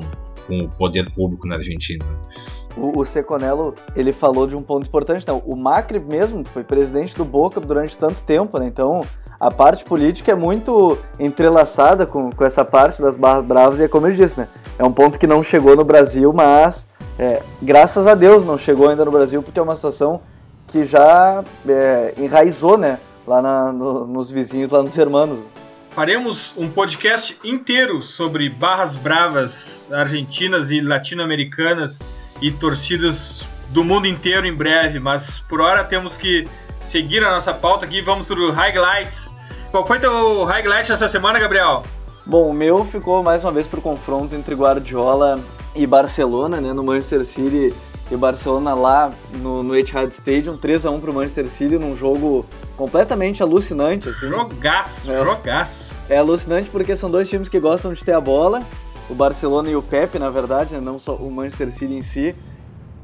com 0.50 0.58
o 0.58 0.70
poder 0.70 1.10
público 1.14 1.48
na 1.48 1.56
Argentina 1.56 2.06
o, 2.80 3.00
o 3.00 3.06
Seconello, 3.06 3.74
ele 3.96 4.12
falou 4.12 4.48
de 4.48 4.56
um 4.56 4.62
ponto 4.62 4.88
importante, 4.88 5.24
então, 5.24 5.42
o 5.46 5.56
Macri 5.56 6.00
mesmo 6.00 6.44
foi 6.46 6.64
presidente 6.64 7.16
do 7.16 7.26
Boca 7.26 7.60
durante 7.60 7.98
tanto 7.98 8.22
tempo, 8.22 8.60
né? 8.60 8.68
Então, 8.68 9.02
a 9.40 9.52
parte 9.52 9.84
política 9.86 10.32
é 10.32 10.36
muito 10.36 10.98
entrelaçada 11.20 12.06
com, 12.06 12.30
com 12.30 12.44
essa 12.44 12.64
parte 12.64 13.02
das 13.02 13.16
barras 13.16 13.46
bravas, 13.46 13.80
e 13.80 13.84
é 13.84 13.88
como 13.88 14.08
eu 14.08 14.14
disse, 14.14 14.40
né? 14.40 14.48
É 14.78 14.84
um 14.84 14.92
ponto 14.92 15.20
que 15.20 15.28
não 15.28 15.44
chegou 15.44 15.76
no 15.76 15.84
Brasil, 15.84 16.32
mas 16.34 16.88
é, 17.18 17.42
graças 17.62 18.08
a 18.08 18.16
Deus 18.16 18.46
não 18.46 18.58
chegou 18.58 18.88
ainda 18.88 19.04
no 19.04 19.12
Brasil, 19.12 19.42
porque 19.44 19.60
é 19.60 19.64
uma 19.64 19.76
situação 19.76 20.22
que 20.68 20.86
já 20.86 21.44
é, 21.68 22.14
enraizou, 22.18 22.78
né? 22.78 23.00
Lá 23.28 23.42
na, 23.42 23.72
no, 23.72 24.08
nos 24.08 24.30
vizinhos, 24.32 24.72
lá 24.72 24.82
nos 24.82 24.98
hermanos. 24.98 25.40
Faremos 25.92 26.54
um 26.56 26.70
podcast 26.70 27.38
inteiro 27.44 28.02
sobre 28.02 28.48
barras 28.48 28.96
bravas 28.96 29.90
argentinas 29.92 30.72
e 30.72 30.82
latino-americanas 30.82 32.02
e 32.42 32.52
torcidas 32.52 33.46
do 33.70 33.84
mundo 33.84 34.08
inteiro 34.08 34.46
em 34.46 34.54
breve, 34.54 35.00
mas 35.00 35.40
por 35.40 35.60
hora 35.62 35.84
temos 35.84 36.16
que 36.16 36.48
seguir 36.82 37.24
a 37.24 37.32
nossa 37.32 37.54
pauta 37.54 37.86
aqui. 37.86 38.02
Vamos 38.02 38.28
para 38.28 38.40
o 38.40 38.52
highlights. 38.52 39.34
Qual 39.72 39.86
foi 39.86 40.00
teu 40.00 40.44
highlight 40.46 40.92
essa 40.92 41.10
semana, 41.10 41.40
Gabriel? 41.40 41.84
Bom, 42.26 42.50
o 42.50 42.54
meu 42.54 42.86
ficou 42.86 43.24
mais 43.24 43.44
uma 43.44 43.52
vez 43.52 43.68
para 43.68 43.80
o 43.80 43.82
confronto 43.82 44.36
entre 44.36 44.56
Guardiola 44.56 45.40
e 45.76 45.86
Barcelona, 45.86 46.62
né, 46.62 46.72
no 46.74 46.84
Manchester 46.84 47.26
City 47.26 47.74
e 48.12 48.18
Barcelona 48.18 48.74
lá 48.74 49.12
no, 49.42 49.62
no 49.62 49.76
Etihad 49.76 50.10
Stadium, 50.10 50.58
3 50.58 50.86
a 50.86 50.92
1 50.92 51.00
para 51.00 51.12
o 51.12 51.14
Manchester 51.14 51.48
City 51.48 51.78
num 51.78 51.96
jogo 51.96 52.46
completamente 52.76 53.44
alucinante. 53.44 54.10
Assim. 54.10 54.28
Jogaço, 54.28 55.12
é, 55.12 55.24
jogaço. 55.24 55.96
É 56.10 56.18
alucinante 56.18 56.70
porque 56.70 56.96
são 56.96 57.12
dois 57.12 57.30
times 57.30 57.50
que 57.50 57.60
gostam 57.60 57.94
de 57.94 58.04
ter 58.04 58.14
a 58.14 58.22
bola 58.22 58.66
o 59.10 59.16
Barcelona 59.16 59.70
e 59.70 59.76
o 59.76 59.82
Pepe, 59.82 60.20
na 60.20 60.30
verdade, 60.30 60.76
né? 60.76 60.80
não 60.80 61.00
só 61.00 61.16
o 61.16 61.32
Manchester 61.32 61.72
City 61.72 61.94
em 61.96 62.02
si. 62.02 62.36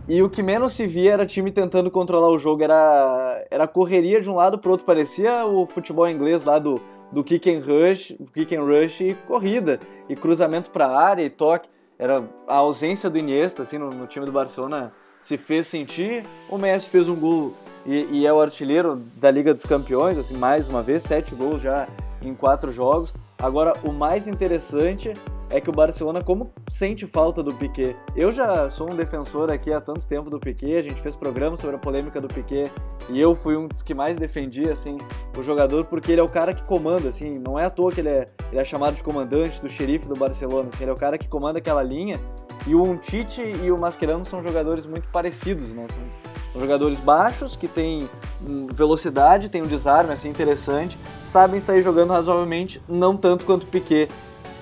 E 0.08 0.22
o 0.22 0.30
que 0.30 0.44
menos 0.44 0.74
se 0.74 0.86
via 0.86 1.13
era 1.13 1.26
time 1.26 1.52
tentando 1.52 1.89
controlar 1.89 2.30
o 2.30 2.38
jogo, 2.38 2.63
era, 2.63 3.44
era 3.50 3.68
correria 3.68 4.22
de 4.22 4.30
um 4.30 4.36
lado 4.36 4.60
para 4.60 4.70
outro, 4.70 4.86
parecia 4.86 5.46
o 5.48 5.65
futebol 5.65 6.08
inglês 6.08 6.44
lá 6.44 6.60
do, 6.60 6.80
do 7.12 7.24
kick 7.24 7.50
and 7.50 7.62
rush, 7.62 8.15
kick 8.32 8.56
and 8.56 8.63
rush 8.63 9.02
e 9.02 9.15
corrida, 9.28 9.80
e 10.08 10.15
cruzamento 10.15 10.70
para 10.70 10.86
a 10.86 11.02
área 11.02 11.24
e 11.24 11.30
toque. 11.30 11.68
Era 11.98 12.24
a 12.48 12.56
ausência 12.56 13.10
do 13.10 13.18
Iniesta 13.18 13.64
assim 13.64 13.78
no, 13.78 13.90
no, 13.90 14.08
time 14.08 14.26
do 14.26 14.32
Barcelona 14.32 14.92
se 15.20 15.38
fez 15.38 15.68
sentir. 15.68 16.26
O 16.50 16.58
Messi 16.58 16.90
fez 16.90 17.08
um 17.08 17.16
gol 17.16 17.54
e, 17.86 18.08
e 18.12 18.28
é 18.28 18.34
o 18.34 18.42
artilheiro 18.42 19.02
da 19.16 19.32
Liga 19.32 19.54
dos 19.54 19.64
Campeões, 19.64 20.18
assim, 20.18 20.36
mais 20.36 20.68
uma 20.68 20.82
vez, 20.82 21.04
sete 21.04 21.34
gols 21.34 21.62
já 21.62 21.88
em 22.22 22.34
quatro 22.34 22.72
jogos. 22.72 23.14
Agora, 23.38 23.74
o 23.84 23.91
mais 23.91 24.28
interessante 24.28 25.14
é 25.50 25.62
que 25.62 25.70
o 25.70 25.74
Barcelona, 25.74 26.22
como 26.22 26.52
sente 26.70 27.06
falta 27.06 27.43
do 27.43 27.54
Piquet, 27.54 27.96
eu 28.16 28.32
já 28.32 28.70
sou 28.70 28.91
um 28.91 28.96
defensor 28.96 29.52
aqui 29.52 29.72
há 29.72 29.80
tanto 29.80 30.08
tempo 30.08 30.30
do 30.30 30.39
Piquet, 30.39 30.78
a 30.78 30.82
gente 30.82 31.02
fez 31.02 31.16
programa 31.16 31.56
sobre 31.58 31.76
a 31.76 31.80
polêmica 31.80 32.20
do 32.20 32.28
Piquet 32.28 32.72
e 33.10 33.20
eu 33.20 33.36
fui 33.36 33.56
um 33.56 33.68
dos 33.68 33.84
que 33.84 33.93
mais 33.93 34.18
defendia 34.18 34.74
assim 34.74 34.98
o 35.38 35.43
jogador 35.43 35.86
porque 35.86 36.12
ele 36.12 36.22
é 36.22 36.24
o 36.24 36.30
cara 36.30 36.54
que 36.54 36.64
comanda, 36.64 37.10
assim, 37.10 37.38
não 37.39 37.60
é 37.60 37.66
à 37.66 37.70
toa 37.70 37.91
que 37.91 38.02
ele 38.02 38.10
é, 38.10 38.26
ele 38.52 38.60
é 38.60 38.64
chamado 38.64 38.96
de 38.96 39.04
comandante 39.04 39.62
do 39.62 39.70
xerife 39.70 40.08
do 40.08 40.16
Barcelona, 40.16 40.70
assim, 40.74 40.84
ele 40.84 40.91
é 40.91 40.93
o 40.93 40.98
cara 40.98 41.18
que 41.18 41.28
comanda 41.28 41.60
aquela 41.60 41.84
linha 41.84 42.20
e 42.68 42.74
o 42.74 42.84
Umtiti 42.84 43.43
e 43.64 43.72
o 43.72 43.78
Mascherano 43.78 44.26
são 44.26 44.41
jogadores 44.41 44.86
muito 44.86 45.08
parecidos, 45.10 45.70
né? 45.70 45.86
São, 45.89 46.34
são 46.54 46.62
jogadores 46.62 47.00
baixos 47.00 47.56
que 47.56 47.68
têm 47.68 48.10
hum, 48.48 48.68
velocidade, 48.74 49.50
têm 49.50 49.62
um 49.62 49.68
desarme 49.68 50.14
assim 50.14 50.30
interessante, 50.30 50.98
sabem 51.22 51.60
sair 51.60 51.82
jogando 51.82 52.12
razoavelmente, 52.12 52.82
não 52.88 53.16
tanto 53.16 53.46
quanto 53.46 53.64
o 53.64 53.68
Piquet. 53.68 54.10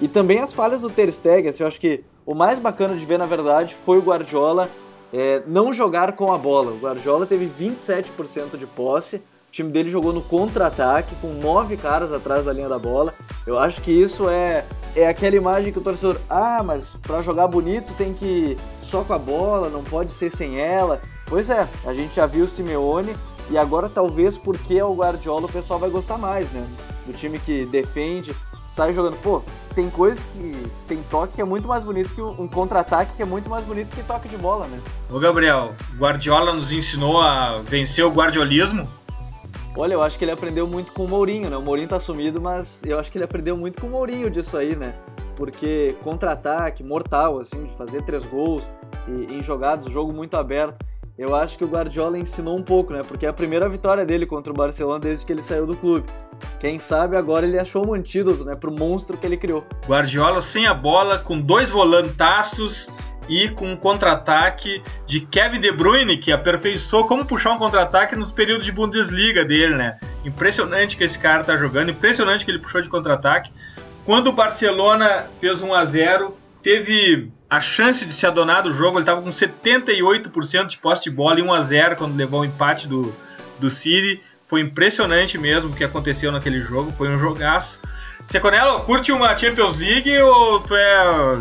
E 0.04 0.08
também 0.10 0.40
as 0.40 0.52
falhas 0.52 0.82
do 0.82 0.90
Ter 0.90 1.10
Stegen, 1.14 1.48
assim, 1.48 1.64
eu 1.64 1.68
acho 1.68 1.80
que 1.80 2.04
o 2.26 2.36
mais 2.36 2.60
bacana 2.60 2.94
de 2.94 3.06
ver, 3.06 3.18
na 3.18 3.26
verdade, 3.26 3.74
foi 3.74 4.00
o 4.00 4.02
Guardiola 4.02 4.70
é 5.14 5.42
não 5.48 5.72
jogar 5.72 6.12
com 6.18 6.34
a 6.34 6.38
bola. 6.38 6.72
O 6.72 6.78
Guardiola 6.78 7.26
teve 7.26 7.46
27% 7.48 8.58
de 8.58 8.68
posse, 8.68 9.16
o 9.16 9.22
time 9.50 9.72
dele 9.72 9.90
jogou 9.90 10.12
no 10.12 10.22
contra-ataque, 10.22 11.16
com 11.22 11.30
nove 11.30 11.78
caras 11.78 12.12
atrás 12.12 12.44
da 12.44 12.52
linha 12.52 12.68
da 12.68 12.78
bola. 12.78 13.14
Eu 13.48 13.58
acho 13.58 13.82
que 13.82 13.92
isso 13.92 14.28
é, 14.28 14.66
é 14.94 15.08
aquela 15.08 15.38
imagem 15.38 15.72
que 15.72 15.80
o 15.80 15.82
torcedor, 15.82 16.18
ah, 16.30 16.62
mas 16.62 16.98
para 17.02 17.22
jogar 17.22 17.48
bonito 17.48 17.94
tem 17.94 18.14
que 18.14 18.58
só 18.82 19.06
com 19.06 19.14
a 19.14 19.18
bola, 19.18 19.70
não 19.70 19.86
pode 19.86 20.12
ser 20.12 20.30
sem 20.36 20.60
ela. 20.60 21.02
Pois 21.28 21.50
é, 21.50 21.66
a 21.86 21.94
gente 21.94 22.14
já 22.14 22.26
viu 22.26 22.44
o 22.44 22.50
Simeone 22.50 23.16
e 23.50 23.58
agora 23.58 23.88
talvez 23.88 24.38
porque 24.38 24.76
é 24.78 24.84
o 24.84 24.96
Guardiola 24.96 25.46
o 25.46 25.52
pessoal 25.52 25.80
vai 25.80 25.90
gostar 25.90 26.18
mais, 26.18 26.52
né? 26.52 26.68
Do 27.06 27.14
time 27.14 27.40
que 27.40 27.66
defende, 27.68 28.36
sai 28.68 28.92
jogando. 28.94 29.16
Pô, 29.22 29.42
tem 29.74 29.90
coisas 29.90 30.24
que. 30.34 30.64
Tem 30.88 31.02
toque 31.10 31.34
que 31.34 31.42
é 31.42 31.46
muito 31.46 31.68
mais 31.68 31.84
bonito 31.84 32.10
que 32.10 32.22
um 32.22 32.48
contra-ataque 32.48 33.16
que 33.16 33.22
é 33.22 33.26
muito 33.26 33.50
mais 33.50 33.66
bonito 33.66 33.96
que 33.96 34.04
toque 34.04 34.28
de 34.28 34.38
bola, 34.38 34.68
né? 34.68 34.80
Ô 35.10 35.20
Gabriel, 35.20 35.74
Guardiola 35.98 36.54
nos 36.54 36.72
ensinou 36.72 37.22
a 37.22 37.60
vencer 37.60 38.06
o 38.06 38.10
guardiolismo? 38.10 38.88
Olha, 39.76 39.94
eu 39.94 40.04
acho 40.04 40.20
que 40.20 40.24
ele 40.24 40.32
aprendeu 40.32 40.68
muito 40.68 40.92
com 40.92 41.06
o 41.06 41.08
Mourinho, 41.08 41.50
né? 41.50 41.58
O 41.58 41.62
Mourinho 41.62 41.88
tá 41.88 42.00
sumido, 42.00 42.40
mas 42.40 42.82
eu 42.86 43.00
acho 43.00 43.12
que 43.12 43.18
ele 43.18 43.26
aprendeu 43.26 43.58
muito 43.58 43.82
com 43.82 43.88
o 43.88 43.90
Mourinho 43.90 44.30
disso 44.30 44.56
aí, 44.56 44.76
né? 44.76 44.94
Porque 45.36 45.96
contra-ataque, 46.04 46.84
mortal, 46.84 47.40
assim, 47.40 47.64
de 47.64 47.74
fazer 47.74 48.04
três 48.04 48.24
gols 48.24 48.70
e, 49.08 49.34
em 49.34 49.42
jogadas, 49.42 49.92
jogo 49.92 50.14
muito 50.14 50.38
aberto. 50.38 50.86
Eu 51.18 51.36
acho 51.36 51.58
que 51.60 51.64
o 51.64 51.68
Guardiola 51.68 52.18
ensinou 52.18 52.58
um 52.58 52.64
pouco, 52.64 52.92
né? 52.92 53.04
Porque 53.08 53.26
é 53.26 53.30
a 53.30 53.34
primeira 53.34 53.70
vitória 53.70 54.04
dele 54.04 54.26
contra 54.26 54.52
o 54.52 54.56
Barcelona 54.56 55.00
desde 55.00 55.24
que 55.24 55.32
ele 55.32 55.44
saiu 55.44 55.68
do 55.68 55.76
clube. 55.76 56.08
Quem 56.60 56.80
sabe 56.80 57.16
agora 57.16 57.46
ele 57.46 57.60
achou 57.60 57.88
um 57.88 57.94
antídoto, 57.94 58.44
né? 58.44 58.56
Pro 58.56 58.72
monstro 58.72 59.16
que 59.16 59.26
ele 59.26 59.38
criou. 59.38 59.64
Guardiola 59.88 60.42
sem 60.42 60.66
a 60.66 60.74
bola, 60.74 61.20
com 61.20 61.40
dois 61.40 61.70
volantaços 61.70 62.90
e 63.30 63.48
com 63.50 63.72
um 63.72 63.76
contra-ataque 63.76 64.82
de 65.06 65.22
Kevin 65.22 65.60
De 65.60 65.72
Bruyne, 65.72 66.18
que 66.18 66.32
aperfeiçoou 66.32 67.06
como 67.06 67.24
puxar 67.26 67.54
um 67.54 67.60
contra-ataque 67.60 68.16
nos 68.16 68.32
períodos 68.32 68.66
de 68.66 68.72
Bundesliga 68.72 69.46
dele, 69.46 69.76
né? 69.76 69.98
Impressionante 70.26 70.98
que 70.98 71.04
esse 71.04 71.20
cara 71.20 71.44
tá 71.44 71.56
jogando, 71.56 71.92
impressionante 71.92 72.44
que 72.44 72.50
ele 72.50 72.60
puxou 72.60 72.82
de 72.82 72.90
contra-ataque. 72.90 73.52
Quando 74.04 74.28
o 74.28 74.34
Barcelona 74.34 75.28
fez 75.40 75.62
1 75.62 75.74
a 75.74 75.86
0 75.86 76.36
teve 76.64 77.32
a 77.54 77.62
chance 77.62 78.04
de 78.04 78.12
se 78.12 78.26
adonar 78.26 78.64
do 78.64 78.74
jogo, 78.74 78.98
ele 78.98 79.04
estava 79.04 79.22
com 79.22 79.30
78% 79.30 80.66
de 80.66 80.78
posse 80.80 81.04
de 81.04 81.12
bola 81.12 81.40
e 81.40 81.44
1 81.44 81.54
a 81.54 81.62
0 81.62 81.96
quando 81.98 82.16
levou 82.16 82.42
o 82.42 82.46
empate 82.46 82.88
do, 82.88 83.14
do 83.60 83.70
City. 83.70 84.20
Foi 84.48 84.60
impressionante 84.60 85.38
mesmo 85.38 85.70
o 85.70 85.76
que 85.76 85.84
aconteceu 85.84 86.32
naquele 86.32 86.62
jogo, 86.62 86.92
foi 86.98 87.10
um 87.10 87.20
jogaço. 87.20 87.80
Seconello, 88.26 88.80
curte 88.86 89.12
uma 89.12 89.38
Champions 89.38 89.78
League 89.78 90.18
ou 90.18 90.62
tu 90.62 90.76
é 90.76 91.38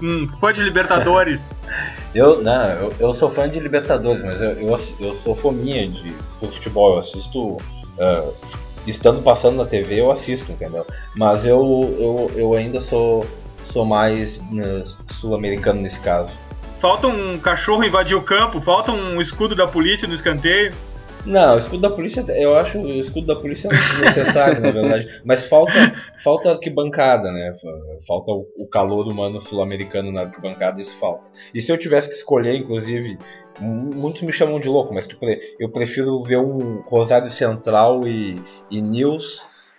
um, 0.00 0.28
fã 0.40 0.52
de 0.52 0.62
Libertadores? 0.62 1.58
eu, 2.14 2.40
não, 2.40 2.68
eu, 2.68 2.94
eu, 3.00 3.14
sou 3.14 3.28
fã 3.30 3.50
de 3.50 3.58
Libertadores, 3.58 4.22
mas 4.22 4.40
eu, 4.40 4.50
eu, 4.52 4.80
eu 5.00 5.14
sou 5.24 5.34
fominha 5.34 5.88
de 5.88 6.14
futebol. 6.38 6.92
Eu 6.92 6.98
assisto, 7.00 7.54
uh, 7.54 8.34
estando 8.86 9.22
passando 9.22 9.56
na 9.56 9.64
TV, 9.64 10.00
eu 10.00 10.12
assisto, 10.12 10.52
entendeu? 10.52 10.86
Mas 11.16 11.44
eu, 11.44 11.58
eu, 11.98 12.30
eu 12.36 12.54
ainda 12.54 12.80
sou, 12.80 13.26
sou 13.72 13.84
mais 13.84 14.38
né, 14.50 14.84
sul-americano 15.20 15.80
nesse 15.80 15.98
caso. 16.00 16.32
Falta 16.80 17.08
um 17.08 17.38
cachorro 17.38 17.84
invadir 17.84 18.16
o 18.16 18.22
campo, 18.22 18.60
falta 18.60 18.92
um 18.92 19.20
escudo 19.20 19.54
da 19.54 19.66
polícia 19.66 20.06
no 20.06 20.14
escanteio. 20.14 20.72
Não, 21.26 21.56
o 21.56 21.58
escudo 21.58 21.82
da 21.82 21.90
polícia, 21.90 22.24
eu 22.28 22.56
acho 22.56 22.78
o 22.78 22.88
escudo 22.88 23.26
da 23.26 23.36
polícia 23.36 23.68
necessário, 23.68 24.60
na 24.62 24.70
verdade. 24.70 25.20
Mas 25.24 25.46
falta, 25.48 25.72
falta 26.22 26.52
arquibancada, 26.52 27.30
né? 27.32 27.54
Falta 28.06 28.30
o, 28.32 28.66
calor 28.70 29.06
humano 29.08 29.40
sul-americano 29.42 30.12
na 30.12 30.22
arquibancada, 30.22 30.80
isso 30.80 30.96
falta. 30.98 31.24
E 31.52 31.60
se 31.60 31.70
eu 31.70 31.78
tivesse 31.78 32.08
que 32.08 32.14
escolher, 32.14 32.54
inclusive, 32.54 33.18
muitos 33.60 34.22
me 34.22 34.32
chamam 34.32 34.60
de 34.60 34.68
louco, 34.68 34.94
mas 34.94 35.06
tipo, 35.06 35.26
eu 35.58 35.68
prefiro 35.70 36.22
ver 36.22 36.38
um 36.38 36.82
Rosário 36.82 37.30
Central 37.32 38.06
e, 38.06 38.36
e 38.70 38.80
News 38.80 39.24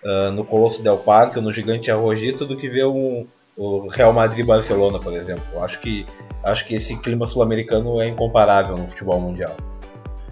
uh, 0.04 0.32
no 0.32 0.44
Colosso 0.46 0.84
Del 0.84 0.98
Parque, 0.98 1.40
no 1.40 1.54
Gigante 1.54 1.90
Arrojito, 1.90 2.46
do 2.46 2.58
que 2.58 2.70
ver 2.70 2.86
um, 2.86 3.26
o 3.60 3.90
Real 3.90 4.14
Madrid 4.14 4.46
Barcelona, 4.46 4.98
por 4.98 5.14
exemplo. 5.14 5.62
Acho 5.62 5.80
que, 5.82 6.06
acho 6.46 6.66
que 6.66 6.76
esse 6.76 6.96
clima 6.98 7.28
sul-americano 7.28 8.02
é 8.02 8.08
incomparável 8.08 8.78
no 8.78 8.88
futebol 8.88 9.20
mundial. 9.20 9.56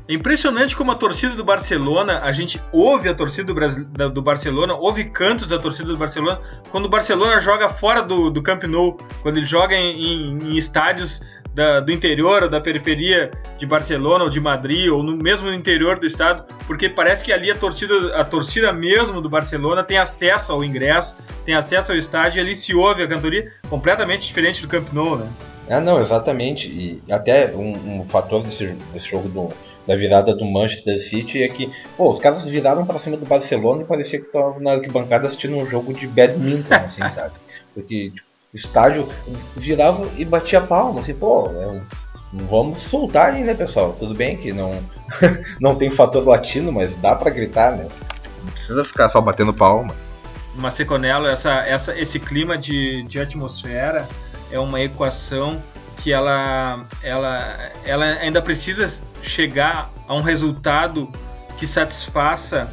É 0.07 0.13
impressionante 0.13 0.73
como 0.73 0.89
a 0.93 0.95
torcida 0.95 1.36
do 1.36 1.43
Barcelona, 1.43 2.19
a 2.23 2.32
gente 2.32 2.61
ouve 2.71 3.09
a 3.09 3.13
torcida 3.13 3.53
do, 3.53 4.09
do, 4.09 4.21
Barcelona, 4.21 4.73
ouve 4.73 5.03
cantos 5.03 5.45
da 5.45 5.59
torcida 5.59 5.89
do 5.89 5.97
Barcelona 5.97 6.39
quando 6.69 6.86
o 6.86 6.89
Barcelona 6.89 7.38
joga 7.41 7.67
fora 7.67 8.01
do, 8.01 8.30
do 8.32 8.41
Camp 8.41 8.63
Nou, 8.63 8.97
quando 9.21 9.36
ele 9.36 9.45
joga 9.45 9.75
em, 9.75 10.01
em, 10.01 10.51
em 10.51 10.57
estádios 10.57 11.21
da, 11.57 11.79
do 11.79 11.91
interior 11.91 12.43
ou 12.43 12.49
da 12.49 12.61
periferia 12.61 13.31
de 13.57 13.65
Barcelona 13.65 14.23
ou 14.23 14.29
de 14.29 14.39
Madrid 14.39 14.91
ou 14.91 15.01
no 15.01 15.17
mesmo 15.17 15.47
no 15.47 15.55
interior 15.55 15.97
do 15.97 16.05
estado, 16.05 16.45
porque 16.67 16.87
parece 16.87 17.25
que 17.25 17.33
ali 17.33 17.49
a 17.49 17.55
torcida, 17.55 18.15
a 18.15 18.23
torcida 18.23 18.71
mesmo 18.71 19.19
do 19.19 19.27
Barcelona 19.27 19.83
tem 19.83 19.97
acesso 19.97 20.51
ao 20.51 20.63
ingresso, 20.63 21.17
tem 21.43 21.55
acesso 21.55 21.91
ao 21.91 21.97
estádio 21.97 22.37
e 22.37 22.41
ali 22.41 22.53
se 22.53 22.75
ouve 22.75 23.01
a 23.01 23.07
cantoria 23.07 23.43
completamente 23.67 24.27
diferente 24.27 24.61
do 24.61 24.67
Camp 24.67 24.93
Nou, 24.93 25.17
né? 25.17 25.27
Ah, 25.67 25.81
não, 25.81 25.99
exatamente. 25.99 26.67
E 26.67 27.01
até 27.11 27.51
um, 27.55 28.01
um 28.01 28.05
fator 28.05 28.43
desse, 28.43 28.67
desse 28.93 29.09
jogo 29.09 29.27
do, 29.27 29.49
da 29.87 29.95
virada 29.95 30.35
do 30.35 30.45
Manchester 30.45 30.99
City 31.09 31.41
é 31.41 31.47
que, 31.47 31.71
pô, 31.97 32.11
os 32.11 32.19
caras 32.19 32.45
viraram 32.45 32.85
para 32.85 32.99
cima 32.99 33.17
do 33.17 33.25
Barcelona 33.25 33.81
e 33.81 33.85
parecia 33.85 34.19
que 34.19 34.27
estavam 34.27 34.59
na 34.59 34.73
arquibancada 34.73 35.25
assistindo 35.25 35.57
um 35.57 35.67
jogo 35.67 35.91
de 35.91 36.05
badminton, 36.05 36.75
assim, 36.75 37.01
sabe? 37.15 37.33
Porque 37.73 38.11
tipo, 38.11 38.26
estádio 38.57 39.07
virava 39.55 40.07
e 40.17 40.25
batia 40.25 40.61
palma, 40.61 41.01
assim, 41.01 41.13
pô, 41.13 41.47
é 41.47 41.67
um, 41.67 41.81
vamos 42.33 42.81
soltar 42.83 43.33
aí, 43.33 43.43
né, 43.43 43.53
pessoal? 43.53 43.95
Tudo 43.97 44.13
bem 44.13 44.37
que 44.37 44.51
não, 44.51 44.79
não 45.59 45.75
tem 45.75 45.89
fator 45.89 46.25
latino, 46.27 46.71
mas 46.71 46.95
dá 46.97 47.15
para 47.15 47.29
gritar, 47.29 47.71
né? 47.71 47.87
Não 48.43 48.51
precisa 48.51 48.85
ficar 48.85 49.09
só 49.09 49.21
batendo 49.21 49.53
palma. 49.53 49.95
Mas 50.55 50.73
Seconello, 50.73 51.27
essa, 51.27 51.61
essa, 51.67 51.97
esse 51.97 52.19
clima 52.19 52.57
de, 52.57 53.03
de 53.03 53.19
atmosfera 53.19 54.07
é 54.51 54.59
uma 54.59 54.81
equação 54.81 55.61
que 55.97 56.11
ela, 56.11 56.85
ela, 57.03 57.71
ela 57.85 58.05
ainda 58.05 58.41
precisa 58.41 59.03
chegar 59.21 59.91
a 60.07 60.13
um 60.13 60.21
resultado 60.21 61.11
que 61.57 61.67
satisfaça 61.67 62.71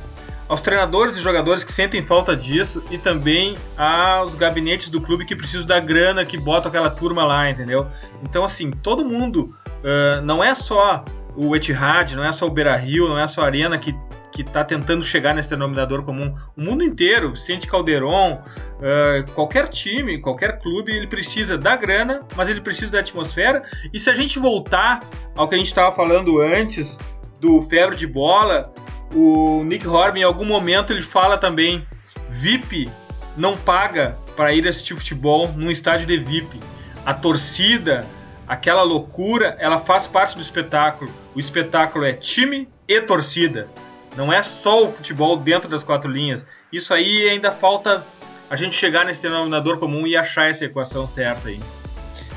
aos 0.48 0.60
treinadores 0.60 1.16
e 1.16 1.20
jogadores 1.20 1.64
que 1.64 1.72
sentem 1.72 2.04
falta 2.04 2.36
disso 2.36 2.82
e 2.90 2.98
também 2.98 3.56
aos 3.76 4.34
gabinetes 4.34 4.88
do 4.88 5.00
clube 5.00 5.24
que 5.24 5.34
precisam 5.34 5.66
da 5.66 5.80
grana 5.80 6.24
que 6.24 6.36
bota 6.36 6.68
aquela 6.68 6.90
turma 6.90 7.24
lá, 7.24 7.48
entendeu? 7.50 7.86
Então, 8.22 8.44
assim, 8.44 8.70
todo 8.70 9.04
mundo, 9.04 9.56
uh, 9.66 10.22
não 10.22 10.42
é 10.42 10.54
só 10.54 11.04
o 11.36 11.54
Etihad, 11.56 12.14
não 12.14 12.24
é 12.24 12.32
só 12.32 12.46
o 12.46 12.50
Beira-Rio, 12.50 13.08
não 13.08 13.18
é 13.18 13.26
só 13.26 13.42
a 13.42 13.46
Arena 13.46 13.78
que 13.78 13.94
que 14.34 14.42
está 14.42 14.64
tentando 14.64 15.04
chegar 15.04 15.32
nesse 15.32 15.48
denominador 15.48 16.02
comum. 16.02 16.34
O 16.56 16.60
mundo 16.60 16.82
inteiro, 16.82 17.30
Vicente 17.30 17.68
Calderon, 17.68 18.42
uh, 18.42 19.30
qualquer 19.32 19.68
time, 19.68 20.20
qualquer 20.20 20.58
clube, 20.58 20.90
ele 20.90 21.06
precisa 21.06 21.56
da 21.56 21.76
grana, 21.76 22.22
mas 22.34 22.48
ele 22.48 22.60
precisa 22.60 22.90
da 22.90 22.98
atmosfera. 22.98 23.62
E 23.92 24.00
se 24.00 24.10
a 24.10 24.14
gente 24.14 24.40
voltar 24.40 25.08
ao 25.36 25.48
que 25.48 25.54
a 25.54 25.58
gente 25.58 25.68
estava 25.68 25.94
falando 25.94 26.42
antes 26.42 26.98
do 27.40 27.62
febre 27.62 27.96
de 27.96 28.08
bola, 28.08 28.74
o 29.14 29.62
Nick 29.64 29.86
Horby 29.86 30.20
em 30.20 30.24
algum 30.24 30.44
momento 30.44 30.92
ele 30.92 31.02
fala 31.02 31.38
também 31.38 31.86
VIP 32.28 32.90
não 33.36 33.56
paga 33.56 34.16
para 34.36 34.52
ir 34.52 34.66
assistir 34.66 34.94
futebol 34.94 35.48
num 35.56 35.70
estádio 35.70 36.06
de 36.06 36.16
VIP. 36.16 36.60
A 37.04 37.12
torcida, 37.12 38.06
aquela 38.46 38.82
loucura, 38.82 39.56
ela 39.58 39.78
faz 39.78 40.06
parte 40.06 40.36
do 40.36 40.42
espetáculo. 40.42 41.10
O 41.34 41.40
espetáculo 41.40 42.04
é 42.04 42.12
time 42.12 42.68
e 42.88 43.00
torcida. 43.00 43.68
Não 44.16 44.32
é 44.32 44.42
só 44.42 44.84
o 44.84 44.92
futebol 44.92 45.36
dentro 45.36 45.68
das 45.68 45.82
quatro 45.82 46.10
linhas. 46.10 46.46
Isso 46.72 46.94
aí 46.94 47.28
ainda 47.28 47.50
falta 47.50 48.04
a 48.48 48.56
gente 48.56 48.76
chegar 48.76 49.04
nesse 49.04 49.22
denominador 49.22 49.78
comum 49.78 50.06
e 50.06 50.16
achar 50.16 50.48
essa 50.48 50.64
equação 50.64 51.06
certa 51.06 51.48
aí. 51.48 51.60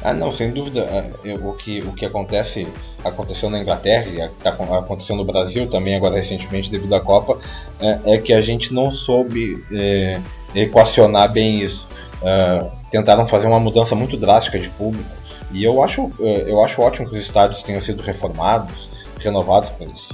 Ah, 0.04 0.14
não, 0.14 0.32
sem 0.32 0.52
dúvida. 0.52 0.82
É, 0.82 1.34
o 1.34 1.54
que, 1.54 1.80
o 1.80 1.94
que 1.94 2.06
acontece, 2.06 2.68
aconteceu 3.04 3.50
na 3.50 3.60
Inglaterra 3.60 4.08
e 4.08 4.30
tá 4.42 4.52
aconteceu 4.52 5.16
no 5.16 5.26
Brasil 5.26 5.70
também 5.70 5.96
agora 5.96 6.20
recentemente 6.20 6.70
devido 6.70 6.94
à 6.94 7.00
Copa, 7.00 7.40
é, 7.80 8.14
é 8.14 8.18
que 8.18 8.34
a 8.34 8.42
gente 8.42 8.74
não 8.74 8.92
soube 8.92 9.64
é, 9.72 10.20
equacionar 10.56 11.32
bem 11.32 11.62
isso. 11.62 11.88
É, 12.24 12.70
tentaram 12.92 13.28
fazer 13.28 13.48
uma 13.48 13.60
mudança 13.60 13.94
muito 13.96 14.18
drástica 14.18 14.58
de 14.60 14.70
público 14.70 15.18
e 15.52 15.64
eu 15.64 15.82
acho, 15.84 16.12
é, 16.20 16.52
eu 16.52 16.64
acho 16.64 16.82
ótimo 16.82 17.10
que 17.10 17.18
os 17.18 17.26
estádios 17.26 17.64
tenham 17.64 17.82
sido 17.82 18.02
reformados, 18.02 18.90
renovados, 19.20 19.70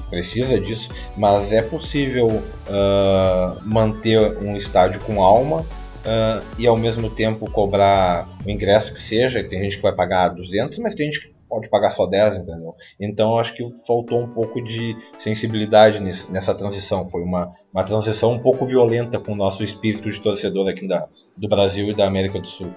precisa 0.09 0.59
disso, 0.59 0.87
mas 1.17 1.51
é 1.51 1.61
possível 1.61 2.27
uh, 2.27 3.61
manter 3.61 4.37
um 4.37 4.55
estádio 4.55 4.99
com 5.01 5.21
alma 5.21 5.65
uh, 6.05 6.43
e 6.57 6.67
ao 6.67 6.77
mesmo 6.77 7.09
tempo 7.09 7.49
cobrar 7.49 8.27
o 8.45 8.49
ingresso 8.49 8.93
que 8.93 9.01
seja, 9.07 9.43
tem 9.43 9.63
gente 9.63 9.77
que 9.77 9.81
vai 9.81 9.93
pagar 9.93 10.29
200, 10.29 10.77
mas 10.79 10.95
tem 10.95 11.11
gente 11.11 11.27
que 11.27 11.33
pode 11.49 11.69
pagar 11.69 11.91
só 11.91 12.05
10, 12.07 12.37
entendeu? 12.37 12.73
Então 12.99 13.37
acho 13.37 13.53
que 13.53 13.63
faltou 13.85 14.21
um 14.21 14.33
pouco 14.33 14.61
de 14.61 14.95
sensibilidade 15.23 15.99
nessa 16.29 16.55
transição, 16.55 17.09
foi 17.09 17.21
uma, 17.21 17.51
uma 17.71 17.83
transição 17.83 18.33
um 18.33 18.39
pouco 18.39 18.65
violenta 18.65 19.19
com 19.19 19.33
o 19.33 19.35
nosso 19.35 19.63
espírito 19.63 20.09
de 20.09 20.19
torcedor 20.21 20.67
aqui 20.69 20.87
da, 20.87 21.07
do 21.37 21.47
Brasil 21.47 21.89
e 21.89 21.95
da 21.95 22.07
América 22.07 22.39
do 22.39 22.47
Sul. 22.47 22.73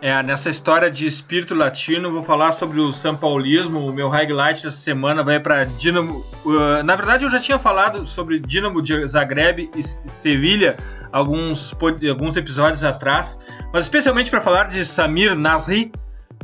É, 0.00 0.22
nessa 0.22 0.48
história 0.48 0.88
de 0.88 1.08
espírito 1.08 1.56
latino, 1.56 2.12
vou 2.12 2.22
falar 2.22 2.52
sobre 2.52 2.78
o 2.78 2.92
São 2.92 3.16
Paulismo. 3.16 3.80
O 3.80 3.92
meu 3.92 4.08
highlight 4.08 4.62
dessa 4.62 4.76
semana 4.76 5.24
vai 5.24 5.40
para 5.40 5.64
Dinamo. 5.64 6.24
Uh, 6.44 6.84
na 6.84 6.94
verdade, 6.94 7.24
eu 7.24 7.30
já 7.30 7.40
tinha 7.40 7.58
falado 7.58 8.06
sobre 8.06 8.38
Dinamo 8.38 8.80
de 8.80 9.04
Zagreb 9.08 9.68
e 9.76 9.82
Sevilha 9.82 10.76
alguns, 11.12 11.74
alguns 12.08 12.36
episódios 12.36 12.84
atrás, 12.84 13.38
mas 13.72 13.84
especialmente 13.84 14.30
para 14.30 14.40
falar 14.40 14.64
de 14.64 14.84
Samir 14.84 15.34
Nasri, 15.34 15.92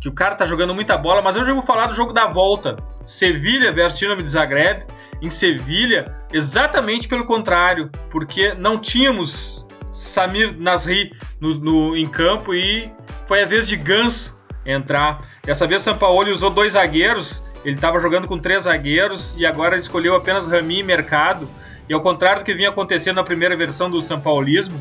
que 0.01 0.09
o 0.09 0.12
cara 0.12 0.35
tá 0.35 0.45
jogando 0.45 0.75
muita 0.75 0.97
bola. 0.97 1.23
Mas 1.23 1.37
hoje 1.37 1.51
eu 1.51 1.55
vou 1.55 1.65
falar 1.65 1.87
do 1.87 1.95
jogo 1.95 2.12
da 2.12 2.27
volta: 2.27 2.77
Sevilha 3.05 3.73
versus 3.73 3.99
Dinamo 3.99 4.23
de 4.23 4.31
Zagreb. 4.31 4.85
Em 5.23 5.31
Sevilha, 5.31 6.05
exatamente 6.33 7.09
pelo 7.09 7.25
contrário, 7.25 7.91
porque 8.11 8.53
não 8.55 8.77
tínhamos 8.77 9.65
Samir 9.93 10.55
Nasri 10.59 11.12
no, 11.41 11.55
no, 11.55 11.97
em 11.97 12.07
campo 12.07 12.53
e 12.53 12.93
foi 13.27 13.43
a 13.43 13.47
vez 13.47 13.67
de 13.67 13.77
Ganso 13.77 14.37
entrar. 14.67 15.19
Dessa 15.43 15.67
vez 15.67 15.83
São 15.83 15.97
Paulo 15.97 16.31
usou 16.31 16.51
dois 16.51 16.73
zagueiros, 16.73 17.43
ele 17.65 17.77
estava 17.77 17.99
jogando 18.01 18.27
com 18.27 18.39
três 18.39 18.65
zagueiros 18.65 19.35
e 19.39 19.47
agora 19.47 19.79
escolheu 19.79 20.15
apenas 20.15 20.49
Rami 20.49 20.81
e 20.81 20.83
Mercado. 20.83 21.49
E 21.89 21.95
ao 21.95 22.01
contrário 22.01 22.43
do 22.43 22.45
que 22.45 22.55
vinha 22.55 22.70
acontecendo 22.70 23.16
na 23.16 23.24
primeira 23.24 23.57
versão 23.57 23.91
do 23.91 24.01
São 24.01 24.20
Paulismo, 24.20 24.80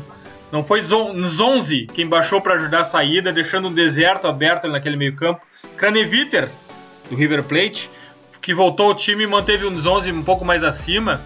não 0.50 0.62
foi 0.62 0.80
Nzonzi 0.80 1.86
quem 1.92 2.06
baixou 2.06 2.40
para 2.40 2.54
ajudar 2.54 2.80
a 2.80 2.84
saída, 2.84 3.32
deixando 3.32 3.68
um 3.68 3.72
deserto 3.72 4.26
aberto 4.26 4.68
naquele 4.68 4.96
meio-campo. 4.96 5.40
Craneviter, 5.76 6.48
do 7.10 7.16
River 7.16 7.42
Plate, 7.42 7.90
que 8.40 8.54
voltou 8.54 8.86
ao 8.86 8.94
time 8.94 9.24
e 9.24 9.26
manteve 9.26 9.64
o 9.64 9.70
Nzonzi 9.70 10.12
um 10.12 10.22
pouco 10.22 10.44
mais 10.44 10.62
acima 10.62 11.20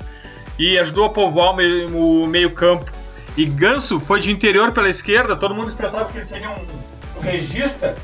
e 0.59 0.79
ajudou 0.79 1.05
a 1.05 1.11
povoar 1.11 1.55
o 1.55 2.27
meio-campo. 2.27 2.91
E 3.37 3.45
Ganso 3.45 4.01
foi 4.01 4.19
de 4.19 4.33
interior 4.33 4.73
pela 4.73 4.89
esquerda, 4.89 5.37
todo 5.37 5.55
mundo 5.55 5.73
pensava 5.77 6.11
que 6.11 6.19
ele 6.19 6.27
seria 6.27 6.51
um 6.51 7.21
regista, 7.21 7.95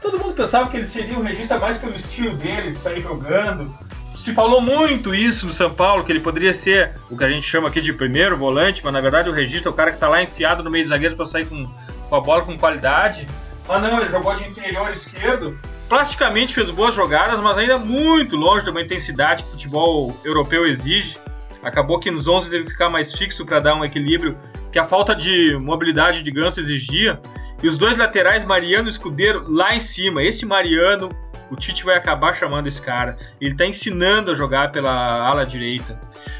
todo 0.00 0.18
mundo 0.18 0.34
pensava 0.34 0.70
que 0.70 0.76
ele 0.76 0.86
seria 0.86 1.18
um 1.18 1.22
regista 1.22 1.58
mais 1.58 1.76
pelo 1.76 1.94
estilo 1.94 2.34
dele, 2.36 2.70
de 2.70 2.78
sair 2.78 3.02
jogando. 3.02 3.74
Se 4.16 4.32
falou 4.32 4.60
muito 4.60 5.14
isso 5.14 5.46
no 5.46 5.52
São 5.52 5.72
Paulo, 5.72 6.04
que 6.04 6.12
ele 6.12 6.20
poderia 6.20 6.54
ser 6.54 6.92
o 7.10 7.16
que 7.16 7.24
a 7.24 7.28
gente 7.28 7.46
chama 7.46 7.68
aqui 7.68 7.80
de 7.80 7.92
primeiro 7.92 8.36
volante, 8.36 8.80
mas 8.82 8.92
na 8.92 9.00
verdade 9.00 9.28
o 9.28 9.32
regista 9.32 9.68
é 9.68 9.70
o 9.70 9.74
cara 9.74 9.90
que 9.90 9.96
está 9.96 10.08
lá 10.08 10.22
enfiado 10.22 10.62
no 10.62 10.70
meio 10.70 10.84
dos 10.84 10.90
zagueiros 10.90 11.16
para 11.16 11.26
sair 11.26 11.44
com, 11.46 11.66
com 12.08 12.16
a 12.16 12.20
bola 12.20 12.42
com 12.42 12.56
qualidade. 12.56 13.26
Mas 13.68 13.82
não, 13.82 14.00
ele 14.00 14.08
jogou 14.08 14.34
de 14.34 14.44
interior 14.44 14.90
esquerdo, 14.90 15.58
plasticamente 15.88 16.54
fez 16.54 16.70
boas 16.70 16.94
jogadas, 16.94 17.40
mas 17.40 17.58
ainda 17.58 17.78
muito 17.78 18.36
longe 18.36 18.64
de 18.64 18.70
uma 18.70 18.80
intensidade 18.80 19.42
que 19.42 19.48
o 19.48 19.52
futebol 19.52 20.16
europeu 20.24 20.66
exige. 20.66 21.18
Acabou 21.62 21.98
que 21.98 22.10
nos 22.10 22.28
11 22.28 22.50
teve 22.50 22.64
que 22.64 22.70
ficar 22.70 22.90
mais 22.90 23.14
fixo 23.14 23.44
para 23.44 23.58
dar 23.58 23.74
um 23.74 23.84
equilíbrio 23.84 24.36
que 24.70 24.78
a 24.78 24.84
falta 24.84 25.14
de 25.14 25.56
mobilidade 25.56 26.20
de 26.20 26.30
Ganso 26.30 26.60
exigia. 26.60 27.20
E 27.62 27.68
os 27.68 27.78
dois 27.78 27.96
laterais, 27.96 28.44
Mariano 28.44 28.86
e 28.86 28.90
Escudeiro, 28.90 29.46
lá 29.48 29.74
em 29.74 29.80
cima. 29.80 30.22
Esse 30.22 30.44
Mariano, 30.44 31.08
o 31.50 31.56
Tite 31.56 31.84
vai 31.84 31.96
acabar 31.96 32.34
chamando 32.34 32.66
esse 32.66 32.80
cara. 32.80 33.16
Ele 33.40 33.52
está 33.52 33.66
ensinando 33.66 34.30
a 34.30 34.34
jogar 34.34 34.72
pela 34.72 34.90
ala 34.90 35.44
direita. 35.44 35.98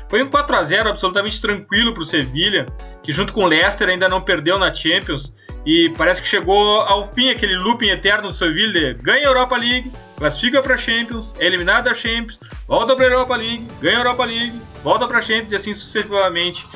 Foi 0.09 0.22
um 0.22 0.28
4 0.28 0.57
a 0.57 0.62
0 0.62 0.88
absolutamente 0.90 1.40
tranquilo 1.40 1.92
para 1.92 2.02
o 2.02 2.07
Sevilha, 2.07 2.66
que 3.02 3.12
junto 3.12 3.32
com 3.32 3.44
o 3.44 3.46
Leicester 3.46 3.88
ainda 3.88 4.09
não 4.09 4.20
perdeu 4.20 4.59
na 4.59 4.72
Champions. 4.72 5.32
E 5.66 5.90
parece 5.96 6.20
que 6.20 6.28
chegou 6.28 6.80
ao 6.82 7.12
fim 7.12 7.30
aquele 7.30 7.57
looping 7.57 7.88
eterno 7.88 8.28
do 8.28 8.34
Sevilha. 8.34 8.94
Ganha 8.94 9.26
a 9.26 9.30
Europa 9.30 9.57
League, 9.57 9.92
classifica 10.16 10.62
para 10.62 10.76
Champions, 10.76 11.34
é 11.38 11.46
eliminado 11.46 11.84
da 11.84 11.94
Champions, 11.94 12.38
volta 12.66 12.94
para 12.94 13.07
a 13.07 13.09
Europa 13.09 13.36
League, 13.36 13.66
ganha 13.80 13.96
a 13.96 14.00
Europa 14.00 14.24
League, 14.24 14.61
volta 14.82 15.09
para 15.09 15.18
a 15.18 15.22
Champions 15.22 15.52
e 15.52 15.57
assim 15.57 15.74
sucessivamente. 15.74 16.66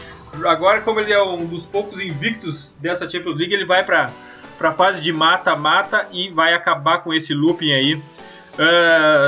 Agora, 0.44 0.80
como 0.80 1.00
ele 1.00 1.12
é 1.12 1.22
um 1.22 1.46
dos 1.46 1.64
poucos 1.64 2.00
invictos 2.00 2.76
dessa 2.80 3.08
Champions 3.08 3.36
League, 3.36 3.52
ele 3.52 3.64
vai 3.64 3.84
para 3.84 4.10
para 4.58 4.72
fase 4.72 5.00
de 5.00 5.12
mata-mata 5.12 6.08
e 6.12 6.28
vai 6.28 6.52
acabar 6.52 6.98
com 6.98 7.14
esse 7.14 7.32
looping 7.32 7.72
aí. 7.72 8.02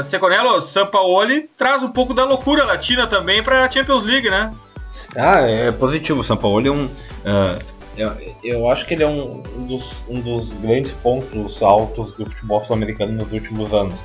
Seconello, 0.06 0.60
Sampaoli 0.60 1.48
traz 1.56 1.82
um 1.82 1.90
pouco 1.90 2.12
da 2.12 2.24
loucura 2.24 2.64
latina 2.64 3.06
também 3.06 3.42
para 3.42 3.64
a 3.64 3.70
Champions 3.70 4.02
League, 4.02 4.28
né? 4.28 4.52
Ah, 5.16 5.40
é 5.40 5.70
positivo. 5.70 6.24
Sampaoli 6.24 6.68
é 6.68 6.72
um. 6.72 6.86
Uh, 6.86 7.62
eu, 7.96 8.12
eu, 8.42 8.70
acho 8.70 8.86
que 8.86 8.94
ele 8.94 9.02
é 9.02 9.06
um, 9.06 9.42
dos, 9.66 9.84
um 10.08 10.20
dos 10.20 10.48
grandes 10.60 10.92
pontos 10.92 11.62
altos 11.62 12.12
do 12.14 12.24
futebol 12.24 12.64
sul-americano 12.64 13.12
nos 13.12 13.32
últimos 13.32 13.72
anos. 13.74 13.98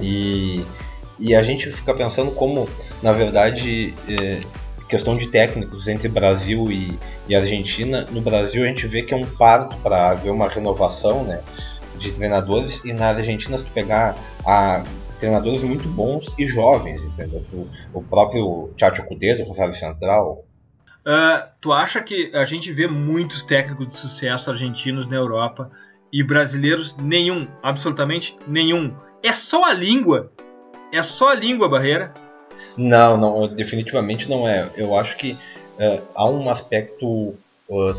E, 0.00 0.64
e 1.18 1.34
a 1.34 1.42
gente 1.42 1.72
fica 1.72 1.94
pensando 1.94 2.30
como, 2.32 2.68
na 3.02 3.12
verdade, 3.12 3.94
eh, 4.08 4.40
questão 4.88 5.16
de 5.16 5.26
técnicos 5.28 5.88
entre 5.88 6.08
Brasil 6.08 6.70
e, 6.70 6.98
e 7.28 7.34
Argentina, 7.34 8.06
no 8.10 8.20
Brasil 8.20 8.64
a 8.64 8.66
gente 8.66 8.86
vê 8.86 9.02
que 9.02 9.12
é 9.12 9.16
um 9.16 9.24
parto 9.24 9.76
para 9.78 10.10
haver 10.10 10.30
uma 10.30 10.48
renovação 10.48 11.24
né, 11.24 11.40
de 11.98 12.12
treinadores, 12.12 12.80
e 12.84 12.92
na 12.92 13.08
Argentina, 13.08 13.58
se 13.58 13.64
tu 13.64 13.70
pegar 13.72 14.16
a, 14.46 14.84
treinadores 15.18 15.62
muito 15.62 15.88
bons 15.88 16.26
e 16.38 16.46
jovens, 16.46 17.00
entendeu? 17.02 17.42
O, 17.92 18.02
próprio 18.02 18.70
Chacho 18.78 19.02
Cudê, 19.04 19.34
do 19.34 19.44
Rosário 19.44 19.74
Central. 19.74 20.44
Uh, 21.06 21.48
tu 21.60 21.72
acha 21.72 22.02
que 22.02 22.30
a 22.34 22.44
gente 22.44 22.72
vê 22.72 22.86
muitos 22.86 23.42
técnicos 23.42 23.88
de 23.88 23.96
sucesso 23.96 24.50
argentinos 24.50 25.06
na 25.06 25.16
Europa 25.16 25.70
e 26.12 26.22
brasileiros 26.22 26.96
nenhum, 26.96 27.46
absolutamente 27.62 28.36
nenhum? 28.46 28.94
É 29.22 29.32
só 29.32 29.64
a 29.64 29.72
língua? 29.72 30.32
É 30.92 31.02
só 31.02 31.30
a 31.30 31.34
língua 31.34 31.68
barreira? 31.68 32.12
Não, 32.76 33.16
não, 33.16 33.54
definitivamente 33.54 34.28
não 34.28 34.48
é. 34.48 34.70
Eu 34.76 34.96
acho 34.96 35.16
que 35.16 35.32
uh, 35.32 36.02
há 36.14 36.28
um 36.28 36.50
aspecto 36.50 37.34
uh, 37.68 37.96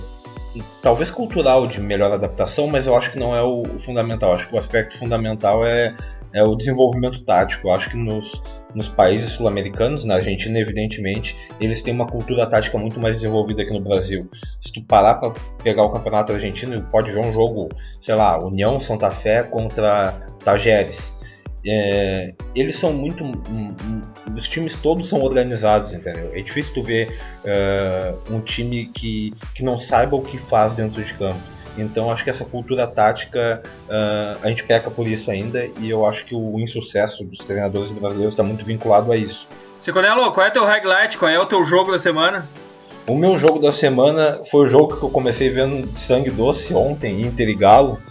talvez 0.82 1.10
cultural 1.12 1.68
de 1.68 1.82
melhor 1.82 2.12
adaptação, 2.12 2.68
mas 2.72 2.86
eu 2.86 2.96
acho 2.96 3.12
que 3.12 3.20
não 3.20 3.36
é 3.36 3.42
o, 3.42 3.64
fundamental. 3.86 4.32
Eu 4.32 4.36
acho 4.38 4.48
que 4.48 4.56
o 4.56 4.60
aspecto 4.60 4.98
fundamental 5.00 5.66
é, 5.66 5.96
é 6.34 6.44
o 6.44 6.56
desenvolvimento 6.56 7.24
tático. 7.24 7.68
Eu 7.68 7.72
acho 7.74 7.90
que 7.90 7.98
nos, 7.98 8.30
nos 8.74 8.88
países 8.90 9.32
sul-americanos, 9.34 10.06
na 10.06 10.16
Argentina, 10.16 10.60
evidentemente, 10.60 11.36
eles 11.60 11.82
têm 11.82 11.94
uma 11.94 12.08
cultura 12.08 12.48
tática 12.48 12.78
muito 12.78 13.00
mais 13.00 13.16
desenvolvida 13.16 13.66
que 13.66 13.74
no 13.74 13.82
Brasil. 13.82 14.30
Se 14.62 14.72
tu 14.72 14.82
parar 14.84 15.16
para 15.16 15.34
pegar 15.64 15.84
o 15.84 15.92
campeonato 15.92 16.34
argentino, 16.34 16.82
pode 16.92 17.12
ver 17.12 17.20
um 17.20 17.32
jogo, 17.32 17.70
sei 18.02 18.16
lá, 18.16 18.38
União 18.44 18.80
Santa 18.80 19.12
Fé 19.12 19.44
contra 19.44 20.14
Tajeres 20.44 21.17
é, 21.66 22.34
eles 22.56 22.80
são 22.80 22.94
muito. 22.94 23.24
Um, 23.24 23.32
um, 23.32 24.02
os 24.36 24.48
times 24.48 24.76
todos 24.78 25.10
são 25.10 25.20
organizados, 25.20 25.94
entendeu? 25.94 26.32
É 26.34 26.42
difícil 26.42 26.74
tu 26.74 26.84
ver 26.84 27.10
uh, 27.44 28.34
um 28.34 28.40
time 28.42 28.88
que, 28.88 29.34
que 29.56 29.64
não 29.64 29.78
saiba 29.78 30.16
o 30.16 30.24
que 30.24 30.38
faz 30.38 30.76
dentro 30.76 31.04
de 31.04 31.14
campo. 31.14 31.40
Então 31.78 32.12
acho 32.12 32.24
que 32.24 32.30
essa 32.30 32.44
cultura 32.44 32.88
tática 32.88 33.62
uh, 33.88 34.40
a 34.44 34.50
gente 34.50 34.64
peca 34.64 34.90
por 34.90 35.08
isso 35.08 35.30
ainda 35.30 35.68
e 35.80 35.90
eu 35.90 36.06
acho 36.06 36.26
que 36.26 36.34
o 36.34 36.60
insucesso 36.60 37.24
dos 37.24 37.38
treinadores 37.46 37.92
brasileiros 37.92 38.34
está 38.34 38.44
muito 38.44 38.66
vinculado 38.66 39.12
a 39.12 39.18
isso. 39.18 39.48
Seconello, 39.80 40.32
qual 40.32 40.48
é 40.48 40.50
teu 40.50 40.66
highlight? 40.66 41.18
Qual 41.18 41.30
é 41.30 41.40
o 41.40 41.46
teu 41.46 41.64
jogo 41.66 41.92
da 41.92 42.00
semana? 42.00 42.48
O 43.06 43.16
meu 43.16 43.38
jogo 43.38 43.60
da 43.60 43.72
semana 43.74 44.42
foi 44.52 44.66
o 44.66 44.70
jogo 44.70 44.98
que 44.98 45.04
eu 45.04 45.10
comecei 45.10 45.50
vendo 45.50 45.88
de 45.88 46.00
sangue 46.02 46.30
doce 46.30 46.74
ontem, 46.74 47.22
Inter 47.22 47.48
e 47.48 47.56
Galo. 47.56 48.02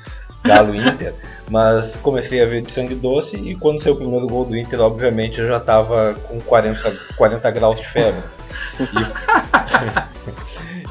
Galo 0.45 0.75
Inter, 0.75 1.13
mas 1.51 1.95
comecei 1.97 2.43
a 2.43 2.47
ver 2.47 2.63
de 2.63 2.73
sangue 2.73 2.95
doce 2.95 3.37
e 3.37 3.55
quando 3.55 3.83
saiu 3.83 3.95
o 3.95 3.99
primeiro 3.99 4.27
gol 4.27 4.45
do 4.45 4.57
Inter, 4.57 4.81
obviamente 4.81 5.39
eu 5.41 5.47
já 5.47 5.59
estava 5.59 6.15
com 6.29 6.41
40, 6.41 6.97
40 7.17 7.51
graus 7.51 7.79
de 7.79 7.89
febre. 7.89 8.23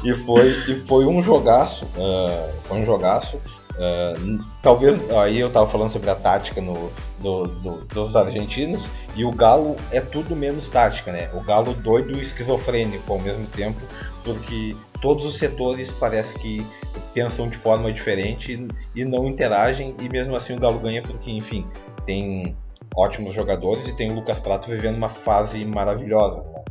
E, 0.02 0.08
e, 0.08 0.16
foi, 0.24 0.48
e 0.48 0.84
foi 0.86 1.06
um 1.06 1.22
jogaço, 1.22 1.84
uh, 1.84 2.50
foi 2.64 2.78
um 2.78 2.86
jogaço. 2.86 3.36
Uh, 3.76 4.42
talvez 4.62 4.98
aí 5.10 5.38
eu 5.38 5.50
tava 5.50 5.66
falando 5.66 5.92
sobre 5.92 6.08
a 6.08 6.14
tática 6.14 6.62
no, 6.62 6.90
do, 7.20 7.44
do, 7.44 7.84
dos 7.84 8.16
argentinos 8.16 8.82
e 9.14 9.22
o 9.24 9.30
Galo 9.30 9.76
é 9.90 10.00
tudo 10.00 10.34
menos 10.34 10.68
tática, 10.70 11.12
né? 11.12 11.28
O 11.34 11.42
Galo 11.42 11.74
doido 11.74 12.16
e 12.16 12.22
esquizofrênico 12.22 13.12
ao 13.12 13.18
mesmo 13.18 13.46
tempo, 13.48 13.80
porque 14.24 14.74
todos 15.00 15.24
os 15.24 15.38
setores 15.38 15.90
parece 15.92 16.38
que 16.38 16.64
pensam 17.12 17.48
de 17.48 17.58
forma 17.58 17.92
diferente 17.92 18.66
e 18.94 19.04
não 19.04 19.26
interagem 19.26 19.94
e 20.00 20.08
mesmo 20.08 20.36
assim 20.36 20.54
o 20.54 20.56
Galo 20.56 20.78
ganha 20.78 21.02
porque, 21.02 21.30
enfim, 21.30 21.66
tem 22.04 22.56
ótimos 22.94 23.34
jogadores 23.34 23.86
e 23.88 23.96
tem 23.96 24.10
o 24.10 24.14
Lucas 24.14 24.38
Prato 24.38 24.68
vivendo 24.70 24.96
uma 24.96 25.08
fase 25.08 25.64
maravilhosa. 25.64 26.42
Né? 26.42 26.64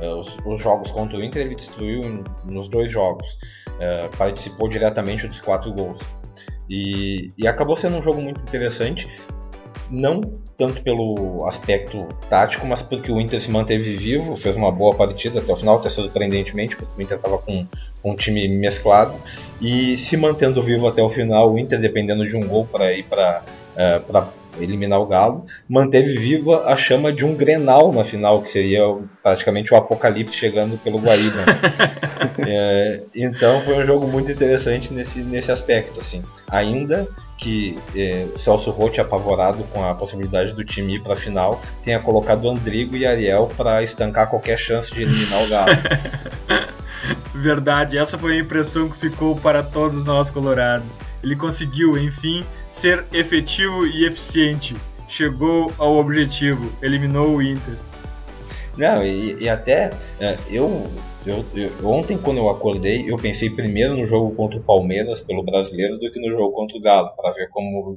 É, 0.00 0.08
os, 0.12 0.36
os, 0.44 0.62
jogos 0.62 0.90
contra 0.90 1.16
o 1.16 1.22
Inter 1.22 1.46
ele 1.46 1.54
destruiu 1.54 2.22
nos 2.44 2.68
dois 2.68 2.90
jogos, 2.90 3.26
uh, 3.68 4.16
participou 4.16 4.68
diretamente 4.68 5.26
dos 5.26 5.40
quatro 5.40 5.72
gols 5.72 6.00
e, 6.68 7.32
e 7.38 7.46
acabou 7.46 7.76
sendo 7.76 7.96
um 7.98 8.02
jogo 8.02 8.20
muito 8.20 8.40
interessante, 8.40 9.06
não 9.90 10.20
tanto 10.56 10.82
pelo 10.82 11.46
aspecto 11.48 12.06
tático, 12.28 12.66
mas 12.66 12.82
porque 12.82 13.10
o 13.10 13.20
Inter 13.20 13.42
se 13.42 13.50
manteve 13.50 13.96
vivo, 13.96 14.36
fez 14.36 14.54
uma 14.56 14.70
boa 14.70 14.94
partida 14.94 15.40
até 15.40 15.52
o 15.52 15.56
final, 15.56 15.78
até 15.78 15.90
surpreendentemente, 15.90 16.76
porque 16.76 16.92
o 16.96 17.02
Inter 17.02 17.16
estava 17.16 17.38
com, 17.38 17.66
com 18.02 18.12
um 18.12 18.16
time 18.16 18.46
mesclado 18.48 19.14
e 19.60 19.98
se 20.08 20.16
mantendo 20.16 20.62
vivo 20.62 20.86
até 20.86 21.02
o 21.02 21.10
final, 21.10 21.52
o 21.52 21.58
Inter 21.58 21.80
dependendo 21.80 22.26
de 22.28 22.36
um 22.36 22.46
gol 22.46 22.66
para 22.70 22.92
ir 22.92 23.04
para 23.04 23.42
uh, 23.76 24.26
eliminar 24.60 25.00
o 25.00 25.06
Galo, 25.06 25.46
manteve 25.68 26.16
viva 26.16 26.64
a 26.66 26.76
chama 26.76 27.12
de 27.12 27.24
um 27.24 27.34
Grenal 27.34 27.92
na 27.92 28.04
final, 28.04 28.42
que 28.42 28.52
seria 28.52 28.82
praticamente 29.22 29.72
o 29.72 29.76
apocalipse 29.76 30.36
chegando 30.36 30.78
pelo 30.78 30.98
Guaíba. 30.98 31.44
é, 32.46 33.00
então 33.14 33.60
foi 33.62 33.82
um 33.82 33.86
jogo 33.86 34.06
muito 34.06 34.30
interessante 34.30 34.92
nesse, 34.92 35.18
nesse 35.20 35.50
aspecto. 35.50 36.00
Assim. 36.00 36.22
Ainda 36.50 37.08
que 37.44 37.78
eh, 37.94 38.26
Celso 38.42 38.70
Rotti, 38.70 39.02
apavorado 39.02 39.64
com 39.64 39.84
a 39.84 39.94
possibilidade 39.94 40.52
do 40.52 40.64
time 40.64 40.94
ir 40.94 41.02
para 41.02 41.12
a 41.12 41.16
final, 41.16 41.60
tenha 41.84 42.00
colocado 42.00 42.48
Andrigo 42.48 42.96
e 42.96 43.06
Ariel 43.06 43.50
para 43.54 43.82
estancar 43.82 44.30
qualquer 44.30 44.58
chance 44.58 44.90
de 44.90 45.02
eliminar 45.02 45.42
o 45.42 45.48
Galo. 45.48 45.72
Verdade, 47.34 47.98
essa 47.98 48.16
foi 48.16 48.38
a 48.38 48.40
impressão 48.40 48.88
que 48.88 48.96
ficou 48.96 49.36
para 49.36 49.62
todos 49.62 50.06
nós 50.06 50.30
colorados. 50.30 50.98
Ele 51.22 51.36
conseguiu, 51.36 51.98
enfim, 51.98 52.42
ser 52.70 53.04
efetivo 53.12 53.86
e 53.86 54.06
eficiente. 54.06 54.74
Chegou 55.06 55.70
ao 55.76 55.96
objetivo, 55.96 56.72
eliminou 56.80 57.36
o 57.36 57.42
Inter. 57.42 57.74
Não, 58.78 59.04
e, 59.04 59.36
e 59.42 59.48
até 59.50 59.90
é, 60.18 60.38
eu, 60.48 60.90
eu, 61.26 61.44
eu, 61.54 61.86
ontem 61.88 62.18
quando 62.18 62.38
eu 62.38 62.48
acordei, 62.50 63.10
eu 63.10 63.18
pensei 63.18 63.48
primeiro 63.48 63.96
no 63.96 64.06
jogo 64.06 64.34
contra 64.36 64.58
o 64.58 64.62
Palmeiras 64.62 65.20
pelo 65.22 65.42
brasileiro 65.42 65.98
do 65.98 66.10
que 66.12 66.20
no 66.20 66.30
jogo 66.30 66.52
contra 66.52 66.76
o 66.76 66.80
Galo, 66.80 67.10
para 67.16 67.32
ver 67.32 67.48
como, 67.50 67.94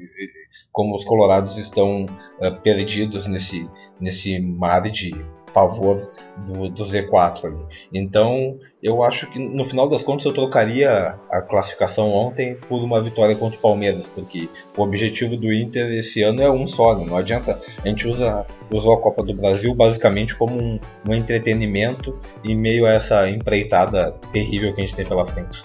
como 0.72 0.96
os 0.96 1.04
colorados 1.04 1.58
estão 1.58 2.06
uh, 2.06 2.62
perdidos 2.62 3.28
nesse, 3.28 3.68
nesse 4.00 4.40
mar 4.40 4.90
de 4.90 5.12
favor 5.58 6.12
do, 6.46 6.70
do 6.70 6.86
Z4 6.86 7.46
ali. 7.46 7.66
Então, 7.92 8.60
eu 8.82 9.04
acho 9.04 9.26
que 9.32 9.40
no 9.40 9.66
final 9.66 9.90
das 9.90 10.04
contas 10.04 10.26
eu 10.26 10.34
trocaria 10.34 11.16
a 11.32 11.42
classificação 11.42 12.12
ontem 12.12 12.56
por 12.68 12.84
uma 12.84 13.02
vitória 13.02 13.36
contra 13.36 13.58
o 13.58 13.62
Palmeiras, 13.62 14.06
porque 14.14 14.48
o 14.78 14.82
objetivo 14.82 15.36
do 15.36 15.52
Inter 15.52 15.92
esse 15.94 16.22
ano 16.22 16.42
é 16.42 16.50
um 16.50 16.68
só, 16.68 16.96
né? 16.96 17.06
não 17.08 17.18
adianta. 17.18 17.60
A 17.84 17.88
gente 17.88 18.08
usa 18.08 18.46
usou 18.74 18.94
a 18.94 19.02
Copa 19.02 19.24
do 19.24 19.34
Brasil 19.34 19.74
basicamente 19.74 20.36
como 20.36 20.62
um, 20.62 20.80
um 21.10 21.14
entretenimento 21.14 22.20
em 22.44 22.56
meio 22.56 22.86
a 22.86 22.92
essa 22.92 23.30
empreitada 23.30 24.12
terrível 24.32 24.74
que 24.74 24.82
a 24.82 24.86
gente 24.86 24.96
tem 24.96 25.06
pela 25.06 25.26
frente. 25.26 25.62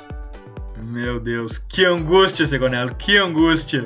Meu 0.78 1.20
Deus, 1.20 1.59
que 1.59 1.84
angústia, 1.84 2.47
Segonello, 2.47 2.95
que 2.95 3.16
angústia! 3.16 3.82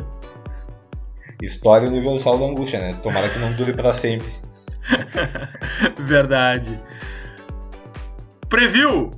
História 1.43 1.89
universal 1.89 2.39
da 2.39 2.47
angústia, 2.47 2.79
né? 2.79 2.99
Tomara 3.03 3.29
que 3.29 3.39
não 3.39 3.53
dure 3.53 3.75
para 3.75 3.99
sempre. 3.99 4.27
Verdade. 5.99 6.79
Preview. 8.49 9.11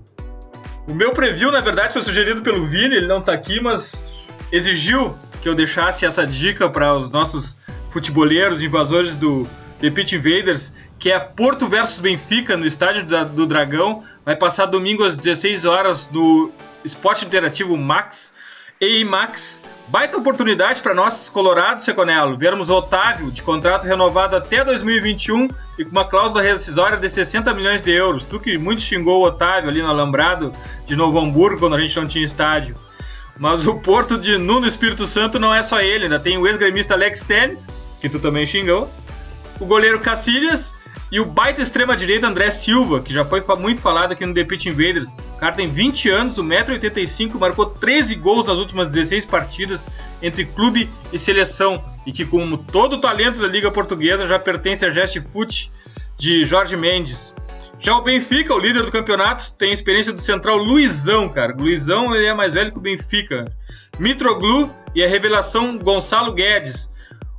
O 0.87 0.95
meu 0.95 1.13
preview, 1.13 1.51
na 1.53 1.61
verdade, 1.61 1.93
foi 1.93 2.03
sugerido 2.03 2.43
pelo 2.43 2.67
Vini, 2.67 2.97
ele 2.97 3.07
não 3.07 3.21
tá 3.21 3.33
aqui, 3.33 3.61
mas 3.61 4.03
exigiu 4.51 5.15
que 5.43 5.49
eu 5.49 5.55
deixasse 5.55 6.07
essa 6.07 6.27
dica 6.27 6.69
para 6.71 6.95
os 6.95 7.11
nossos 7.11 7.59
futeboleiros, 7.91 8.63
invasores 8.63 9.15
do 9.15 9.47
The 9.81 9.91
Pit 9.91 10.17
Invaders, 10.17 10.73
que 10.99 11.11
é 11.11 11.19
Porto 11.19 11.69
versus 11.69 12.01
Benfica 12.01 12.57
no 12.57 12.67
estádio 12.67 13.05
do 13.27 13.47
Dragão. 13.47 14.03
Vai 14.25 14.35
passar 14.35 14.67
domingo 14.67 15.05
às 15.05 15.17
16 15.17 15.65
horas 15.65 16.11
no 16.11 16.51
Esporte 16.85 17.25
Interativo 17.25 17.77
Max. 17.77 18.33
E 18.81 19.05
Max, 19.05 19.61
baita 19.89 20.17
oportunidade 20.17 20.81
para 20.83 20.95
nós 20.95 21.29
colorados, 21.29 21.83
Seconello, 21.83 22.39
vermos 22.39 22.71
o 22.71 22.75
Otávio 22.75 23.29
de 23.29 23.43
contrato 23.43 23.85
renovado 23.85 24.37
até 24.37 24.65
2021 24.65 25.49
e 25.77 25.85
com 25.85 25.91
uma 25.91 26.05
cláusula 26.05 26.43
rescisória 26.43 26.97
de 26.97 27.09
60 27.09 27.53
milhões 27.55 27.83
de 27.83 27.91
euros. 27.91 28.25
Tu 28.25 28.39
que 28.39 28.57
muito 28.57 28.81
xingou 28.81 29.21
o 29.21 29.27
Otávio 29.27 29.69
ali 29.69 29.83
no 29.83 29.89
Alambrado 29.89 30.53
de 30.87 30.95
Novo 30.95 31.19
Hamburgo 31.19 31.59
quando 31.59 31.75
a 31.75 31.81
gente 31.81 31.97
não 31.99 32.07
tinha 32.07 32.25
estádio. 32.25 32.77
Mas 33.37 33.67
o 33.67 33.81
Porto 33.81 34.17
de 34.17 34.39
Nuno 34.39 34.67
Espírito 34.67 35.09
Santo 35.09 35.41
não 35.41 35.53
é 35.53 35.63
só 35.65 35.81
ele, 35.81 36.05
ainda 36.05 36.21
tem 36.21 36.39
o 36.39 36.47
ex-gremista 36.47 36.95
Alex 36.95 37.23
Telles, 37.23 37.69
que 38.01 38.09
tu 38.09 38.21
também 38.21 38.47
xingou, 38.47 38.89
o 39.59 39.67
goleiro 39.67 39.99
Cacilhas 39.99 40.73
e 41.11 41.19
o 41.21 41.25
baita 41.25 41.63
extrema-direita 41.63 42.27
André 42.27 42.51
Silva, 42.51 43.01
que 43.01 43.13
já 43.13 43.25
foi 43.25 43.43
muito 43.59 43.81
falado 43.81 44.13
aqui 44.13 44.27
no 44.27 44.35
The 44.35 44.45
Pitch 44.45 44.67
Invaders. 44.67 45.09
O 45.37 45.39
cara 45.39 45.55
tem 45.55 45.69
20 45.69 46.11
anos, 46.11 46.39
1,85m, 46.39 47.39
marcou 47.39 47.67
13 47.67 48.15
gols 48.17 48.45
nas 48.45 48.59
últimas 48.59 48.89
16 48.89 49.25
partidas 49.25 49.89
entre 50.23 50.45
clube 50.45 50.89
e 51.13 51.19
seleção. 51.19 51.83
E 52.07 52.13
que, 52.13 52.25
como 52.25 52.59
todo 52.59 52.95
o 52.95 53.01
talento 53.01 53.41
da 53.41 53.47
Liga 53.47 53.71
Portuguesa, 53.71 54.29
já 54.29 54.39
pertence 54.39 54.85
a 54.85 54.91
Gest 54.91 55.21
Foot 55.33 55.73
de 56.17 56.45
Jorge 56.45 56.77
Mendes. 56.77 57.35
Já 57.81 57.97
o 57.97 58.03
Benfica, 58.03 58.53
o 58.53 58.59
líder 58.59 58.83
do 58.83 58.91
campeonato, 58.91 59.53
tem 59.53 59.71
a 59.71 59.75
experiência 59.75 60.13
do 60.13 60.21
central 60.21 60.57
Luizão, 60.57 61.29
cara. 61.29 61.55
Luizão 61.57 62.15
ele 62.15 62.27
é 62.27 62.35
mais 62.35 62.53
velho 62.53 62.73
que 62.73 62.79
o 62.79 62.83
Benfica. 62.83 63.45
Mitroglu 63.99 64.75
e 64.95 65.05
a 65.05 65.09
revelação 65.09 65.79
Gonçalo 65.79 66.33
Guedes. 66.33 66.91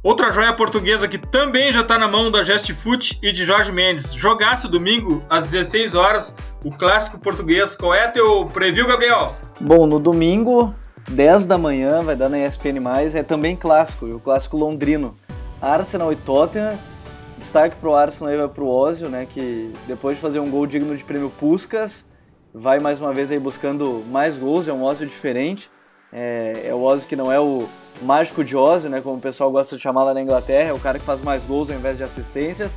Outra 0.02 0.32
joia 0.32 0.54
portuguesa 0.54 1.10
que 1.10 1.18
também 1.18 1.74
já 1.74 1.82
está 1.82 1.98
na 1.98 2.08
mão 2.08 2.32
da 2.32 2.42
Just 2.42 2.72
Foot 2.72 3.20
e 3.22 3.34
de 3.34 3.44
Jorge 3.44 3.70
Mendes. 3.70 4.14
Jogaço 4.14 4.70
domingo 4.70 5.22
às 5.30 5.50
16 5.50 5.94
horas, 5.94 6.34
o 6.64 6.72
clássico 6.72 7.20
português. 7.20 7.76
Qual 7.76 7.94
é 7.94 8.08
teu 8.08 8.46
preview, 8.46 8.88
Gabriel? 8.88 9.36
Bom, 9.60 9.86
no 9.86 10.00
domingo, 10.00 10.74
10 11.10 11.46
da 11.46 11.58
manhã, 11.58 12.00
vai 12.00 12.16
dar 12.16 12.30
na 12.30 12.40
ESPN+, 12.40 12.80
é 13.14 13.24
também 13.24 13.58
clássico, 13.58 14.06
o 14.06 14.22
clássico 14.22 14.56
londrino. 14.56 15.14
Arsenal 15.62 16.14
e 16.14 16.16
Tottenham. 16.16 16.80
Destaque 17.38 17.76
pro 17.76 17.94
Arsenal 17.94 18.34
e 18.34 18.38
vai 18.38 18.48
pro 18.48 18.68
Ozio, 18.68 19.10
né, 19.10 19.28
que 19.30 19.74
depois 19.86 20.16
de 20.16 20.22
fazer 20.22 20.40
um 20.40 20.50
gol 20.50 20.66
digno 20.66 20.96
de 20.96 21.04
prêmio 21.04 21.30
Puskas, 21.30 22.06
vai 22.54 22.80
mais 22.80 23.02
uma 23.02 23.14
vez 23.14 23.32
aí 23.32 23.40
buscando 23.40 24.02
mais 24.10 24.38
gols, 24.38 24.68
é 24.70 24.74
um 24.74 24.84
Ozio 24.84 25.08
diferente. 25.08 25.70
É, 26.12 26.64
é 26.66 26.74
o 26.74 26.82
Ozzy 26.82 27.06
que 27.06 27.16
não 27.16 27.32
é 27.32 27.40
o 27.40 27.68
mágico 28.02 28.44
de 28.44 28.56
Ozzy, 28.56 28.90
né, 28.90 29.02
como 29.02 29.18
o 29.18 29.22
pessoal 29.22 29.52
gosta 29.52 29.76
de 29.76 29.82
chamar 29.82 30.04
lá 30.04 30.14
na 30.14 30.22
Inglaterra, 30.22 30.70
é 30.70 30.74
o 30.74 30.80
cara 30.80 31.00
que 31.00 31.06
faz 31.06 31.22
mais 31.22 31.44
gols 31.44 31.70
ao 31.70 31.76
invés 31.76 31.98
de 31.98 32.04
assistências, 32.04 32.72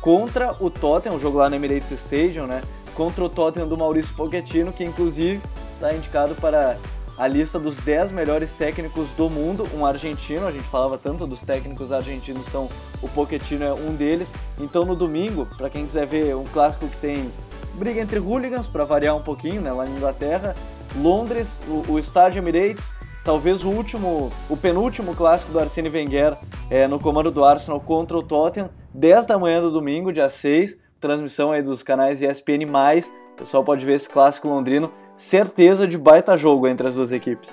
contra 0.00 0.54
o 0.60 0.70
Tottenham, 0.70 1.16
um 1.16 1.20
jogo 1.20 1.38
lá 1.38 1.50
no 1.50 1.56
Emirates 1.56 1.90
Stadium, 1.90 2.46
né, 2.46 2.62
contra 2.94 3.24
o 3.24 3.28
Tottenham 3.28 3.68
do 3.68 3.76
Maurício 3.76 4.14
Pochettino, 4.14 4.72
que 4.72 4.84
inclusive 4.84 5.40
está 5.74 5.94
indicado 5.94 6.34
para 6.36 6.76
a 7.20 7.26
lista 7.26 7.58
dos 7.58 7.76
10 7.76 8.12
melhores 8.12 8.54
técnicos 8.54 9.12
do 9.12 9.28
mundo, 9.28 9.68
um 9.74 9.84
argentino, 9.84 10.46
a 10.46 10.50
gente 10.50 10.64
falava 10.64 10.96
tanto 10.96 11.26
dos 11.26 11.42
técnicos 11.42 11.92
argentinos, 11.92 12.46
então 12.48 12.66
o 13.02 13.08
Pochettino 13.08 13.62
é 13.62 13.74
um 13.74 13.94
deles. 13.94 14.32
Então 14.58 14.86
no 14.86 14.96
domingo, 14.96 15.46
para 15.58 15.68
quem 15.68 15.84
quiser 15.84 16.06
ver 16.06 16.34
um 16.34 16.44
clássico 16.44 16.88
que 16.88 16.96
tem 16.96 17.30
briga 17.74 18.00
entre 18.00 18.18
hooligans, 18.18 18.66
para 18.66 18.84
variar 18.84 19.14
um 19.16 19.22
pouquinho, 19.22 19.60
né, 19.60 19.70
lá 19.70 19.84
na 19.84 19.90
Inglaterra, 19.90 20.56
Londres, 20.96 21.60
o, 21.68 21.92
o 21.92 21.98
estádio 21.98 22.38
Emirates, 22.38 22.90
talvez 23.24 23.64
o 23.64 23.68
último, 23.68 24.30
o 24.48 24.56
penúltimo 24.56 25.14
clássico 25.14 25.52
do 25.52 25.58
Arsene 25.58 25.88
Wenger 25.88 26.36
é, 26.70 26.86
no 26.86 26.98
comando 26.98 27.30
do 27.30 27.44
Arsenal 27.44 27.80
contra 27.80 28.16
o 28.16 28.22
Tottenham, 28.22 28.70
10 28.94 29.26
da 29.26 29.38
manhã 29.38 29.60
do 29.60 29.70
domingo, 29.70 30.12
dia 30.12 30.28
6, 30.28 30.80
transmissão 31.00 31.52
aí 31.52 31.62
dos 31.62 31.82
canais 31.82 32.22
ESPN+, 32.22 32.66
o 32.66 33.36
pessoal 33.36 33.64
pode 33.64 33.84
ver 33.84 33.94
esse 33.94 34.08
clássico 34.08 34.48
londrino, 34.48 34.92
certeza 35.16 35.86
de 35.86 35.96
baita 35.96 36.36
jogo 36.36 36.66
entre 36.66 36.88
as 36.88 36.94
duas 36.94 37.12
equipes. 37.12 37.50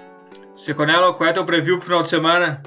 Seconello, 0.53 1.13
qual 1.13 1.29
é 1.29 1.33
teu 1.33 1.45
preview 1.45 1.77
pro 1.77 1.85
final 1.85 2.01
de 2.01 2.09
semana? 2.09 2.63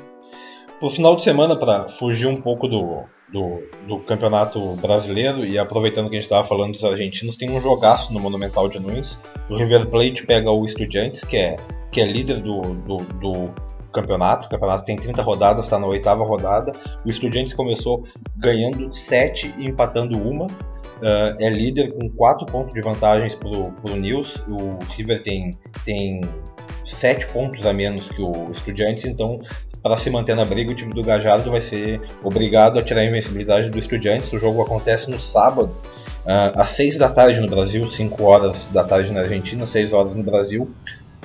Pro 0.79 0.91
final 0.91 1.17
de 1.17 1.25
semana, 1.25 1.59
para 1.59 1.91
fugir 1.99 2.27
um 2.27 2.41
pouco 2.41 2.67
do, 2.69 3.05
do, 3.33 3.63
do, 3.87 3.99
campeonato 4.01 4.75
brasileiro 4.77 5.45
e 5.45 5.59
aproveitando 5.59 6.09
que 6.09 6.17
a 6.17 6.19
gente 6.19 6.27
estava 6.27 6.47
falando 6.47 6.73
dos 6.73 6.85
argentinos, 6.85 7.37
tem 7.37 7.51
um 7.51 7.61
jogaço 7.61 8.13
no 8.13 8.21
Monumental 8.21 8.69
de 8.69 8.79
Nunes. 8.79 9.19
O 9.49 9.57
River 9.57 9.87
Plate 9.87 10.25
pega 10.27 10.51
o 10.51 10.65
Estudiantes, 10.65 11.23
que 11.25 11.37
é, 11.37 11.57
que 11.93 12.01
é 12.01 12.07
líder 12.07 12.41
do, 12.41 12.61
do, 12.61 12.97
do 12.97 13.55
campeonato. 13.93 14.47
O 14.47 14.51
campeonato 14.51 14.85
tem 14.85 14.97
30 14.97 15.23
rodadas, 15.23 15.65
está 15.65 15.79
na 15.79 15.87
oitava 15.87 16.25
rodada. 16.25 16.73
O 17.05 17.11
Estudiantes 17.11 17.55
começou 17.55 18.05
ganhando 18.37 18.93
7 19.09 19.55
e 19.59 19.65
empatando 19.65 20.19
uma. 20.19 20.47
Uh, 20.47 21.35
é 21.39 21.49
líder 21.49 21.95
com 21.95 22.11
4 22.11 22.47
pontos 22.47 22.75
de 22.75 22.81
vantagens 22.81 23.35
para 23.37 23.49
o 23.49 23.97
News. 23.97 24.35
O 24.49 24.79
River 24.97 25.23
tem, 25.23 25.51
tem 25.85 26.21
7 27.01 27.33
pontos 27.33 27.65
a 27.65 27.73
menos 27.73 28.09
que 28.09 28.21
o 28.21 28.51
Estudiantes, 28.53 29.05
então 29.05 29.41
para 29.83 29.99
se 29.99 30.11
manter 30.11 30.37
na 30.37 30.45
briga, 30.45 30.73
o 30.73 30.75
time 30.75 30.93
do 30.93 31.03
Gajardo 31.03 31.51
vai 31.51 31.61
ser 31.63 32.01
obrigado 32.23 32.79
a 32.79 32.83
tirar 32.83 33.01
a 33.01 33.05
invencibilidade 33.05 33.71
do 33.71 33.79
Estudiantes. 33.79 34.33
O 34.33 34.39
jogo 34.39 34.63
acontece 34.63 35.11
no 35.11 35.19
sábado, 35.19 35.71
uh, 36.25 36.61
às 36.61 36.77
6 36.77 36.99
da 36.99 37.09
tarde 37.09 37.41
no 37.41 37.47
Brasil, 37.47 37.89
5 37.89 38.23
horas 38.23 38.57
da 38.73 38.85
tarde 38.85 39.11
na 39.11 39.21
Argentina, 39.21 39.67
6 39.67 39.93
horas 39.93 40.15
no 40.15 40.23
Brasil. 40.23 40.71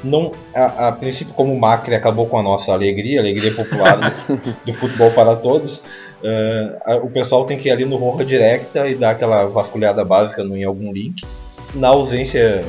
Não, 0.03 0.32
a, 0.53 0.88
a 0.88 0.91
princípio, 0.91 1.34
como 1.34 1.53
o 1.53 1.60
Macri 1.60 1.95
acabou 1.95 2.28
com 2.28 2.38
a 2.38 2.43
nossa 2.43 2.72
alegria, 2.72 3.20
alegria 3.20 3.53
popular 3.53 3.97
do, 3.97 4.36
do 4.72 4.74
futebol 4.78 5.12
para 5.12 5.36
todos, 5.36 5.76
uh, 5.76 6.78
a, 6.86 6.95
o 6.97 7.10
pessoal 7.10 7.45
tem 7.45 7.58
que 7.58 7.68
ir 7.68 7.72
ali 7.72 7.86
no 7.86 7.97
Roja 7.97 8.24
Directa 8.24 8.88
e 8.88 8.95
dar 8.95 9.12
aquela 9.12 9.45
vasculhada 9.45 10.06
básica 10.06 10.43
no, 10.43 10.56
em 10.56 10.64
algum 10.64 10.93
link. 10.93 11.26
Na 11.74 11.89
ausência 11.89 12.62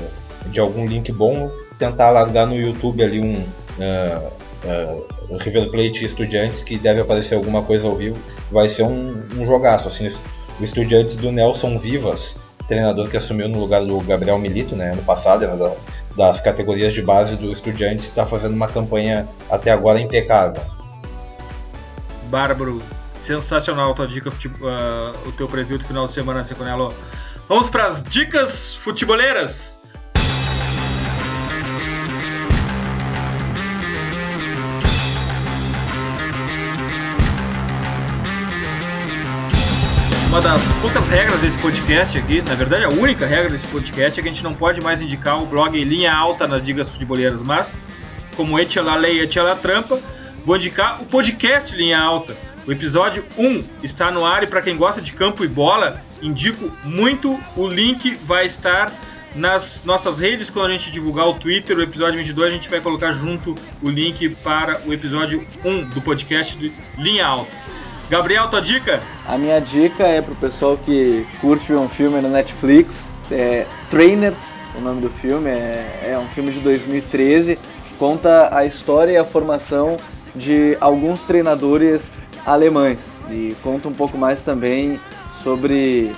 de 0.47 0.59
algum 0.59 0.84
link 0.84 1.12
bom, 1.12 1.49
tentar 1.78 2.11
largar 2.11 2.47
no 2.47 2.57
YouTube 2.57 3.05
ali 3.05 3.20
um. 3.20 3.34
Uh, 3.78 4.26
uh, 4.64 5.15
River 5.30 5.70
Plate 5.70 6.02
e 6.02 6.06
Estudiantes, 6.06 6.62
que 6.62 6.78
deve 6.78 7.00
aparecer 7.00 7.34
alguma 7.34 7.62
coisa 7.62 7.86
ao 7.86 7.96
vivo, 7.96 8.18
vai 8.50 8.68
ser 8.74 8.82
um, 8.82 9.28
um 9.36 9.46
jogaço. 9.46 9.88
Assim, 9.88 10.12
o 10.60 10.64
Estudiantes 10.64 11.16
do 11.16 11.32
Nelson 11.32 11.78
Vivas, 11.78 12.34
treinador 12.68 13.08
que 13.08 13.16
assumiu 13.16 13.48
no 13.48 13.60
lugar 13.60 13.84
do 13.84 13.98
Gabriel 14.00 14.38
Milito, 14.38 14.74
né, 14.76 14.92
ano 14.92 15.02
passado, 15.02 15.46
da, 15.46 15.74
das 16.16 16.40
categorias 16.40 16.94
de 16.94 17.02
base 17.02 17.36
do 17.36 17.52
Estudiantes, 17.52 18.06
está 18.06 18.26
fazendo 18.26 18.54
uma 18.54 18.68
campanha 18.68 19.28
até 19.50 19.70
agora 19.70 20.00
impecável. 20.00 20.62
Bárbaro. 22.30 22.80
Sensacional 23.14 23.90
a 23.90 23.94
tua 23.94 24.06
dica, 24.06 24.30
uh, 24.30 25.28
o 25.28 25.32
teu 25.32 25.48
preview 25.48 25.78
do 25.78 25.84
final 25.84 26.06
de 26.06 26.12
semana, 26.12 26.44
Seconello. 26.44 26.94
Vamos 27.48 27.68
para 27.68 27.86
as 27.86 28.04
dicas 28.04 28.76
futeboleiras. 28.76 29.75
Uma 40.37 40.43
das 40.43 40.70
poucas 40.82 41.09
regras 41.09 41.41
desse 41.41 41.57
podcast 41.57 42.18
aqui, 42.18 42.43
na 42.43 42.55
verdade 42.55 42.84
a 42.84 42.91
única 42.91 43.24
regra 43.24 43.49
desse 43.49 43.66
podcast 43.68 44.20
é 44.20 44.22
que 44.22 44.28
a 44.28 44.30
gente 44.30 44.45
não 44.45 44.53
pode 44.53 44.82
mais 44.82 45.01
indicar 45.01 45.43
o 45.43 45.47
blog 45.47 45.82
linha 45.82 46.14
alta 46.14 46.47
nas 46.47 46.62
dicas 46.62 46.91
futeboleiras, 46.91 47.43
mas 47.43 47.80
como 48.37 48.61
Etia 48.61 48.82
la 48.82 48.97
lei, 48.97 49.18
Etia 49.22 49.43
la 49.43 49.57
trampa, 49.57 49.99
vou 50.45 50.57
indicar 50.57 51.01
o 51.01 51.07
podcast 51.07 51.74
linha 51.74 51.99
alta. 51.99 52.37
O 52.66 52.70
episódio 52.70 53.24
1 53.39 53.64
está 53.82 54.11
no 54.11 54.26
ar 54.26 54.43
e 54.43 54.47
para 54.47 54.61
quem 54.61 54.76
gosta 54.76 55.01
de 55.01 55.12
campo 55.12 55.43
e 55.43 55.49
bola, 55.49 56.03
indico 56.20 56.70
muito. 56.84 57.41
O 57.57 57.66
link 57.66 58.18
vai 58.22 58.45
estar 58.45 58.93
nas 59.34 59.84
nossas 59.87 60.20
redes 60.20 60.51
quando 60.51 60.66
a 60.66 60.72
gente 60.72 60.91
divulgar 60.91 61.26
o 61.28 61.32
Twitter, 61.32 61.78
o 61.78 61.82
episódio 61.82 62.18
22, 62.18 62.51
a 62.51 62.55
gente 62.55 62.68
vai 62.68 62.82
colocar 62.82 63.11
junto 63.11 63.55
o 63.80 63.89
link 63.89 64.28
para 64.45 64.82
o 64.84 64.93
episódio 64.93 65.47
1 65.64 65.84
do 65.84 66.03
podcast 66.03 66.74
Linha 66.99 67.24
Alta. 67.24 67.86
Gabriel, 68.09 68.48
tua 68.48 68.61
dica? 68.61 69.02
A 69.26 69.36
minha 69.36 69.61
dica 69.61 70.04
é 70.04 70.22
pro 70.22 70.34
pessoal 70.36 70.78
que 70.78 71.26
curte 71.40 71.72
um 71.72 71.88
filme 71.88 72.20
no 72.20 72.28
Netflix, 72.28 73.04
é 73.30 73.66
Trainer, 73.90 74.32
o 74.76 74.80
nome 74.80 75.00
do 75.00 75.11
filme, 75.11 75.50
é, 75.50 76.11
é 76.12 76.18
um 76.18 76.28
filme 76.28 76.52
de 76.52 76.61
2013, 76.61 77.59
conta 77.98 78.54
a 78.57 78.64
história 78.64 79.12
e 79.12 79.16
a 79.16 79.24
formação 79.24 79.96
de 80.36 80.76
alguns 80.80 81.22
treinadores 81.22 82.12
alemães 82.44 83.18
e 83.28 83.57
conta 83.61 83.88
um 83.88 83.92
pouco 83.92 84.16
mais 84.16 84.44
também 84.44 85.00
sobre 85.42 86.14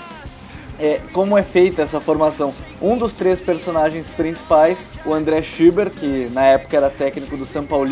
é, 0.79 1.01
como 1.13 1.37
é 1.37 1.43
feita 1.43 1.83
essa 1.83 2.01
formação. 2.01 2.53
Um 2.81 2.97
dos 2.97 3.15
três 3.15 3.41
personagens 3.41 4.09
principais, 4.09 4.83
o 5.05 5.13
André 5.13 5.43
Schubert, 5.43 5.91
que 5.91 6.29
na 6.33 6.45
época 6.45 6.77
era 6.77 6.91
técnico 6.91 7.37
do 7.37 7.45
São 7.45 7.65
Paulo 7.65 7.89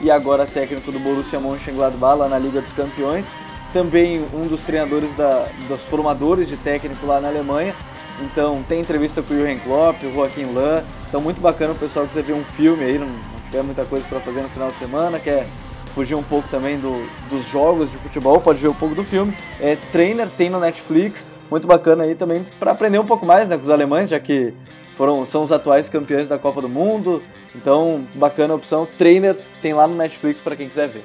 e 0.00 0.10
agora 0.10 0.46
técnico 0.46 0.90
do 0.90 0.98
Borussia 0.98 1.40
Mönchengladbach 1.40 2.18
lá 2.18 2.28
na 2.28 2.38
Liga 2.38 2.60
dos 2.60 2.72
Campeões, 2.72 3.26
também 3.72 4.24
um 4.34 4.46
dos 4.46 4.62
treinadores 4.62 5.14
da, 5.14 5.48
dos 5.68 5.82
formadores 5.82 6.48
de 6.48 6.56
técnico 6.56 7.06
lá 7.06 7.20
na 7.20 7.28
Alemanha. 7.28 7.74
Então 8.20 8.64
tem 8.66 8.80
entrevista 8.80 9.22
com 9.22 9.34
o 9.34 9.36
Jürgen 9.36 9.58
Klopp, 9.58 10.02
o 10.02 10.12
Joaquim 10.12 10.52
Lan. 10.52 10.82
Então 11.08 11.20
muito 11.20 11.40
bacana 11.40 11.72
o 11.72 11.76
pessoal 11.76 12.06
que 12.06 12.14
você 12.14 12.22
vê 12.22 12.32
um 12.32 12.44
filme 12.44 12.84
aí, 12.84 12.98
não, 12.98 13.06
não 13.06 13.40
tiver 13.44 13.62
muita 13.62 13.84
coisa 13.84 14.06
para 14.08 14.20
fazer 14.20 14.40
no 14.40 14.48
final 14.48 14.70
de 14.70 14.78
semana, 14.78 15.18
quer 15.20 15.46
fugir 15.94 16.14
um 16.14 16.22
pouco 16.22 16.48
também 16.48 16.78
do, 16.78 17.06
dos 17.30 17.46
jogos 17.48 17.90
de 17.90 17.96
futebol, 17.98 18.40
pode 18.40 18.58
ver 18.58 18.68
um 18.68 18.74
pouco 18.74 18.94
do 18.94 19.04
filme. 19.04 19.34
É 19.60 19.76
Trainer, 19.92 20.28
tem 20.28 20.50
no 20.50 20.60
Netflix, 20.60 21.24
muito 21.50 21.66
bacana 21.66 22.04
aí 22.04 22.14
também 22.14 22.44
para 22.58 22.72
aprender 22.72 22.98
um 22.98 23.06
pouco 23.06 23.24
mais 23.24 23.48
né, 23.48 23.56
com 23.56 23.62
os 23.62 23.70
alemães, 23.70 24.08
já 24.08 24.18
que 24.18 24.52
foram, 24.96 25.24
são 25.24 25.42
os 25.42 25.52
atuais 25.52 25.88
campeões 25.88 26.28
da 26.28 26.38
Copa 26.38 26.60
do 26.60 26.68
Mundo. 26.68 27.22
Então, 27.54 28.04
bacana 28.14 28.54
a 28.54 28.56
opção. 28.56 28.86
Trainer 28.98 29.36
tem 29.62 29.72
lá 29.72 29.86
no 29.86 29.94
Netflix 29.94 30.40
para 30.40 30.56
quem 30.56 30.68
quiser 30.68 30.88
ver. 30.88 31.04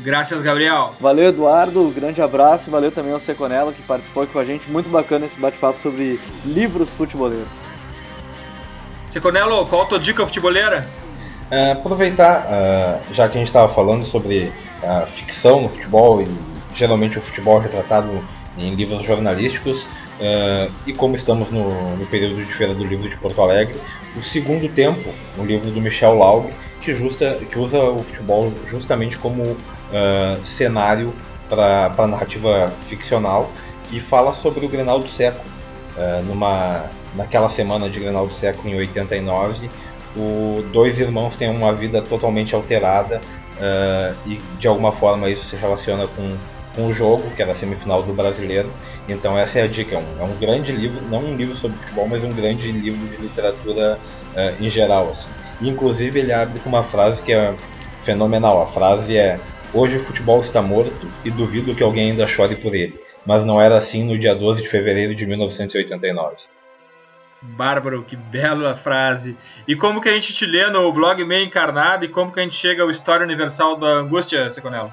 Graças, 0.00 0.42
Gabriel. 0.42 0.94
Valeu, 0.98 1.28
Eduardo. 1.28 1.90
Grande 1.94 2.20
abraço. 2.20 2.70
Valeu 2.70 2.90
também 2.90 3.12
ao 3.12 3.20
Seconello 3.20 3.72
que 3.72 3.82
participou 3.82 4.22
aqui 4.22 4.32
com 4.32 4.38
a 4.38 4.44
gente. 4.44 4.70
Muito 4.70 4.88
bacana 4.88 5.26
esse 5.26 5.38
bate-papo 5.38 5.80
sobre 5.80 6.18
livros 6.44 6.90
futeboleiros. 6.90 7.48
Seconello, 9.10 9.66
qual 9.66 9.82
a 9.82 9.86
tua 9.86 9.98
dica 9.98 10.26
futeboleira? 10.26 10.86
É, 11.50 11.72
aproveitar, 11.72 12.46
uh, 12.46 13.14
já 13.14 13.28
que 13.28 13.36
a 13.36 13.40
gente 13.40 13.48
estava 13.48 13.72
falando 13.74 14.06
sobre 14.06 14.50
a 14.82 15.02
ficção 15.02 15.60
no 15.60 15.68
futebol 15.68 16.22
e 16.22 16.28
geralmente 16.74 17.18
o 17.18 17.20
futebol 17.20 17.58
retratado 17.58 18.08
em 18.58 18.74
livros 18.74 19.04
jornalísticos, 19.04 19.82
uh, 19.82 20.70
e 20.86 20.92
como 20.92 21.16
estamos 21.16 21.50
no, 21.50 21.96
no, 21.96 22.06
período 22.06 22.36
de 22.36 22.52
Feira 22.54 22.74
do 22.74 22.84
Livro 22.84 23.08
de 23.08 23.16
Porto 23.16 23.40
Alegre, 23.40 23.78
o 24.16 24.22
Segundo 24.22 24.68
Tempo, 24.68 25.08
um 25.38 25.44
livro 25.44 25.70
do 25.70 25.80
Michel 25.80 26.16
Laug, 26.16 26.50
que, 26.80 26.94
que 26.94 27.58
usa 27.58 27.84
o 27.84 28.02
futebol 28.02 28.52
justamente 28.68 29.16
como 29.18 29.42
uh, 29.42 29.56
cenário 30.56 31.12
para 31.48 31.92
a 31.96 32.06
narrativa 32.06 32.72
ficcional 32.88 33.50
e 33.92 34.00
fala 34.00 34.34
sobre 34.34 34.64
o 34.64 34.68
Grenal 34.68 35.00
do 35.00 35.08
século. 35.10 35.44
numa, 36.26 36.86
naquela 37.14 37.50
semana 37.54 37.90
de 37.90 38.00
Grenal 38.00 38.26
do 38.26 38.34
século, 38.34 38.70
em 38.70 38.78
89, 38.78 39.68
o 40.16 40.62
dois 40.72 40.98
irmãos 40.98 41.36
têm 41.36 41.50
uma 41.50 41.72
vida 41.72 42.02
totalmente 42.02 42.54
alterada 42.54 43.20
uh, 43.56 44.16
e 44.26 44.40
de 44.58 44.66
alguma 44.66 44.92
forma 44.92 45.30
isso 45.30 45.48
se 45.48 45.56
relaciona 45.56 46.06
com, 46.06 46.36
com 46.74 46.86
o 46.86 46.92
jogo, 46.92 47.30
que 47.34 47.42
era 47.42 47.52
a 47.52 47.56
semifinal 47.56 48.02
do 48.02 48.12
brasileiro. 48.12 48.70
Então 49.08 49.36
essa 49.36 49.58
é 49.58 49.62
a 49.62 49.66
dica, 49.66 49.96
é 49.96 49.98
um, 49.98 50.20
é 50.20 50.24
um 50.24 50.36
grande 50.38 50.72
livro, 50.72 51.02
não 51.10 51.20
um 51.20 51.36
livro 51.36 51.56
sobre 51.56 51.76
futebol, 51.78 52.08
mas 52.08 52.22
um 52.24 52.32
grande 52.32 52.70
livro 52.70 53.06
de 53.08 53.16
literatura 53.22 53.98
uh, 54.34 54.64
em 54.64 54.70
geral. 54.70 55.10
Assim. 55.10 55.68
inclusive 55.68 56.20
ele 56.20 56.32
abre 56.32 56.60
com 56.60 56.68
uma 56.68 56.84
frase 56.84 57.20
que 57.22 57.32
é 57.32 57.54
fenomenal. 58.04 58.62
A 58.62 58.66
frase 58.72 59.16
é 59.16 59.38
Hoje 59.74 59.96
o 59.96 60.04
futebol 60.04 60.42
está 60.44 60.60
morto 60.60 61.08
e 61.24 61.30
duvido 61.30 61.74
que 61.74 61.82
alguém 61.82 62.10
ainda 62.10 62.26
chore 62.26 62.56
por 62.56 62.74
ele. 62.74 63.00
Mas 63.24 63.46
não 63.46 63.58
era 63.58 63.78
assim 63.78 64.04
no 64.04 64.18
dia 64.18 64.34
12 64.34 64.60
de 64.60 64.68
fevereiro 64.68 65.14
de 65.14 65.24
1989. 65.24 66.36
Bárbaro, 67.40 68.02
que 68.02 68.14
bela 68.14 68.74
frase. 68.74 69.34
E 69.66 69.74
como 69.74 70.02
que 70.02 70.10
a 70.10 70.12
gente 70.12 70.34
te 70.34 70.44
lê 70.44 70.68
no 70.68 70.92
blog 70.92 71.24
Meio 71.24 71.46
Encarnado 71.46 72.04
e 72.04 72.08
como 72.08 72.30
que 72.30 72.38
a 72.38 72.42
gente 72.42 72.54
chega 72.54 72.82
ao 72.82 72.90
História 72.90 73.24
Universal 73.24 73.76
da 73.76 73.86
Angústia, 73.86 74.50
Seconello? 74.50 74.92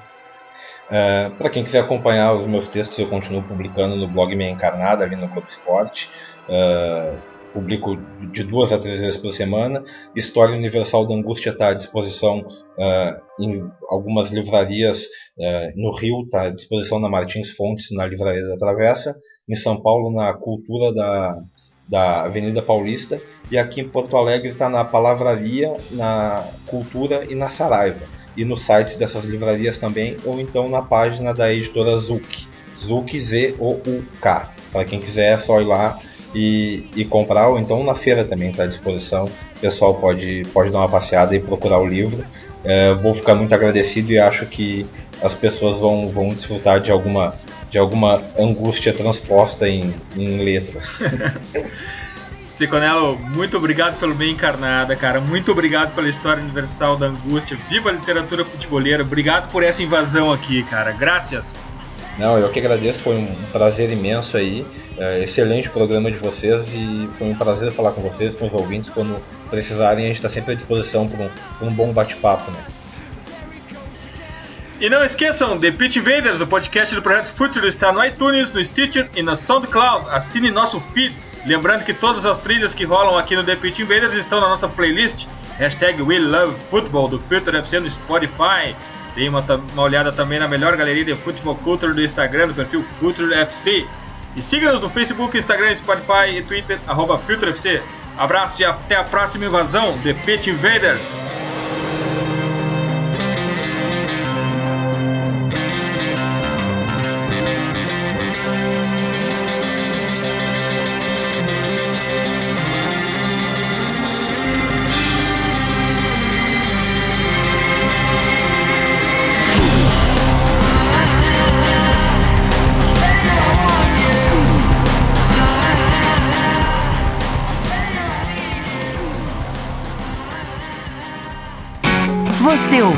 Uh, 0.90 1.30
Para 1.36 1.50
quem 1.50 1.64
quiser 1.64 1.80
acompanhar 1.80 2.34
os 2.34 2.46
meus 2.48 2.66
textos, 2.68 2.98
eu 2.98 3.08
continuo 3.08 3.42
publicando 3.44 3.94
no 3.94 4.08
blog 4.08 4.34
Meia 4.34 4.50
Encarnada, 4.50 5.04
ali 5.04 5.14
no 5.14 5.28
Clube 5.28 5.46
Esporte. 5.48 6.08
Uh, 6.48 7.16
publico 7.52 7.96
de 8.32 8.44
duas 8.44 8.72
a 8.72 8.78
três 8.78 9.00
vezes 9.00 9.20
por 9.20 9.34
semana. 9.34 9.84
História 10.16 10.54
Universal 10.54 11.06
da 11.06 11.14
Angústia 11.14 11.50
está 11.50 11.68
à 11.68 11.74
disposição 11.74 12.40
uh, 12.40 13.42
em 13.42 13.68
algumas 13.88 14.30
livrarias 14.30 14.98
no 15.74 15.96
Rio, 15.96 16.24
está 16.24 16.42
à 16.42 16.50
disposição 16.50 17.00
na 17.00 17.08
Martins 17.08 17.50
Fontes, 17.56 17.86
na 17.92 18.04
Livraria 18.04 18.46
da 18.46 18.58
Travessa. 18.58 19.16
Em 19.48 19.56
São 19.56 19.80
Paulo, 19.80 20.12
na 20.12 20.34
Cultura 20.34 20.92
da 20.92 21.38
da 21.88 22.22
Avenida 22.22 22.62
Paulista 22.62 23.20
e 23.50 23.58
aqui 23.58 23.80
em 23.80 23.88
Porto 23.88 24.16
Alegre 24.16 24.50
está 24.50 24.68
na 24.68 24.84
Palavraria, 24.84 25.76
na 25.90 26.44
Cultura 26.68 27.24
e 27.28 27.34
na 27.34 27.50
Saraiva 27.50 28.19
e 28.40 28.44
nos 28.44 28.64
sites 28.64 28.96
dessas 28.96 29.22
livrarias 29.22 29.76
também 29.76 30.16
ou 30.24 30.40
então 30.40 30.66
na 30.66 30.80
página 30.80 31.34
da 31.34 31.52
editora 31.52 31.98
Zuc, 31.98 32.24
Zuc 32.82 33.20
Z 33.26 33.56
O 33.58 33.74
U 33.74 34.02
K. 34.18 34.50
Para 34.72 34.84
quem 34.86 34.98
quiser 34.98 35.34
é 35.34 35.38
só 35.38 35.60
ir 35.60 35.66
lá 35.66 35.98
e, 36.34 36.84
e 36.96 37.04
comprar 37.04 37.48
ou 37.48 37.58
então 37.58 37.84
na 37.84 37.94
feira 37.96 38.24
também 38.24 38.48
está 38.48 38.62
à 38.62 38.66
disposição. 38.66 39.26
O 39.26 39.60
pessoal 39.60 39.94
pode 39.94 40.46
pode 40.54 40.70
dar 40.70 40.78
uma 40.78 40.88
passeada 40.88 41.36
e 41.36 41.40
procurar 41.40 41.78
o 41.78 41.86
livro. 41.86 42.24
É, 42.64 42.94
vou 42.94 43.14
ficar 43.14 43.34
muito 43.34 43.54
agradecido 43.54 44.10
e 44.10 44.18
acho 44.18 44.46
que 44.46 44.86
as 45.22 45.34
pessoas 45.34 45.78
vão, 45.78 46.08
vão 46.08 46.30
desfrutar 46.30 46.80
de 46.80 46.90
alguma 46.90 47.34
de 47.70 47.78
alguma 47.78 48.22
angústia 48.38 48.94
transposta 48.94 49.68
em, 49.68 49.94
em 50.16 50.38
letras. 50.38 50.84
Seconello, 52.60 53.18
muito 53.34 53.56
obrigado 53.56 53.98
pelo 53.98 54.14
bem 54.14 54.32
encarnada, 54.32 54.94
cara. 54.94 55.18
Muito 55.18 55.50
obrigado 55.50 55.94
pela 55.94 56.10
história 56.10 56.42
universal 56.42 56.94
da 56.94 57.06
angústia. 57.06 57.56
Viva 57.70 57.88
a 57.88 57.92
literatura 57.92 58.44
futeboleira. 58.44 59.02
Obrigado 59.02 59.50
por 59.50 59.62
essa 59.62 59.82
invasão 59.82 60.30
aqui, 60.30 60.62
cara. 60.64 60.92
Graças. 60.92 61.56
Não, 62.18 62.38
eu 62.38 62.50
que 62.50 62.58
agradeço. 62.58 62.98
Foi 62.98 63.16
um 63.16 63.34
prazer 63.50 63.90
imenso 63.90 64.36
aí. 64.36 64.66
É, 64.98 65.24
excelente 65.24 65.70
programa 65.70 66.10
de 66.10 66.18
vocês 66.18 66.60
e 66.68 67.08
foi 67.16 67.28
um 67.28 67.34
prazer 67.34 67.72
falar 67.72 67.92
com 67.92 68.02
vocês, 68.02 68.34
com 68.34 68.46
os 68.46 68.52
ouvintes. 68.52 68.90
Quando 68.90 69.16
precisarem, 69.48 70.04
a 70.04 70.08
gente 70.08 70.16
está 70.16 70.28
sempre 70.28 70.52
à 70.52 70.54
disposição 70.54 71.08
para 71.08 71.30
um, 71.62 71.66
um 71.66 71.72
bom 71.72 71.90
bate-papo, 71.94 72.50
né? 72.50 72.62
E 74.78 74.90
não 74.90 75.02
esqueçam, 75.02 75.58
The 75.58 75.70
Pitch 75.70 75.96
Invaders, 75.96 76.42
o 76.42 76.46
podcast 76.46 76.94
do 76.94 77.00
Projeto 77.00 77.32
Futuro, 77.32 77.66
está 77.66 77.90
no 77.90 78.04
iTunes, 78.04 78.52
no 78.52 78.62
Stitcher 78.62 79.08
e 79.16 79.22
no 79.22 79.34
SoundCloud. 79.34 80.10
Assine 80.10 80.50
nosso 80.50 80.78
feed. 80.92 81.29
Lembrando 81.44 81.84
que 81.84 81.94
todas 81.94 82.26
as 82.26 82.36
trilhas 82.38 82.74
que 82.74 82.84
rolam 82.84 83.16
aqui 83.16 83.34
no 83.34 83.42
The 83.42 83.56
Pitch 83.56 83.78
Invaders 83.78 84.14
estão 84.14 84.40
na 84.40 84.48
nossa 84.48 84.68
playlist. 84.68 85.26
Hashtag 85.58 86.02
We 86.02 86.18
Love 86.18 86.54
Football 86.70 87.08
do 87.08 87.18
Future 87.18 87.56
FC 87.56 87.80
no 87.80 87.88
Spotify. 87.88 88.76
Dê 89.14 89.28
uma, 89.28 89.40
uma, 89.72 89.82
olhada 89.82 90.12
também 90.12 90.38
na 90.38 90.46
melhor 90.46 90.76
galeria 90.76 91.04
de 91.04 91.14
futebol 91.14 91.56
culture 91.56 91.94
do 91.94 92.02
Instagram, 92.02 92.48
do 92.48 92.54
perfil 92.54 92.84
Future 93.00 93.32
FC. 93.34 93.86
E 94.36 94.42
siga-nos 94.42 94.80
no 94.80 94.90
Facebook, 94.90 95.36
Instagram, 95.36 95.74
Spotify 95.74 96.36
e 96.36 96.42
Twitter, 96.42 96.78
arroba 96.86 97.20
FC. 97.28 97.82
Abraço 98.16 98.60
e 98.60 98.64
até 98.64 98.96
a 98.96 99.04
próxima 99.04 99.46
invasão, 99.46 99.98
The 100.02 100.12
Pitch 100.12 100.46
Invaders! 100.46 101.49